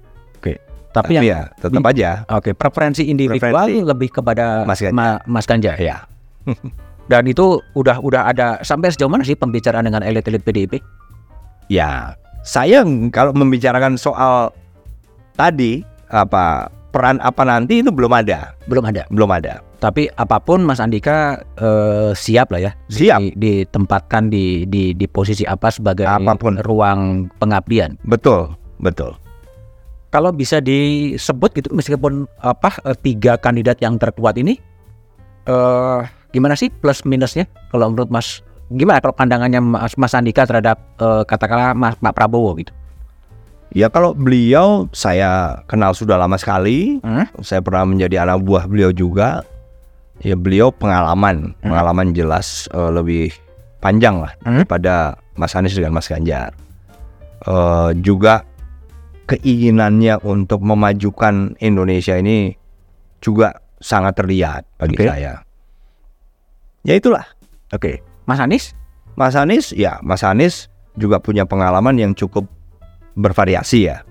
Tapi, 0.99 1.07
Tapi 1.09 1.15
yang 1.15 1.25
ya 1.25 1.39
tetap 1.55 1.83
aja 1.85 2.11
oke 2.29 2.51
preferensi 2.53 3.03
individual 3.05 3.55
Preferensi. 3.55 3.87
lebih 3.87 4.09
kepada 4.11 4.65
Mas 4.65 4.79
Ganjar. 4.79 4.93
Ma- 4.93 5.23
Mas 5.25 5.47
Ganjar. 5.47 5.77
ya. 5.77 5.97
Dan 7.09 7.25
itu 7.25 7.45
udah 7.73 7.97
udah 7.99 8.27
ada 8.27 8.61
sampai 8.61 8.91
sejauh 8.91 9.07
mana 9.07 9.23
sih 9.23 9.33
pembicaraan 9.33 9.81
dengan 9.83 10.03
elit-elit 10.03 10.43
PDIP? 10.43 10.77
Ya, 11.67 12.13
saya 12.43 12.83
ng- 12.83 13.09
kalau 13.09 13.33
membicarakan 13.33 13.95
soal 13.95 14.53
tadi 15.35 15.81
apa 16.07 16.67
peran 16.89 17.17
apa 17.19 17.45
nanti 17.45 17.79
itu 17.79 17.89
belum 17.89 18.11
ada, 18.11 18.53
Belum 18.65 18.83
ada. 18.83 19.05
belum 19.09 19.31
ada. 19.31 19.61
Tapi 19.79 20.11
apa 20.11 20.37
pun 20.37 20.59
Mas 20.61 20.81
Andika 20.81 21.39
eh, 21.55 22.11
siap 22.13 22.51
lah 22.51 22.61
ya. 22.61 22.73
Siap. 22.89 23.21
Di- 23.23 23.35
ditempatkan 23.37 24.27
di, 24.27 24.65
di 24.65 24.91
di 24.93 25.07
posisi 25.07 25.45
apa 25.45 25.71
sebagai 25.71 26.03
Apa 26.03 26.35
pun. 26.35 26.59
ruang 26.59 27.01
pengabdian. 27.37 27.95
Betul, 28.03 28.53
betul. 28.77 29.15
Kalau 30.09 30.33
bisa 30.33 30.57
disebut 30.59 31.53
gitu 31.53 31.69
meskipun 31.71 32.25
apa 32.41 32.73
eh, 32.83 32.97
tiga 32.97 33.37
kandidat 33.37 33.77
yang 33.79 34.01
terkuat 34.01 34.41
ini 34.41 34.57
eh 35.45 36.01
gimana 36.29 36.53
sih 36.53 36.69
plus 36.69 37.05
minusnya 37.05 37.45
kalau 37.69 37.89
menurut 37.89 38.09
Mas 38.09 38.41
gimana 38.69 39.01
kalau 39.01 39.13
pandangannya 39.13 39.61
Mas, 39.61 39.97
Mas 39.97 40.13
Andika 40.13 40.45
terhadap 40.45 40.81
eh, 40.97 41.23
katakanlah 41.25 41.73
Mas 41.73 41.97
Pak 41.97 42.17
Prabowo 42.17 42.57
gitu. 42.57 42.73
Ya 43.69 43.93
kalau 43.93 44.17
beliau 44.17 44.89
saya 44.97 45.61
kenal 45.69 45.93
sudah 45.93 46.17
lama 46.17 46.41
sekali, 46.41 47.05
Hmm? 47.05 47.29
saya 47.45 47.61
pernah 47.61 47.85
menjadi 47.85 48.25
anak 48.25 48.41
buah 48.41 48.65
beliau 48.65 48.97
juga. 48.97 49.45
Ya 50.25 50.35
beliau 50.35 50.73
pengalaman, 50.73 51.53
Hmm. 51.61 51.69
pengalaman 51.69 52.17
jelas 52.17 52.65
eh, 52.73 52.91
lebih 52.91 53.29
panjang 53.85 54.25
lah 54.25 54.33
Hmm. 54.41 54.65
daripada 54.65 55.21
Mas 55.37 55.53
Anies 55.53 55.77
dengan 55.77 55.93
Mas 55.93 56.09
Ganjar. 56.09 56.57
Eh, 57.45 57.91
juga 58.01 58.48
keinginannya 59.29 60.25
untuk 60.25 60.65
memajukan 60.65 61.55
Indonesia 61.61 62.17
ini 62.17 62.57
juga 63.21 63.61
sangat 63.79 64.17
terlihat 64.19 64.65
bagi 64.81 64.97
Oke. 64.97 65.07
saya. 65.07 65.45
Ya 66.83 66.95
itulah. 66.97 67.29
Oke. 67.71 68.01
Mas 68.25 68.41
Anies? 68.41 68.73
Mas 69.19 69.37
Anies, 69.37 69.77
ya 69.77 70.01
Mas 70.01 70.25
Anies 70.25 70.73
juga 70.97 71.21
punya 71.21 71.45
pengalaman 71.45 72.01
yang 72.01 72.13
cukup 72.17 72.49
bervariasi 73.19 73.91
ya 73.91 74.07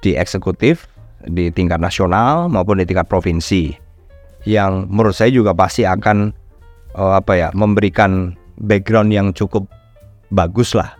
di 0.00 0.16
eksekutif, 0.16 0.88
di 1.26 1.50
tingkat 1.52 1.78
nasional 1.78 2.48
maupun 2.48 2.80
di 2.80 2.86
tingkat 2.86 3.06
provinsi, 3.06 3.74
yang 4.48 4.90
menurut 4.90 5.14
saya 5.14 5.30
juga 5.30 5.54
pasti 5.54 5.86
akan 5.86 6.34
eh, 6.96 7.14
apa 7.18 7.32
ya 7.34 7.48
memberikan 7.54 8.34
background 8.62 9.10
yang 9.10 9.30
cukup 9.34 9.66
bagus 10.32 10.72
lah 10.72 10.94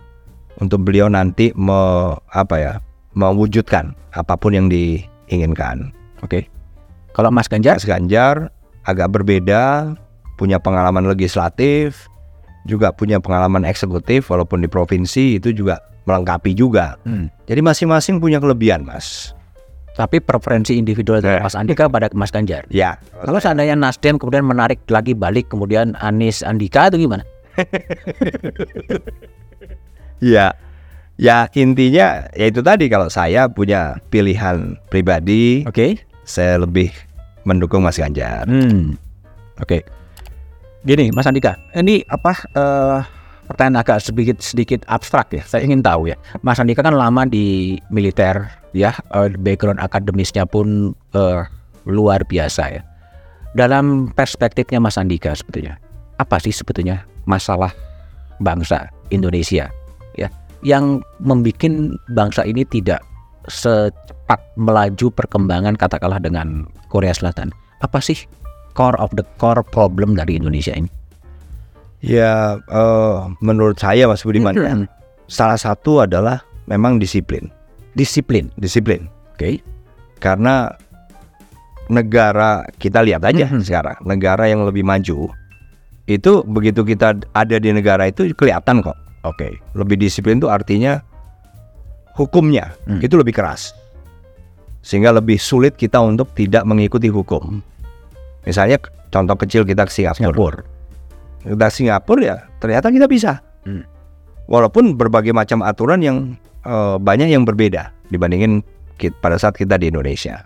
untuk 0.61 0.85
beliau 0.85 1.09
nanti 1.09 1.49
me, 1.57 2.13
apa 2.31 2.55
ya 2.59 2.73
mewujudkan 3.13 3.93
apa 4.13 4.33
pun 4.37 4.53
yang 4.53 4.67
diinginkan. 4.69 5.93
Oke. 6.21 6.49
Kalau 7.13 7.29
Mas 7.29 7.49
Ganjar? 7.49 7.77
Mas 7.77 7.85
Ganjar 7.85 8.49
agak 8.83 9.13
berbeda, 9.13 9.93
punya 10.35 10.57
pengalaman 10.57 11.05
legislatif, 11.07 12.09
juga 12.65 12.91
punya 12.91 13.19
pengalaman 13.19 13.63
eksekutif 13.67 14.31
walaupun 14.31 14.63
di 14.63 14.69
provinsi 14.71 15.37
itu 15.39 15.53
juga 15.53 15.79
melengkapi 16.03 16.51
juga. 16.55 16.99
Hmm. 17.07 17.31
Jadi 17.47 17.63
masing-masing 17.63 18.19
punya 18.19 18.39
kelebihan, 18.39 18.83
Mas. 18.83 19.31
Tapi 19.93 20.17
preferensi 20.17 20.73
individual 20.73 21.21
dari 21.21 21.37
Ya. 21.37 21.45
Mas 21.45 21.53
Andika 21.53 21.85
pada 21.85 22.09
Mas 22.17 22.33
Ganjar. 22.33 22.65
Ya. 22.73 22.97
Kalau 23.13 23.37
seandainya 23.37 23.77
Nasdem 23.77 24.17
kemudian 24.17 24.41
menarik 24.41 24.81
lagi 24.89 25.13
balik 25.13 25.53
kemudian 25.53 25.93
Anies 26.01 26.41
Andika 26.41 26.89
itu 26.89 27.05
gimana? 27.05 27.23
Ya. 30.23 30.55
Ya 31.23 31.47
intinya 31.55 32.27
ya 32.35 32.45
itu 32.51 32.59
tadi 32.59 32.91
kalau 32.91 33.07
saya 33.07 33.47
punya 33.47 33.95
pilihan 34.11 34.75
pribadi, 34.91 35.63
Oke. 35.63 36.03
saya 36.27 36.59
lebih 36.59 36.91
mendukung 37.47 37.79
Mas 37.79 37.95
Ganjar. 37.95 38.43
Hmm. 38.43 38.99
Oke. 39.63 39.87
Gini, 40.83 41.15
Mas 41.15 41.23
Andika, 41.23 41.55
ini 41.79 42.03
apa 42.11 42.35
eh, 42.51 42.99
pertanyaan 43.47 43.79
agak 43.79 44.03
sedikit 44.03 44.43
sedikit 44.43 44.83
abstrak 44.91 45.31
ya. 45.31 45.47
Saya 45.47 45.63
ingin 45.63 45.79
tahu 45.79 46.11
ya. 46.11 46.19
Mas 46.43 46.59
Andika 46.59 46.83
kan 46.83 46.91
lama 46.91 47.23
di 47.23 47.79
militer 47.87 48.43
ya, 48.75 48.91
eh, 49.15 49.31
background 49.39 49.79
akademisnya 49.79 50.43
pun 50.43 50.91
eh, 51.15 51.47
luar 51.87 52.27
biasa 52.27 52.63
ya. 52.67 52.83
Dalam 53.55 54.11
perspektifnya 54.11 54.83
Mas 54.83 54.99
Andika 54.99 55.31
sebetulnya, 55.31 55.79
apa 56.19 56.35
sih 56.43 56.51
sebetulnya 56.51 57.07
masalah 57.23 57.71
bangsa 58.43 58.91
Indonesia 59.07 59.71
yang 60.63 61.03
membuat 61.19 61.69
bangsa 62.11 62.47
ini 62.47 62.63
tidak 62.63 63.03
secepat 63.51 64.39
melaju 64.55 65.11
perkembangan 65.11 65.75
katakanlah 65.75 66.23
dengan 66.23 66.63
Korea 66.87 67.11
Selatan. 67.11 67.51
Apa 67.83 67.99
sih 67.99 68.15
core 68.73 68.95
of 68.97 69.11
the 69.19 69.27
core 69.37 69.61
problem 69.61 70.15
dari 70.15 70.39
Indonesia 70.39 70.71
ini? 70.71 70.87
Ya 71.99 72.59
eh, 72.59 73.17
menurut 73.43 73.79
saya 73.79 74.07
Mas 74.07 74.23
Budiman 74.23 74.55
ya, 74.55 74.71
Hmm. 74.71 74.87
salah 75.27 75.59
satu 75.59 76.03
adalah 76.03 76.43
memang 76.67 76.99
disiplin. 76.99 77.51
Disiplin. 77.95 78.47
Disiplin. 78.55 79.07
Oke. 79.35 79.59
Karena 80.19 80.71
negara 81.91 82.63
kita 82.79 83.03
lihat 83.03 83.27
aja 83.27 83.51
Mhm. 83.51 83.59
sekarang 83.67 83.99
negara 84.07 84.47
yang 84.47 84.63
lebih 84.63 84.87
maju 84.87 85.27
itu 86.07 86.31
begitu 86.47 86.83
kita 86.83 87.19
ada 87.35 87.55
di 87.59 87.69
negara 87.75 88.07
itu 88.07 88.31
kelihatan 88.35 88.79
kok 88.79 88.95
Oke. 89.23 89.59
lebih 89.71 89.95
disiplin 89.97 90.37
itu 90.37 90.47
artinya 90.47 90.99
hukumnya 92.13 92.75
Hmm. 92.83 92.99
itu 92.99 93.15
lebih 93.15 93.33
keras 93.33 93.73
sehingga 94.79 95.09
lebih 95.09 95.39
sulit 95.39 95.73
kita 95.73 95.97
untuk 95.97 96.29
tidak 96.33 96.61
mengikuti 96.63 97.07
hukum 97.07 97.63
misalnya 98.43 98.77
contoh 99.09 99.39
kecil 99.39 99.63
kita 99.63 99.87
ke 99.87 99.91
Singapura 99.91 100.19
Singapura. 100.19 100.61
kita 101.41 101.65
ke 101.65 101.73
Singapura 101.73 102.21
ya 102.21 102.37
ternyata 102.59 102.87
kita 102.89 103.07
bisa 103.07 103.39
Hmm. 103.63 103.87
walaupun 104.45 104.93
berbagai 104.93 105.31
macam 105.31 105.63
aturan 105.63 106.03
yang 106.03 106.17
eh, 106.61 106.95
banyak 106.95 107.27
yang 107.27 107.43
berbeda 107.43 107.91
dibandingin 108.07 108.59
kit- 108.95 109.15
pada 109.19 109.35
saat 109.35 109.55
kita 109.55 109.75
di 109.75 109.87
Indonesia 109.87 110.43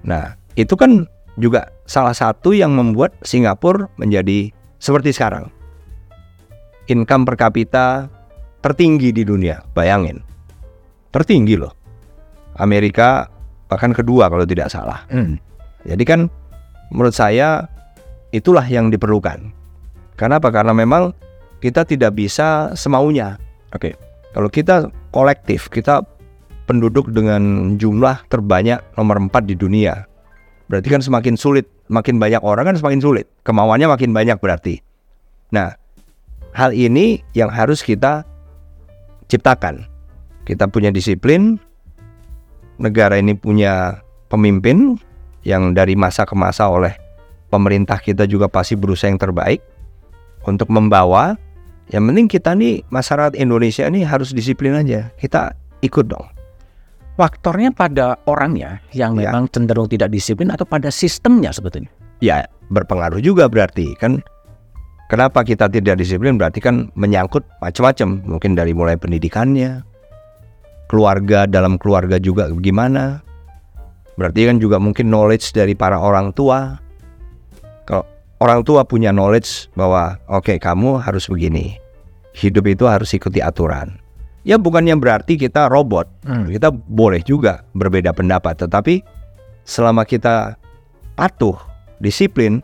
nah 0.00 0.36
itu 0.52 0.76
kan 0.76 1.08
juga 1.36 1.68
salah 1.84 2.12
satu 2.12 2.52
yang 2.52 2.72
membuat 2.72 3.16
Singapura 3.20 3.88
menjadi 3.96 4.52
seperti 4.76 5.12
sekarang 5.12 5.48
income 6.90 7.26
per 7.26 7.36
kapita 7.38 8.10
tertinggi 8.62 9.14
di 9.14 9.22
dunia 9.22 9.62
bayangin 9.74 10.22
tertinggi 11.10 11.54
loh 11.58 11.72
Amerika 12.56 13.28
bahkan 13.66 13.90
kedua 13.92 14.30
kalau 14.30 14.46
tidak 14.46 14.70
salah 14.70 15.04
Hmm. 15.10 15.38
jadi 15.84 16.02
kan 16.02 16.20
menurut 16.90 17.14
saya 17.14 17.66
itulah 18.34 18.64
yang 18.66 18.92
diperlukan. 18.92 19.52
Kenapa? 20.16 20.48
Karena 20.52 20.72
memang 20.72 21.12
kita 21.60 21.84
tidak 21.84 22.16
bisa 22.16 22.72
semaunya. 22.76 23.40
Oke. 23.72 23.96
Kalau 24.36 24.52
kita 24.52 24.92
kolektif, 25.12 25.72
kita 25.72 26.04
penduduk 26.68 27.08
dengan 27.08 27.74
jumlah 27.80 28.28
terbanyak 28.28 28.80
nomor 29.00 29.16
4 29.16 29.48
di 29.48 29.56
dunia. 29.56 30.04
Berarti 30.68 30.88
kan 30.92 31.00
semakin 31.00 31.38
sulit, 31.38 31.64
makin 31.88 32.18
banyak 32.20 32.42
orang 32.42 32.74
kan 32.74 32.76
semakin 32.76 33.00
sulit. 33.00 33.26
Kemauannya 33.46 33.88
makin 33.88 34.10
banyak 34.12 34.36
berarti. 34.36 34.82
Nah, 35.54 35.72
hal 36.56 36.72
ini 36.72 37.20
yang 37.36 37.52
harus 37.52 37.84
kita 37.84 38.24
ciptakan. 39.28 39.84
Kita 40.48 40.64
punya 40.72 40.88
disiplin, 40.88 41.60
negara 42.80 43.20
ini 43.20 43.36
punya 43.36 44.00
pemimpin 44.32 44.96
yang 45.44 45.76
dari 45.76 45.92
masa 45.92 46.24
ke 46.24 46.32
masa 46.32 46.72
oleh 46.72 46.96
pemerintah 47.52 48.00
kita 48.00 48.24
juga 48.24 48.48
pasti 48.48 48.72
berusaha 48.74 49.12
yang 49.12 49.20
terbaik 49.20 49.60
untuk 50.48 50.72
membawa. 50.72 51.36
Yang 51.86 52.02
penting 52.10 52.26
kita 52.26 52.50
nih 52.58 52.82
masyarakat 52.90 53.38
Indonesia 53.38 53.86
ini 53.86 54.02
harus 54.02 54.34
disiplin 54.34 54.74
aja. 54.74 55.12
Kita 55.14 55.54
ikut 55.86 56.10
dong. 56.10 56.26
Faktornya 57.14 57.70
pada 57.70 58.18
orangnya 58.26 58.82
yang 58.90 59.14
Ya. 59.14 59.30
memang 59.30 59.46
cenderung 59.48 59.86
tidak 59.86 60.10
disiplin 60.10 60.50
atau 60.50 60.66
pada 60.66 60.90
sistemnya 60.90 61.54
sebetulnya. 61.54 61.88
Ya 62.18 62.48
berpengaruh 62.72 63.22
juga 63.22 63.46
berarti 63.46 63.94
kan. 64.02 64.18
Kenapa 65.06 65.46
kita 65.46 65.70
tidak 65.70 66.02
disiplin 66.02 66.34
berarti 66.34 66.58
kan 66.58 66.90
menyangkut 66.98 67.46
macam-macam. 67.62 68.26
Mungkin 68.26 68.58
dari 68.58 68.74
mulai 68.74 68.98
pendidikannya, 68.98 69.86
keluarga 70.90 71.46
dalam 71.46 71.78
keluarga 71.78 72.18
juga 72.18 72.50
gimana. 72.58 73.22
Berarti 74.18 74.50
kan 74.50 74.56
juga 74.58 74.82
mungkin 74.82 75.06
knowledge 75.06 75.54
dari 75.54 75.78
para 75.78 76.00
orang 76.02 76.34
tua. 76.34 76.82
Kalau 77.86 78.02
orang 78.42 78.66
tua 78.66 78.82
punya 78.82 79.14
knowledge 79.14 79.70
bahwa 79.78 80.18
oke 80.26 80.58
kamu 80.58 80.98
harus 80.98 81.30
begini. 81.30 81.78
Hidup 82.34 82.66
itu 82.66 82.84
harus 82.90 83.14
ikuti 83.14 83.38
aturan. 83.38 84.02
Ya 84.42 84.58
bukannya 84.58 84.98
berarti 84.98 85.38
kita 85.38 85.70
robot. 85.70 86.06
Hmm. 86.26 86.50
Kita 86.50 86.70
boleh 86.70 87.22
juga 87.22 87.62
berbeda 87.74 88.10
pendapat, 88.10 88.58
tetapi 88.58 89.02
selama 89.66 90.06
kita 90.06 90.54
patuh, 91.18 91.58
disiplin, 91.98 92.62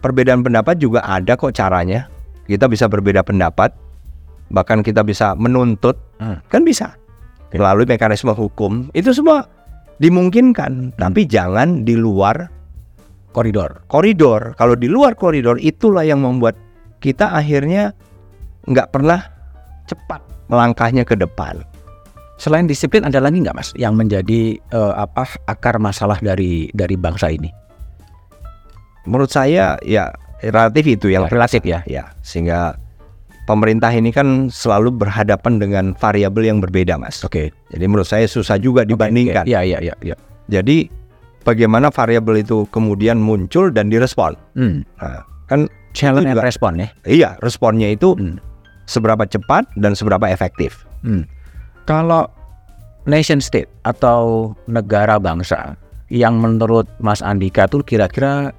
perbedaan 0.00 0.42
pendapat 0.44 0.80
juga 0.80 1.04
ada 1.04 1.36
kok 1.36 1.52
caranya. 1.54 2.08
Kita 2.48 2.66
bisa 2.66 2.90
berbeda 2.90 3.22
pendapat, 3.22 3.70
bahkan 4.50 4.82
kita 4.82 5.06
bisa 5.06 5.38
menuntut, 5.38 5.94
Hmm. 6.18 6.42
kan 6.50 6.66
bisa 6.66 6.98
melalui 7.54 7.86
mekanisme 7.86 8.34
hukum. 8.34 8.90
Itu 8.92 9.14
semua 9.14 9.46
dimungkinkan, 10.02 10.98
tapi 10.98 11.28
jangan 11.28 11.86
di 11.86 11.94
luar 11.94 12.50
Koridor. 13.30 13.86
koridor. 13.86 14.58
Kalau 14.58 14.74
di 14.74 14.90
luar 14.90 15.14
koridor 15.14 15.54
itulah 15.62 16.02
yang 16.02 16.26
membuat 16.26 16.58
kita 16.98 17.30
akhirnya 17.30 17.94
nggak 18.66 18.90
pernah 18.90 19.22
cepat 19.86 20.18
melangkahnya 20.50 21.06
ke 21.06 21.14
depan. 21.14 21.62
Selain 22.42 22.66
disiplin 22.66 23.06
ada 23.06 23.22
lagi 23.22 23.38
nggak 23.38 23.54
mas 23.54 23.70
yang 23.78 23.94
menjadi 23.94 24.58
eh, 24.58 24.94
apa 24.98 25.30
akar 25.46 25.78
masalah 25.78 26.18
dari 26.18 26.74
dari 26.74 26.98
bangsa 26.98 27.30
ini? 27.30 27.59
Menurut 29.10 29.28
saya 29.28 29.74
ya 29.82 30.14
relatif 30.40 30.86
itu 30.86 31.10
yang 31.10 31.26
Relatif 31.26 31.66
ya. 31.66 31.82
ya 31.84 32.14
sehingga 32.22 32.78
pemerintah 33.44 33.90
ini 33.90 34.14
kan 34.14 34.46
selalu 34.48 34.94
berhadapan 34.94 35.58
dengan 35.58 35.84
variabel 35.98 36.46
yang 36.46 36.58
berbeda 36.62 36.94
mas. 36.94 37.20
Oke. 37.26 37.50
Jadi 37.74 37.84
menurut 37.84 38.06
saya 38.06 38.24
susah 38.24 38.56
juga 38.56 38.86
dibandingkan. 38.86 39.44
Iya 39.44 39.66
iya 39.66 39.78
iya. 39.82 39.94
iya. 40.00 40.16
Jadi 40.46 40.86
bagaimana 41.42 41.90
variabel 41.90 42.40
itu 42.40 42.64
kemudian 42.70 43.18
muncul 43.18 43.74
dan 43.74 43.90
direspon. 43.90 44.38
Hmm. 44.54 44.86
Nah, 44.96 45.26
kan 45.46 45.66
Challenge 45.90 46.22
Itu 46.22 46.30
and 46.30 46.38
juga. 46.38 46.46
respon 46.46 46.72
ya. 46.78 46.88
iya 47.02 47.30
responnya 47.42 47.90
itu 47.90 48.14
Hmm. 48.14 48.38
seberapa 48.86 49.26
cepat 49.26 49.66
dan 49.74 49.98
seberapa 49.98 50.22
efektif. 50.24 50.86
Hmm. 51.02 51.26
Kalau 51.82 52.30
nation 53.10 53.42
state 53.42 53.66
atau 53.82 54.54
negara 54.70 55.18
bangsa 55.18 55.74
yang 56.06 56.38
menurut 56.38 56.86
Mas 57.02 57.18
Andika 57.20 57.66
tuh 57.66 57.82
kira-kira 57.82 58.54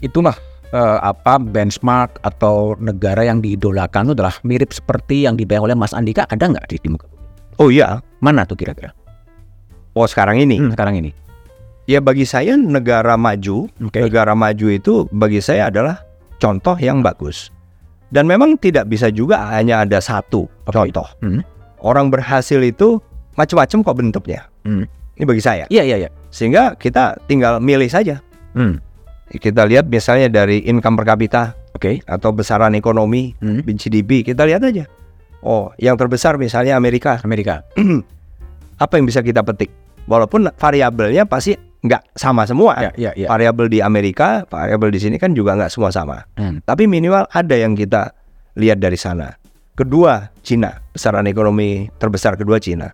itulah 0.00 0.36
eh, 0.68 0.98
apa 1.00 1.38
benchmark 1.38 2.20
atau 2.20 2.74
negara 2.76 3.22
yang 3.22 3.40
diidolakan 3.40 4.10
itu 4.10 4.14
adalah 4.16 4.34
mirip 4.42 4.70
seperti 4.70 5.24
yang 5.24 5.34
dibayang 5.34 5.64
oleh 5.64 5.76
Mas 5.76 5.92
Andika 5.92 6.26
ada 6.26 6.46
nggak 6.46 6.66
di, 6.68 6.76
di 6.78 6.88
muka 6.88 7.06
bumi? 7.06 7.24
Oh 7.56 7.68
iya, 7.68 8.00
Mana 8.20 8.44
tuh 8.44 8.56
kira-kira? 8.56 8.92
oh 9.96 10.04
sekarang 10.04 10.36
ini 10.36 10.60
Hmm, 10.60 10.72
sekarang 10.72 11.00
ini. 11.00 11.10
ya 11.86 12.00
bagi 12.00 12.24
saya 12.24 12.52
negara 12.52 13.16
maju, 13.16 13.64
Oke. 13.80 14.00
negara 14.02 14.36
maju 14.36 14.66
itu 14.68 15.08
bagi 15.08 15.40
saya 15.40 15.68
adalah 15.68 16.04
contoh 16.36 16.76
yang 16.76 17.00
bagus. 17.00 17.48
Dan 18.06 18.28
memang 18.28 18.54
tidak 18.54 18.86
bisa 18.86 19.08
juga 19.08 19.50
hanya 19.50 19.82
ada 19.82 19.98
satu 19.98 20.46
Oke. 20.68 20.72
contoh. 20.72 21.08
Hmm. 21.18 21.40
Orang 21.80 22.06
berhasil 22.08 22.60
itu 22.60 23.00
macam-macam 23.34 23.78
kok 23.82 23.96
bentuknya. 23.96 24.40
Hmm. 24.62 24.84
Ini 25.16 25.24
bagi 25.24 25.42
saya. 25.42 25.64
Iya 25.66 25.82
iya 25.82 25.96
iya. 26.06 26.10
Sehingga 26.28 26.76
kita 26.76 27.16
tinggal 27.24 27.56
milih 27.58 27.88
saja. 27.88 28.20
Hmm. 28.52 28.78
Kita 29.26 29.66
lihat 29.66 29.90
misalnya 29.90 30.30
dari 30.30 30.62
income 30.64 31.02
per 31.02 31.06
kapita 31.06 31.42
Oke. 31.74 31.98
atau 32.06 32.30
besaran 32.30 32.72
ekonomi, 32.78 33.34
Hmm. 33.42 33.66
GDP, 33.66 34.22
kita 34.22 34.46
lihat 34.46 34.62
aja. 34.62 34.86
Oh, 35.42 35.74
yang 35.78 35.98
terbesar 35.98 36.38
misalnya 36.38 36.78
Amerika. 36.78 37.18
Amerika. 37.26 37.66
Apa 38.82 38.98
yang 38.98 39.06
bisa 39.06 39.20
kita 39.20 39.42
petik? 39.42 39.70
Walaupun 40.06 40.46
variabelnya 40.54 41.26
pasti 41.26 41.58
nggak 41.82 42.14
sama 42.18 42.46
semua. 42.46 42.78
Ya 42.78 42.90
ya 42.94 43.10
ya. 43.14 43.26
Variabel 43.30 43.66
di 43.70 43.78
Amerika, 43.82 44.46
variabel 44.46 44.90
di 44.94 45.00
sini 45.02 45.16
kan 45.18 45.34
juga 45.34 45.54
nggak 45.58 45.70
semua 45.70 45.90
sama. 45.90 46.22
Hmm. 46.38 46.62
Tapi 46.62 46.86
minimal 46.86 47.26
ada 47.30 47.54
yang 47.58 47.74
kita 47.74 48.14
lihat 48.58 48.78
dari 48.78 48.96
sana. 48.98 49.34
Kedua, 49.76 50.32
Cina, 50.40 50.80
besaran 50.94 51.28
ekonomi 51.28 51.90
terbesar 52.00 52.38
kedua 52.40 52.56
Cina. 52.56 52.88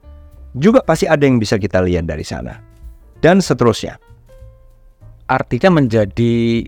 Juga 0.52 0.82
pasti 0.82 1.06
ada 1.06 1.22
yang 1.22 1.38
bisa 1.38 1.56
kita 1.56 1.78
lihat 1.80 2.04
dari 2.04 2.26
sana. 2.26 2.58
Dan 3.22 3.38
seterusnya. 3.38 3.96
Artinya 5.30 5.80
menjadi 5.80 6.66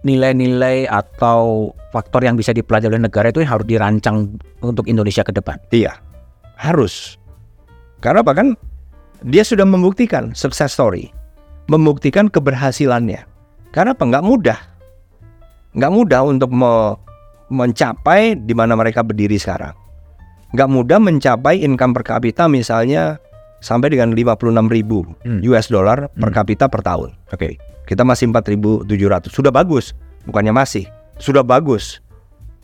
nilai-nilai 0.00 0.88
atau 0.88 1.70
faktor 1.92 2.24
yang 2.24 2.38
bisa 2.38 2.56
dipelajari 2.56 2.96
oleh 2.96 3.04
negara 3.04 3.28
itu 3.28 3.44
yang 3.44 3.52
harus 3.52 3.66
dirancang 3.68 4.40
untuk 4.64 4.88
Indonesia 4.88 5.20
ke 5.20 5.32
depan. 5.34 5.60
Iya, 5.68 5.92
harus. 6.56 7.20
Karena 8.00 8.24
bahkan 8.24 8.56
dia 9.20 9.44
sudah 9.44 9.68
membuktikan 9.68 10.32
sukses 10.32 10.72
story, 10.72 11.12
membuktikan 11.68 12.32
keberhasilannya. 12.32 13.28
Karena 13.70 13.92
apa? 13.92 14.02
Nggak 14.08 14.24
mudah, 14.24 14.58
nggak 15.76 15.92
mudah 15.92 16.20
untuk 16.24 16.50
me- 16.50 16.96
mencapai 17.50 18.38
di 18.38 18.54
mana 18.56 18.78
mereka 18.78 19.02
berdiri 19.02 19.36
sekarang. 19.36 19.74
Nggak 20.56 20.70
mudah 20.70 20.98
mencapai 20.98 21.60
income 21.60 21.92
per 21.94 22.02
kapita 22.06 22.48
misalnya 22.48 23.18
sampai 23.60 23.92
dengan 23.92 24.16
56 24.16 24.70
ribu 24.70 25.04
Hmm. 25.22 25.44
US 25.44 25.68
dollar 25.68 26.08
per 26.10 26.30
Hmm. 26.32 26.36
kapita 26.40 26.66
per 26.72 26.80
tahun. 26.80 27.12
Oke. 27.30 27.58
Kita 27.90 28.06
masih 28.06 28.30
4.700. 28.30 29.34
Sudah 29.34 29.50
bagus, 29.50 29.98
bukannya 30.22 30.54
masih. 30.54 30.86
Sudah 31.18 31.42
bagus. 31.42 31.98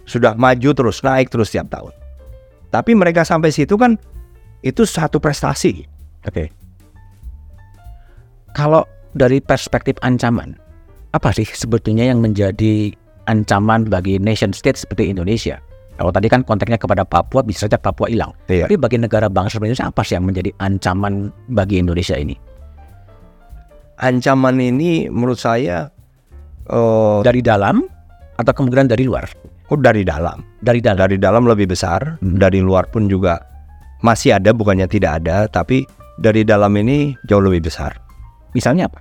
Sudah 0.06 0.38
maju 0.38 0.70
terus, 0.70 1.02
naik 1.02 1.34
terus 1.34 1.50
tiap 1.50 1.66
tahun. 1.66 1.90
Tapi 2.70 2.94
mereka 2.94 3.26
sampai 3.26 3.50
situ 3.50 3.74
kan 3.74 3.98
itu 4.62 4.86
satu 4.86 5.18
prestasi. 5.18 5.82
Oke. 6.22 6.54
Kalau 8.54 8.86
dari 9.18 9.42
perspektif 9.42 9.98
ancaman, 10.06 10.54
apa 11.10 11.34
sih 11.34 11.44
sebetulnya 11.44 12.06
yang 12.06 12.22
menjadi 12.22 12.94
ancaman 13.26 13.90
bagi 13.90 14.22
nation 14.22 14.54
state 14.54 14.78
seperti 14.78 15.10
Indonesia? 15.10 15.58
Kalau 15.98 16.14
tadi 16.14 16.30
kan 16.30 16.46
konteksnya 16.46 16.78
kepada 16.78 17.02
Papua, 17.02 17.42
bisa 17.42 17.66
saja 17.66 17.80
Papua 17.80 18.06
hilang. 18.06 18.30
Iya. 18.46 18.70
Tapi 18.70 18.78
bagi 18.78 19.02
negara 19.02 19.26
bangsa 19.26 19.58
seperti 19.58 19.74
Indonesia, 19.74 19.90
apa 19.90 20.00
sih 20.06 20.14
yang 20.14 20.26
menjadi 20.28 20.50
ancaman 20.62 21.34
bagi 21.50 21.82
Indonesia 21.82 22.14
ini? 22.14 22.36
Ancaman 23.96 24.60
ini 24.60 25.08
menurut 25.08 25.40
saya 25.40 25.88
oh, 26.68 27.24
Dari 27.24 27.40
dalam 27.40 27.84
atau 28.36 28.52
kemungkinan 28.52 28.92
dari 28.92 29.08
luar? 29.08 29.24
oh, 29.66 29.78
dari 29.80 30.04
dalam. 30.06 30.44
Dari 30.60 30.78
dalam. 30.84 30.98
Dari 31.00 31.16
dalam 31.18 31.42
lebih 31.48 31.66
besar, 31.72 32.20
Hmm. 32.20 32.36
dari 32.38 32.60
luar 32.62 32.86
pun 32.92 33.08
juga 33.08 33.40
masih 34.04 34.36
ada 34.36 34.52
bukannya 34.52 34.86
tidak 34.86 35.24
ada, 35.24 35.48
tapi 35.48 35.82
dari 36.20 36.44
dalam 36.44 36.70
ini 36.76 37.16
jauh 37.26 37.40
lebih 37.42 37.66
besar. 37.66 37.96
Misalnya 38.52 38.86
apa? 38.86 39.00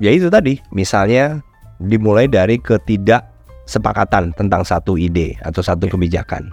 Ya 0.00 0.14
itu 0.14 0.32
tadi, 0.32 0.56
misalnya 0.72 1.44
dimulai 1.76 2.24
dari 2.30 2.56
ketidaksepakatan 2.56 4.32
tentang 4.32 4.62
satu 4.64 4.96
ide 4.96 5.36
atau 5.44 5.60
satu 5.60 5.90
kebijakan. 5.92 6.48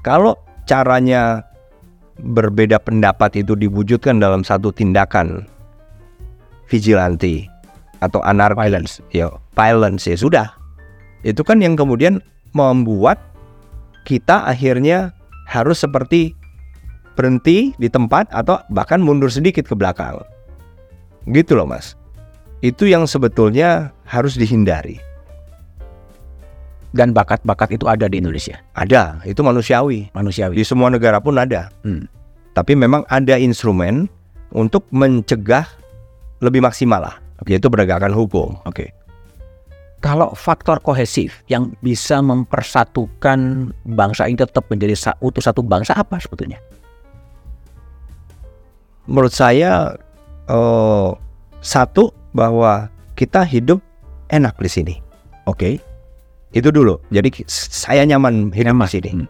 Kalau 0.00 0.38
caranya 0.64 1.44
berbeda 2.22 2.78
pendapat 2.78 3.42
itu 3.42 3.58
diwujudkan 3.58 4.22
dalam 4.22 4.46
satu 4.46 4.70
tindakan 4.70 5.44
vigilante 6.70 7.50
atau 8.02 8.22
anarki, 8.22 8.58
Violence. 8.58 9.02
ya 9.10 9.30
violence 9.54 10.06
ya 10.06 10.16
sudah. 10.16 10.48
Itu 11.22 11.46
kan 11.46 11.62
yang 11.62 11.78
kemudian 11.78 12.18
membuat 12.54 13.18
kita 14.02 14.46
akhirnya 14.46 15.14
harus 15.46 15.82
seperti 15.82 16.34
berhenti 17.14 17.76
di 17.76 17.86
tempat 17.86 18.26
atau 18.32 18.58
bahkan 18.72 18.98
mundur 18.98 19.30
sedikit 19.30 19.68
ke 19.68 19.74
belakang. 19.76 20.18
Gitu 21.30 21.54
loh, 21.54 21.68
Mas. 21.68 21.94
Itu 22.62 22.86
yang 22.86 23.06
sebetulnya 23.06 23.94
harus 24.06 24.34
dihindari. 24.34 24.98
Dan 26.92 27.16
bakat-bakat 27.16 27.72
itu 27.72 27.88
ada 27.88 28.04
di 28.04 28.20
Indonesia. 28.20 28.60
Ada, 28.76 29.24
itu 29.24 29.40
manusiawi. 29.40 30.12
Manusiawi. 30.12 30.60
Di 30.60 30.64
semua 30.64 30.92
negara 30.92 31.24
pun 31.24 31.40
ada. 31.40 31.72
Hmm. 31.84 32.04
Tapi 32.52 32.76
memang 32.76 33.08
ada 33.08 33.40
instrumen 33.40 34.12
untuk 34.52 34.84
mencegah 34.92 35.64
lebih 36.44 36.60
maksimal 36.60 37.00
lah, 37.00 37.16
yaitu 37.48 37.72
penegakan 37.72 38.12
hukum. 38.12 38.60
Oke. 38.68 38.92
Kalau 40.02 40.34
faktor 40.34 40.82
kohesif 40.82 41.46
yang 41.46 41.72
bisa 41.78 42.18
mempersatukan 42.18 43.70
bangsa 43.86 44.26
ini 44.26 44.36
tetap 44.36 44.66
menjadi 44.66 45.14
utuh 45.22 45.40
satu 45.40 45.62
bangsa 45.62 45.94
apa 45.94 46.18
sebetulnya? 46.18 46.58
Menurut 49.06 49.30
saya 49.30 49.94
eh, 50.50 51.10
satu 51.62 52.10
bahwa 52.34 52.90
kita 53.14 53.46
hidup 53.46 53.78
enak 54.28 54.58
di 54.58 54.68
sini. 54.68 54.94
Oke. 55.46 55.78
Itu 56.52 56.68
dulu. 56.68 57.00
Jadi 57.08 57.48
saya 57.48 58.04
nyaman 58.04 58.52
hidup 58.52 58.76
di 58.76 58.88
sini. 58.88 59.10
Hmm. 59.12 59.26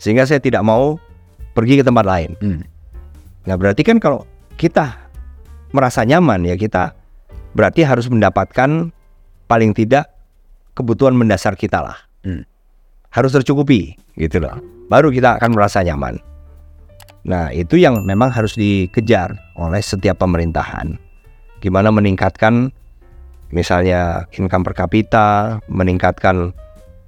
Sehingga 0.00 0.24
saya 0.24 0.40
tidak 0.40 0.64
mau 0.64 0.96
pergi 1.52 1.80
ke 1.80 1.84
tempat 1.84 2.04
lain. 2.04 2.32
Hmm. 2.40 2.64
Nah, 3.44 3.54
berarti 3.60 3.84
kan 3.84 4.00
kalau 4.00 4.24
kita 4.56 4.96
merasa 5.72 6.04
nyaman 6.04 6.48
ya 6.48 6.56
kita 6.56 6.96
berarti 7.52 7.84
harus 7.84 8.08
mendapatkan 8.08 8.92
paling 9.48 9.72
tidak 9.76 10.08
kebutuhan 10.72 11.12
mendasar 11.12 11.52
kita 11.54 11.84
lah. 11.84 11.98
Hmm. 12.24 12.48
Harus 13.12 13.36
tercukupi 13.36 13.92
gitu 14.16 14.40
loh. 14.40 14.56
Baru 14.88 15.12
kita 15.12 15.36
akan 15.36 15.52
merasa 15.52 15.84
nyaman. 15.84 16.16
Nah, 17.22 17.54
itu 17.54 17.78
yang 17.78 18.02
memang 18.02 18.34
harus 18.34 18.58
dikejar 18.58 19.36
oleh 19.54 19.78
setiap 19.78 20.18
pemerintahan. 20.18 20.98
Gimana 21.62 21.94
meningkatkan 21.94 22.74
misalnya 23.54 24.26
income 24.34 24.66
per 24.66 24.74
kapita, 24.74 25.60
meningkatkan 25.70 26.50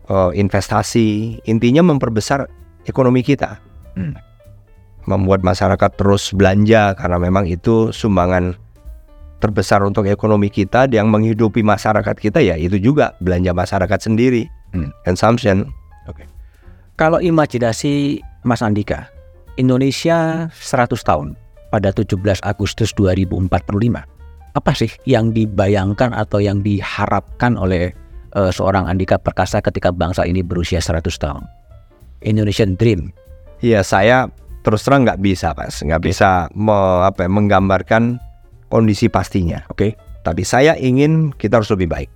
uh, 0.09 0.31
investasi, 0.35 1.41
intinya 1.49 1.85
memperbesar 1.85 2.49
ekonomi 2.89 3.25
kita. 3.25 3.61
Hmm. 3.95 4.17
Membuat 5.05 5.45
masyarakat 5.45 5.91
terus 6.01 6.33
belanja 6.33 6.97
karena 6.97 7.21
memang 7.21 7.45
itu 7.45 7.93
sumbangan 7.93 8.57
terbesar 9.39 9.85
untuk 9.85 10.09
ekonomi 10.09 10.49
kita 10.49 10.89
yang 10.89 11.13
menghidupi 11.13 11.61
masyarakat 11.61 12.17
kita 12.17 12.41
ya 12.41 12.57
itu 12.57 12.81
juga 12.81 13.13
belanja 13.21 13.53
masyarakat 13.53 14.01
sendiri. 14.01 14.49
Hmm. 14.73 14.91
Consumption. 15.05 15.69
Kalau 16.95 17.19
imajinasi 17.19 18.23
Mas 18.47 18.63
Andika, 18.63 19.11
Indonesia 19.59 20.47
100 20.47 20.95
tahun 21.03 21.35
pada 21.75 21.91
17 21.91 22.39
Agustus 22.47 22.95
2045. 22.95 23.51
Apa 24.55 24.71
sih 24.79 24.87
yang 25.03 25.35
dibayangkan 25.35 26.15
atau 26.15 26.39
yang 26.39 26.63
diharapkan 26.63 27.59
oleh 27.59 27.91
eh, 28.35 28.51
seorang 28.51 28.87
Andika 28.87 29.17
Perkasa 29.17 29.59
ketika 29.59 29.91
bangsa 29.91 30.23
ini 30.23 30.43
berusia 30.43 30.79
100 30.79 31.01
tahun? 31.15 31.45
Indonesian 32.21 32.75
Dream. 32.75 33.13
Ya 33.61 33.81
saya 33.81 34.29
terus 34.61 34.81
terang 34.83 35.05
nggak 35.05 35.21
bisa 35.21 35.53
mas, 35.53 35.79
nggak 35.79 36.03
bisa 36.03 36.49
me- 36.53 36.73
apa, 37.03 37.25
ya, 37.25 37.31
menggambarkan 37.31 38.17
kondisi 38.69 39.07
pastinya. 39.07 39.61
Oke. 39.69 39.95
Tapi 40.21 40.41
saya 40.41 40.73
ingin 40.75 41.31
kita 41.33 41.61
harus 41.61 41.69
lebih 41.69 41.87
baik 41.87 42.09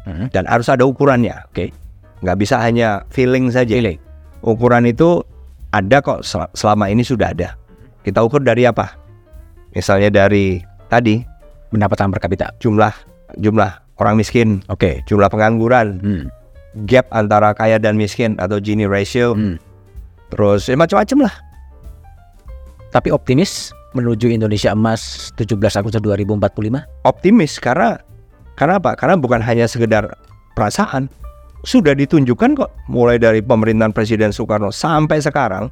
Hmm. 0.00 0.32
dan 0.32 0.48
harus 0.48 0.66
ada 0.66 0.82
ukurannya. 0.82 1.44
Oke. 1.46 1.76
Nggak 2.20 2.36
bisa 2.36 2.56
hanya 2.56 3.04
feeling 3.08 3.52
saja. 3.52 3.76
Feeling. 3.76 4.00
Ukuran 4.40 4.88
itu 4.88 5.20
ada 5.70 6.00
kok 6.00 6.24
sel- 6.24 6.48
selama 6.52 6.88
ini 6.88 7.04
sudah 7.04 7.36
ada. 7.36 7.52
Kita 8.00 8.24
ukur 8.24 8.40
dari 8.40 8.64
apa? 8.64 8.96
Misalnya 9.70 10.08
dari 10.08 10.58
tadi 10.88 11.20
Pendapatan 11.70 12.10
per 12.10 12.18
kapita. 12.18 12.50
jumlah 12.58 12.90
jumlah 13.36 13.89
orang 14.00 14.16
miskin, 14.16 14.64
Oke. 14.72 15.04
jumlah 15.04 15.28
pengangguran, 15.28 16.00
Hmm. 16.00 16.24
gap 16.88 17.06
antara 17.12 17.52
kaya 17.52 17.76
dan 17.76 18.00
miskin 18.00 18.34
atau 18.40 18.56
Gini 18.56 18.88
ratio, 18.88 19.36
Hmm. 19.36 19.60
terus 20.32 20.66
ya 20.66 20.74
macam-macam 20.74 21.28
lah. 21.28 21.34
Tapi 22.90 23.12
optimis 23.14 23.70
menuju 23.94 24.32
Indonesia 24.32 24.72
emas 24.74 25.30
17 25.36 25.76
Agustus 25.78 26.02
2045? 26.02 26.82
optimis 27.06 27.58
karena 27.62 28.00
karena 28.58 28.76
apa? 28.82 28.92
Karena 28.98 29.14
bukan 29.16 29.40
hanya 29.40 29.64
sekedar 29.64 30.10
perasaan, 30.52 31.08
sudah 31.64 31.94
ditunjukkan 31.96 32.56
kok 32.56 32.70
mulai 32.88 33.16
dari 33.16 33.40
pemerintahan 33.40 33.92
Presiden 33.92 34.32
Soekarno 34.32 34.72
sampai 34.72 35.20
sekarang 35.20 35.68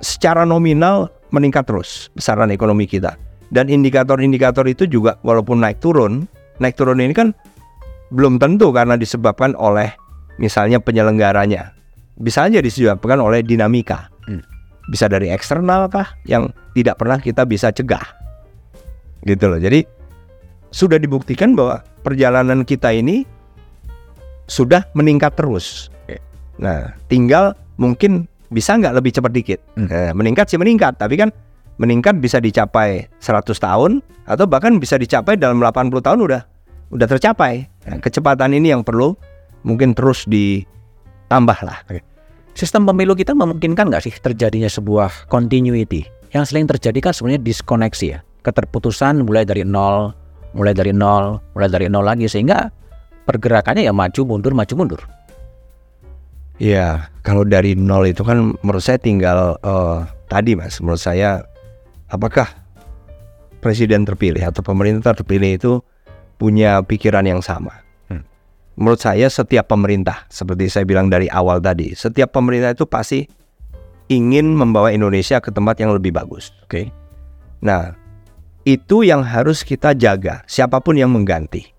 secara 0.00 0.42
nominal 0.42 1.08
meningkat 1.30 1.66
terus 1.66 2.08
besaran 2.14 2.50
ekonomi 2.50 2.86
kita. 2.86 3.14
Dan 3.46 3.70
indikator-indikator 3.70 4.66
itu 4.66 4.90
juga 4.90 5.22
walaupun 5.22 5.62
naik 5.62 5.78
turun, 5.78 6.26
naik 6.62 6.76
turun 6.78 7.02
ini 7.02 7.12
kan 7.12 7.32
belum 8.12 8.38
tentu 8.38 8.70
karena 8.70 8.94
disebabkan 8.94 9.56
oleh 9.58 9.92
misalnya 10.40 10.78
penyelenggaranya. 10.78 11.74
Bisa 12.16 12.48
aja 12.48 12.62
disebabkan 12.62 13.20
oleh 13.20 13.44
dinamika. 13.44 14.08
Hmm. 14.24 14.40
Bisa 14.88 15.10
dari 15.10 15.28
eksternal 15.28 15.90
kah 15.90 16.14
yang 16.24 16.48
tidak 16.72 16.96
pernah 16.96 17.18
kita 17.20 17.44
bisa 17.44 17.74
cegah. 17.74 18.04
Gitu 19.26 19.44
loh. 19.50 19.58
Jadi 19.58 19.84
sudah 20.70 20.96
dibuktikan 20.96 21.52
bahwa 21.58 21.82
perjalanan 22.06 22.62
kita 22.62 22.94
ini 22.94 23.26
sudah 24.46 24.86
meningkat 24.94 25.34
terus. 25.34 25.90
Nah, 26.56 26.96
tinggal 27.12 27.52
mungkin 27.76 28.24
bisa 28.48 28.78
nggak 28.78 28.96
lebih 28.96 29.12
cepat 29.12 29.32
dikit. 29.34 29.60
Hmm. 29.76 29.88
Eh, 29.90 30.12
meningkat 30.16 30.48
sih 30.48 30.56
meningkat, 30.56 30.96
tapi 30.96 31.20
kan 31.20 31.28
meningkat 31.76 32.20
bisa 32.20 32.40
dicapai 32.40 33.08
100 33.20 33.52
tahun 33.56 34.00
atau 34.24 34.44
bahkan 34.48 34.76
bisa 34.80 34.96
dicapai 34.96 35.36
dalam 35.36 35.60
80 35.60 35.92
tahun 36.00 36.18
udah 36.24 36.42
udah 36.92 37.06
tercapai. 37.06 37.66
Nah, 37.88 37.98
kecepatan 37.98 38.54
ini 38.56 38.72
yang 38.72 38.82
perlu 38.86 39.16
mungkin 39.66 39.92
terus 39.92 40.24
ditambah 40.28 41.58
lah. 41.66 41.82
Sistem 42.56 42.88
pemilu 42.88 43.12
kita 43.12 43.36
memungkinkan 43.36 43.92
nggak 43.92 44.02
sih 44.08 44.14
terjadinya 44.16 44.70
sebuah 44.70 45.28
continuity? 45.28 46.08
Yang 46.32 46.54
sering 46.54 46.66
terjadi 46.70 46.98
kan 47.10 47.12
sebenarnya 47.12 47.42
diskoneksi 47.44 48.06
ya. 48.06 48.18
Keterputusan 48.40 49.26
mulai 49.26 49.44
dari 49.44 49.66
nol, 49.66 50.14
mulai 50.56 50.72
dari 50.72 50.94
nol, 50.94 51.42
mulai 51.52 51.68
dari 51.68 51.86
nol 51.90 52.06
lagi. 52.06 52.30
Sehingga 52.30 52.70
pergerakannya 53.28 53.84
ya 53.84 53.92
maju 53.92 54.20
mundur, 54.24 54.54
maju 54.54 54.74
mundur. 54.78 55.02
Ya, 56.56 57.12
kalau 57.20 57.44
dari 57.44 57.76
nol 57.76 58.08
itu 58.08 58.24
kan 58.24 58.56
menurut 58.64 58.80
saya 58.80 58.96
tinggal 58.96 59.60
eh, 59.60 60.08
tadi 60.32 60.56
mas, 60.56 60.80
menurut 60.80 61.02
saya 61.02 61.44
apakah 62.10 62.46
presiden 63.58 64.06
terpilih 64.06 64.46
atau 64.46 64.62
pemerintah 64.62 65.16
terpilih 65.16 65.58
itu 65.58 65.72
punya 66.38 66.82
pikiran 66.84 67.26
yang 67.26 67.42
sama? 67.42 67.82
Hmm. 68.10 68.22
Menurut 68.78 69.00
saya 69.02 69.26
setiap 69.26 69.70
pemerintah, 69.70 70.28
seperti 70.30 70.70
saya 70.70 70.84
bilang 70.86 71.10
dari 71.10 71.26
awal 71.30 71.58
tadi, 71.58 71.96
setiap 71.96 72.34
pemerintah 72.34 72.74
itu 72.74 72.86
pasti 72.86 73.26
ingin 74.06 74.54
membawa 74.54 74.94
Indonesia 74.94 75.42
ke 75.42 75.50
tempat 75.50 75.82
yang 75.82 75.90
lebih 75.94 76.14
bagus. 76.14 76.54
Oke. 76.62 76.94
Nah, 77.62 77.96
itu 78.62 79.02
yang 79.02 79.26
harus 79.26 79.66
kita 79.66 79.94
jaga, 79.98 80.46
siapa 80.46 80.78
pun 80.78 80.94
yang 80.94 81.10
mengganti. 81.10 81.74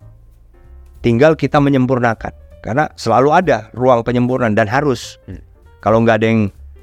Tinggal 1.00 1.40
kita 1.40 1.62
menyempurnakan, 1.64 2.34
karena 2.60 2.92
selalu 3.00 3.32
ada 3.32 3.72
ruang 3.72 4.04
penyempurnaan 4.04 4.58
dan 4.58 4.68
harus. 4.68 5.22
Hmm. 5.30 5.40
Kalau 5.80 6.04
nggak 6.04 6.20
ada 6.20 6.28
yang 6.28 6.42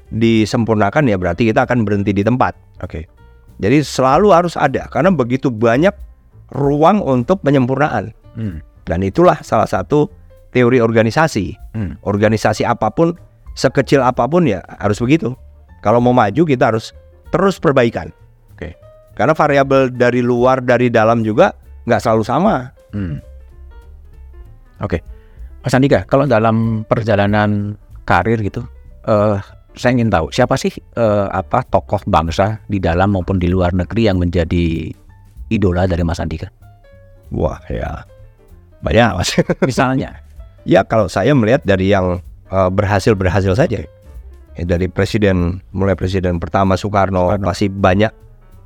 disempurnakan 0.09 1.09
ya 1.09 1.17
berarti 1.19 1.51
kita 1.51 1.67
akan 1.67 1.83
berhenti 1.83 2.15
di 2.15 2.23
tempat. 2.23 2.55
Oke. 2.81 3.14
Jadi 3.59 3.81
selalu 3.81 4.35
harus 4.35 4.59
ada, 4.59 4.87
karena 4.91 5.13
begitu 5.15 5.47
banyak 5.47 5.95
ruang 6.51 6.99
untuk 6.99 7.39
penyempurnaan. 7.41 8.11
Hmm. 8.35 8.59
Dan 8.85 9.01
itulah 9.01 9.39
salah 9.41 9.65
satu 9.65 10.11
teori 10.51 10.83
organisasi. 10.83 11.55
Hmm. 11.73 11.95
Organisasi 12.03 12.67
apa 12.67 12.91
pun, 12.91 13.15
sekecil 13.55 14.03
apa 14.03 14.27
pun 14.27 14.45
ya 14.45 14.59
harus 14.79 14.99
begitu. 14.99 15.33
Kalau 15.79 16.03
mau 16.03 16.11
maju 16.11 16.43
kita 16.43 16.75
harus 16.75 16.91
terus 17.31 17.57
perbaikan. 17.57 18.11
Oke. 18.53 18.75
Karena 19.15 19.31
variabel 19.31 19.93
dari 19.93 20.19
luar 20.19 20.59
dari 20.59 20.91
dalam 20.91 21.23
juga 21.23 21.55
nggak 21.87 22.01
selalu 22.01 22.23
sama. 22.27 22.55
Hmm. 22.91 23.23
Oke, 24.83 24.99
Mas 25.63 25.71
Andika, 25.71 26.03
kalau 26.03 26.27
dalam 26.27 26.83
perjalanan 26.83 27.79
karir 28.03 28.43
gitu, 28.43 28.67
eh 29.07 29.39
saya 29.75 29.91
ingin 29.93 30.09
tahu 30.09 30.31
siapa 30.31 30.55
sih 30.55 30.71
eh, 30.71 31.27
apa 31.27 31.63
tokoh 31.63 31.99
bangsa 32.05 32.63
di 32.65 32.79
dalam 32.79 33.11
maupun 33.11 33.37
di 33.37 33.47
luar 33.47 33.71
negeri 33.71 34.07
yang 34.07 34.17
menjadi 34.17 34.91
idola 35.47 35.85
dari 35.85 36.01
Mas 36.01 36.17
Andika? 36.17 36.47
Wah 37.29 37.59
ya 37.67 38.03
banyak 38.79 39.09
mas. 39.13 39.33
Misalnya, 39.69 40.21
ya 40.63 40.85
kalau 40.85 41.09
saya 41.09 41.33
melihat 41.33 41.61
dari 41.63 41.89
yang 41.89 42.21
eh, 42.47 42.69
berhasil 42.69 43.13
berhasil 43.13 43.53
saja. 43.53 43.83
Ya, 44.55 44.63
dari 44.63 44.87
presiden 44.87 45.59
mulai 45.75 45.99
presiden 45.99 46.39
pertama 46.39 46.79
Soekarno, 46.79 47.27
Soekarno. 47.27 47.43
masih 47.43 47.67
banyak 47.67 48.13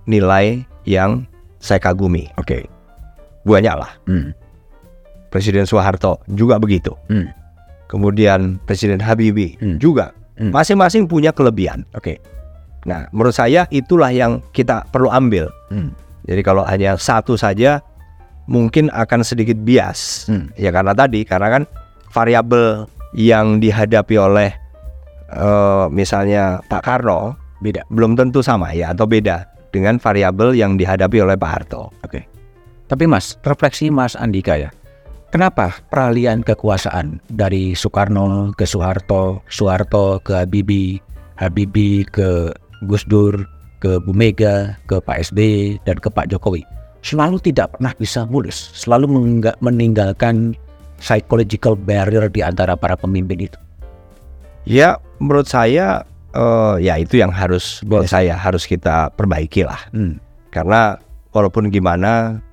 nilai 0.05 0.62
yang 0.86 1.26
saya 1.57 1.82
kagumi. 1.82 2.30
oke, 2.38 2.70
Banyak 3.41 3.74
lah. 3.74 3.97
hmm. 4.05 4.30
Presiden 5.30 5.66
Soeharto 5.66 6.22
juga 6.30 6.62
begitu. 6.62 6.93
Hmm. 7.10 7.34
Kemudian 7.89 8.62
Presiden 8.70 9.01
Habibie 9.01 9.57
Hmm. 9.57 9.82
juga. 9.82 10.14
Hmm. 10.39 10.55
Masing-masing 10.55 11.05
punya 11.05 11.35
kelebihan. 11.35 11.83
oke, 11.91 12.15
Nah, 12.87 13.11
menurut 13.11 13.35
saya 13.35 13.67
itulah 13.75 14.07
yang 14.07 14.39
kita 14.55 14.87
perlu 14.87 15.11
ambil. 15.11 15.51
hmm. 15.69 15.91
Jadi 16.29 16.41
kalau 16.45 16.61
hanya 16.61 16.93
satu 16.93 17.33
saja 17.33 17.81
mungkin 18.45 18.87
akan 18.93 19.25
sedikit 19.25 19.57
bias. 19.59 20.29
Hmm. 20.31 20.47
Ya 20.55 20.69
karena 20.71 20.95
tadi 20.95 21.25
karena 21.27 21.59
kan 21.59 21.63
variabel 22.13 22.85
yang 23.17 23.57
dihadapi 23.57 24.15
oleh 24.15 24.53
eh, 25.33 25.85
misalnya 25.89 26.61
Pak 26.69 26.85
Karno 26.85 27.33
beda. 27.59 27.83
belum 27.89 28.13
tentu 28.13 28.45
sama 28.45 28.71
ya 28.77 28.93
atau 28.93 29.09
beda 29.09 29.49
dengan 29.73 29.97
variabel 29.97 30.53
yang 30.53 30.77
dihadapi 30.77 31.17
oleh 31.19 31.35
Pak 31.35 31.49
Harto. 31.49 31.89
Tapi 32.89 33.05
Mas, 33.05 33.37
refleksi 33.45 33.93
Mas 33.93 34.17
Andika 34.17 34.57
ya. 34.57 34.73
Kenapa 35.30 35.77
peralihan 35.93 36.41
kekuasaan 36.41 37.21
dari 37.30 37.77
Soekarno 37.77 38.49
ke 38.57 38.65
Soeharto, 38.65 39.45
Soeharto 39.45 40.17
ke 40.25 40.34
Habibie, 40.34 40.97
Habibie 41.38 42.01
ke 42.09 42.49
Gus 42.89 43.05
Dur, 43.05 43.45
ke 43.77 44.01
Bu 44.01 44.11
Mega, 44.11 44.73
ke 44.89 44.97
Pak 44.97 45.30
SBY, 45.30 45.86
dan 45.86 46.01
ke 46.01 46.09
Pak 46.09 46.34
Jokowi 46.34 46.65
selalu 47.01 47.39
tidak 47.39 47.75
pernah 47.75 47.93
bisa 47.95 48.27
mulus, 48.27 48.71
selalu 48.75 49.07
meningga- 49.07 49.57
meninggalkan 49.63 50.55
psychological 50.99 51.80
barrier 51.80 52.27
di 52.27 52.43
antara 52.43 52.75
para 52.75 52.99
pemimpin 52.99 53.47
itu. 53.47 53.59
Ya 54.67 54.99
menurut 55.17 55.47
saya 55.47 56.03
eh, 56.36 56.75
ya 56.84 56.99
itu 56.99 57.17
yang 57.17 57.32
harus 57.32 57.80
menurut 57.88 58.11
saya 58.11 58.36
harus 58.36 58.67
kita 58.67 59.09
perbaiki 59.15 59.63
lah. 59.63 59.80
Hmm, 59.95 60.19
Karena 60.51 60.99
walaupun 61.32 61.71
gimana 61.71 62.43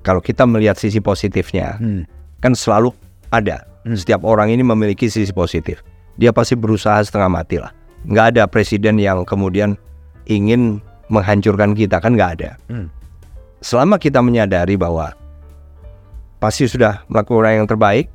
kalau 0.00 0.20
kita 0.20 0.48
melihat 0.48 0.76
sisi 0.76 0.98
positifnya 1.00 1.76
hmm, 1.76 2.08
kan 2.40 2.56
selalu 2.56 2.92
ada. 3.32 3.64
Hmm. 3.84 3.96
Setiap 3.96 4.24
orang 4.24 4.52
ini 4.52 4.60
memiliki 4.60 5.08
sisi 5.08 5.32
positif. 5.32 5.80
Dia 6.20 6.32
pasti 6.36 6.56
berusaha 6.56 7.00
setengah 7.00 7.30
mati 7.32 7.56
lah. 7.56 7.72
Nggak 8.04 8.26
ada 8.36 8.42
presiden 8.48 9.00
yang 9.00 9.24
kemudian 9.24 9.76
ingin 10.28 10.80
menghancurkan 11.08 11.72
kita 11.72 12.00
kan 12.00 12.16
nggak 12.16 12.30
ada. 12.40 12.50
Hmm. 12.68 12.88
Selama 13.60 14.00
kita 14.00 14.24
menyadari 14.24 14.76
bahwa 14.76 15.12
pasti 16.40 16.64
sudah 16.64 17.04
melakukan 17.12 17.64
yang 17.64 17.68
terbaik, 17.68 18.08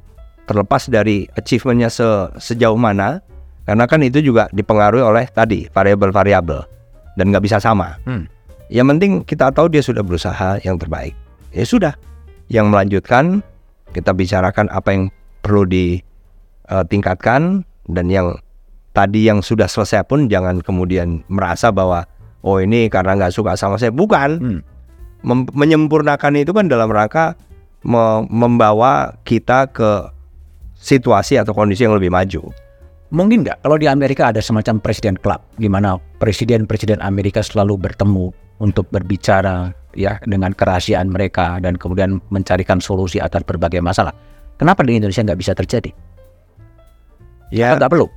terlepas 0.50 0.90
dari 0.90 1.30
achievementnya 1.38 1.90
se 1.94 2.06
sejauh 2.42 2.78
mana, 2.78 3.22
karena 3.70 3.86
kan 3.86 4.02
itu 4.02 4.22
juga 4.22 4.50
dipengaruhi 4.54 5.06
oleh 5.06 5.26
tadi 5.30 5.70
variabel-variabel 5.70 6.66
dan 7.18 7.26
nggak 7.30 7.46
bisa 7.46 7.58
sama. 7.62 7.98
Hmm. 8.06 8.26
Yang 8.70 8.88
penting 8.98 9.12
kita 9.26 9.54
tahu 9.54 9.70
dia 9.70 9.86
sudah 9.86 10.02
berusaha 10.02 10.58
yang 10.66 10.82
terbaik. 10.82 11.14
Ya 11.56 11.64
sudah, 11.64 11.95
yang 12.51 12.68
melanjutkan 12.68 13.39
kita 13.95 14.12
bicarakan 14.12 14.68
apa 14.76 14.91
yang 14.91 15.03
perlu 15.39 15.64
ditingkatkan 15.64 17.64
dan 17.88 18.06
yang 18.12 18.36
tadi 18.91 19.24
yang 19.24 19.39
sudah 19.39 19.72
selesai 19.72 20.03
pun 20.03 20.28
jangan 20.28 20.60
kemudian 20.60 21.24
merasa 21.32 21.72
bahwa 21.72 22.03
oh 22.43 22.60
ini 22.60 22.91
karena 22.91 23.16
nggak 23.16 23.32
suka 23.32 23.56
sama 23.56 23.80
saya. 23.80 23.95
Bukan. 23.95 24.32
Hmm. 24.43 24.62
Menyempurnakan 25.56 26.38
itu 26.38 26.53
kan 26.53 26.70
dalam 26.70 26.91
rangka 26.91 27.34
me- 27.82 28.28
membawa 28.30 29.18
kita 29.26 29.74
ke 29.74 30.12
situasi 30.78 31.41
atau 31.41 31.56
kondisi 31.56 31.88
yang 31.88 31.97
lebih 31.97 32.14
maju. 32.14 32.51
Mungkin 33.10 33.47
nggak? 33.47 33.64
Kalau 33.64 33.80
di 33.80 33.89
Amerika 33.89 34.30
ada 34.30 34.43
semacam 34.43 34.78
presiden 34.84 35.18
club, 35.18 35.41
gimana 35.58 35.97
presiden-presiden 36.20 37.01
Amerika 37.01 37.41
selalu 37.41 37.80
bertemu 37.80 38.30
untuk 38.62 38.86
berbicara 38.93 39.74
ya 39.96 40.20
dengan 40.22 40.52
kerahasiaan 40.52 41.08
mereka 41.08 41.58
dan 41.58 41.76
kemudian 41.76 42.20
mencarikan 42.30 42.78
solusi 42.78 43.18
atas 43.18 43.41
berbagai 43.41 43.80
masalah. 43.80 44.12
Kenapa 44.56 44.84
di 44.84 44.96
Indonesia 44.96 45.24
nggak 45.24 45.39
bisa 45.39 45.52
terjadi? 45.52 45.91
ya 47.50 47.78
Nggak 47.78 47.91
perlu. 47.91 48.08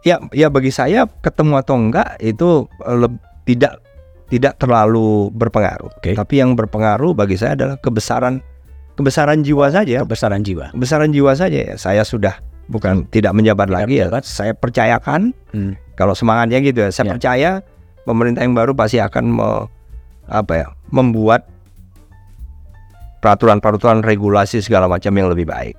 ya 0.00 0.16
ya 0.32 0.48
bagi 0.48 0.68
saya 0.68 1.04
ketemu 1.20 1.60
atau 1.60 1.76
enggak 1.76 2.16
itu 2.18 2.64
eh, 2.80 3.08
tidak 3.44 3.84
tidak 4.30 4.56
terlalu 4.56 5.28
berpengaruh 5.30 5.90
Oke. 5.92 6.12
tapi 6.14 6.40
yang 6.40 6.54
berpengaruh 6.54 7.12
bagi 7.12 7.36
saya 7.36 7.52
adalah 7.52 7.76
kebesaran 7.76 8.40
kebesaran 8.96 9.40
jiwa 9.40 9.68
saja 9.68 10.04
Kebesaran 10.04 10.40
jiwa. 10.40 10.72
kebesaran 10.72 11.10
jiwa 11.10 11.32
saja 11.34 11.58
ya 11.66 11.74
saya 11.76 12.00
sudah 12.00 12.36
bukan 12.66 13.04
tidak 13.08 13.32
menjabat 13.32 13.68
lagi 13.68 14.00
ya 14.00 14.08
menjabat. 14.08 14.24
saya 14.24 14.52
percayakan 14.52 15.32
Hmm. 15.50 15.74
kalau 15.96 16.14
semangatnya 16.14 16.60
gitu 16.60 16.80
ya 16.80 16.88
saya 16.88 17.04
Ya. 17.04 17.12
percaya 17.16 17.50
pemerintah 18.04 18.40
yang 18.40 18.54
baru 18.54 18.72
pasti 18.72 19.00
akan 19.00 19.24
me- 19.26 19.66
apa 20.30 20.52
ya 20.54 20.66
membuat 20.94 21.44
peraturan-peraturan 23.20 24.00
regulasi 24.06 24.64
segala 24.64 24.86
macam 24.86 25.12
yang 25.12 25.28
lebih 25.28 25.50
baik 25.50 25.76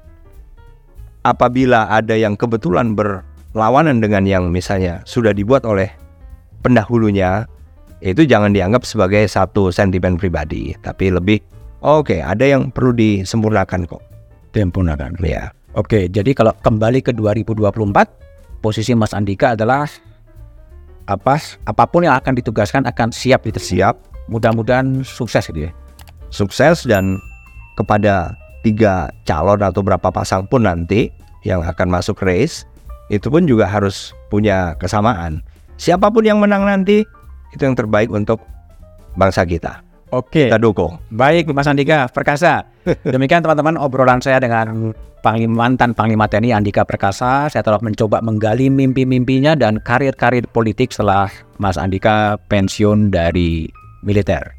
apabila 1.26 1.90
ada 1.90 2.14
yang 2.14 2.38
kebetulan 2.38 2.94
berlawanan 2.94 4.04
dengan 4.04 4.28
yang 4.28 4.52
misalnya 4.52 5.02
sudah 5.08 5.34
dibuat 5.34 5.64
oleh 5.64 5.90
pendahulunya 6.62 7.50
itu 8.04 8.28
jangan 8.28 8.54
dianggap 8.54 8.84
sebagai 8.86 9.24
satu 9.26 9.72
sentimen 9.72 10.20
pribadi 10.20 10.76
tapi 10.84 11.10
lebih 11.10 11.40
oke 11.82 12.20
ada 12.22 12.44
yang 12.44 12.70
perlu 12.70 12.94
disempurnakan 12.94 13.88
kok 13.88 14.04
Diempurnakan. 14.52 15.16
ya 15.24 15.56
Oke, 15.72 16.12
jadi 16.12 16.36
kalau 16.36 16.52
kembali 16.52 17.00
ke 17.00 17.16
2024, 17.16 17.72
posisi 18.60 18.92
Mas 18.92 19.16
Andika 19.16 19.56
adalah 19.56 19.88
apa? 21.08 21.40
Apa 21.64 21.88
pun 21.88 22.04
yang 22.04 22.20
akan 22.20 22.36
ditugaskan 22.36 22.84
akan 22.92 23.16
siap 23.16 23.48
gitu. 23.48 23.80
siap 23.80 23.96
Mudah-mudahan 24.32 25.04
sukses 25.04 25.44
gitu 25.52 25.68
ya. 25.68 25.72
sukses 26.32 26.88
dan 26.88 27.20
kepada 27.76 28.40
tiga 28.64 29.12
calon 29.28 29.60
atau 29.60 29.84
berapa 29.84 30.08
pasang 30.08 30.48
pun 30.48 30.64
nanti 30.64 31.12
yang 31.44 31.60
akan 31.60 31.92
masuk 31.92 32.24
race 32.24 32.64
itu 33.12 33.28
pun 33.28 33.44
juga 33.44 33.68
harus 33.68 34.16
punya 34.32 34.80
kesamaan. 34.80 35.44
Siapa 35.76 36.08
pun 36.08 36.24
yang 36.24 36.40
menang 36.40 36.64
nanti 36.64 37.04
itu 37.52 37.62
yang 37.62 37.76
terbaik 37.76 38.08
untuk 38.08 38.40
bangsa 39.20 39.44
kita. 39.44 39.84
Oke. 40.12 40.48
Kita 40.48 40.60
dukung. 40.60 41.00
Baik, 41.12 41.52
Mas 41.52 41.68
Andika 41.68 42.08
Perkasa. 42.12 42.68
Demikian 43.16 43.44
teman-teman 43.44 43.80
obrolan 43.80 44.20
saya 44.20 44.40
dengan 44.40 44.92
Panglima 45.22 45.70
mantan 45.70 45.94
Panglima 45.94 46.28
TNI 46.28 46.52
Andika 46.52 46.84
Perkasa. 46.84 47.48
Saya 47.48 47.64
telah 47.64 47.80
mencoba 47.80 48.20
menggali 48.20 48.68
mimpi-mimpinya 48.68 49.56
dan 49.56 49.80
karir-karir 49.80 50.44
politik 50.52 50.92
setelah 50.92 51.32
Mas 51.62 51.80
Andika 51.80 52.36
pensiun 52.52 53.14
dari 53.14 53.70
militer. 54.02 54.56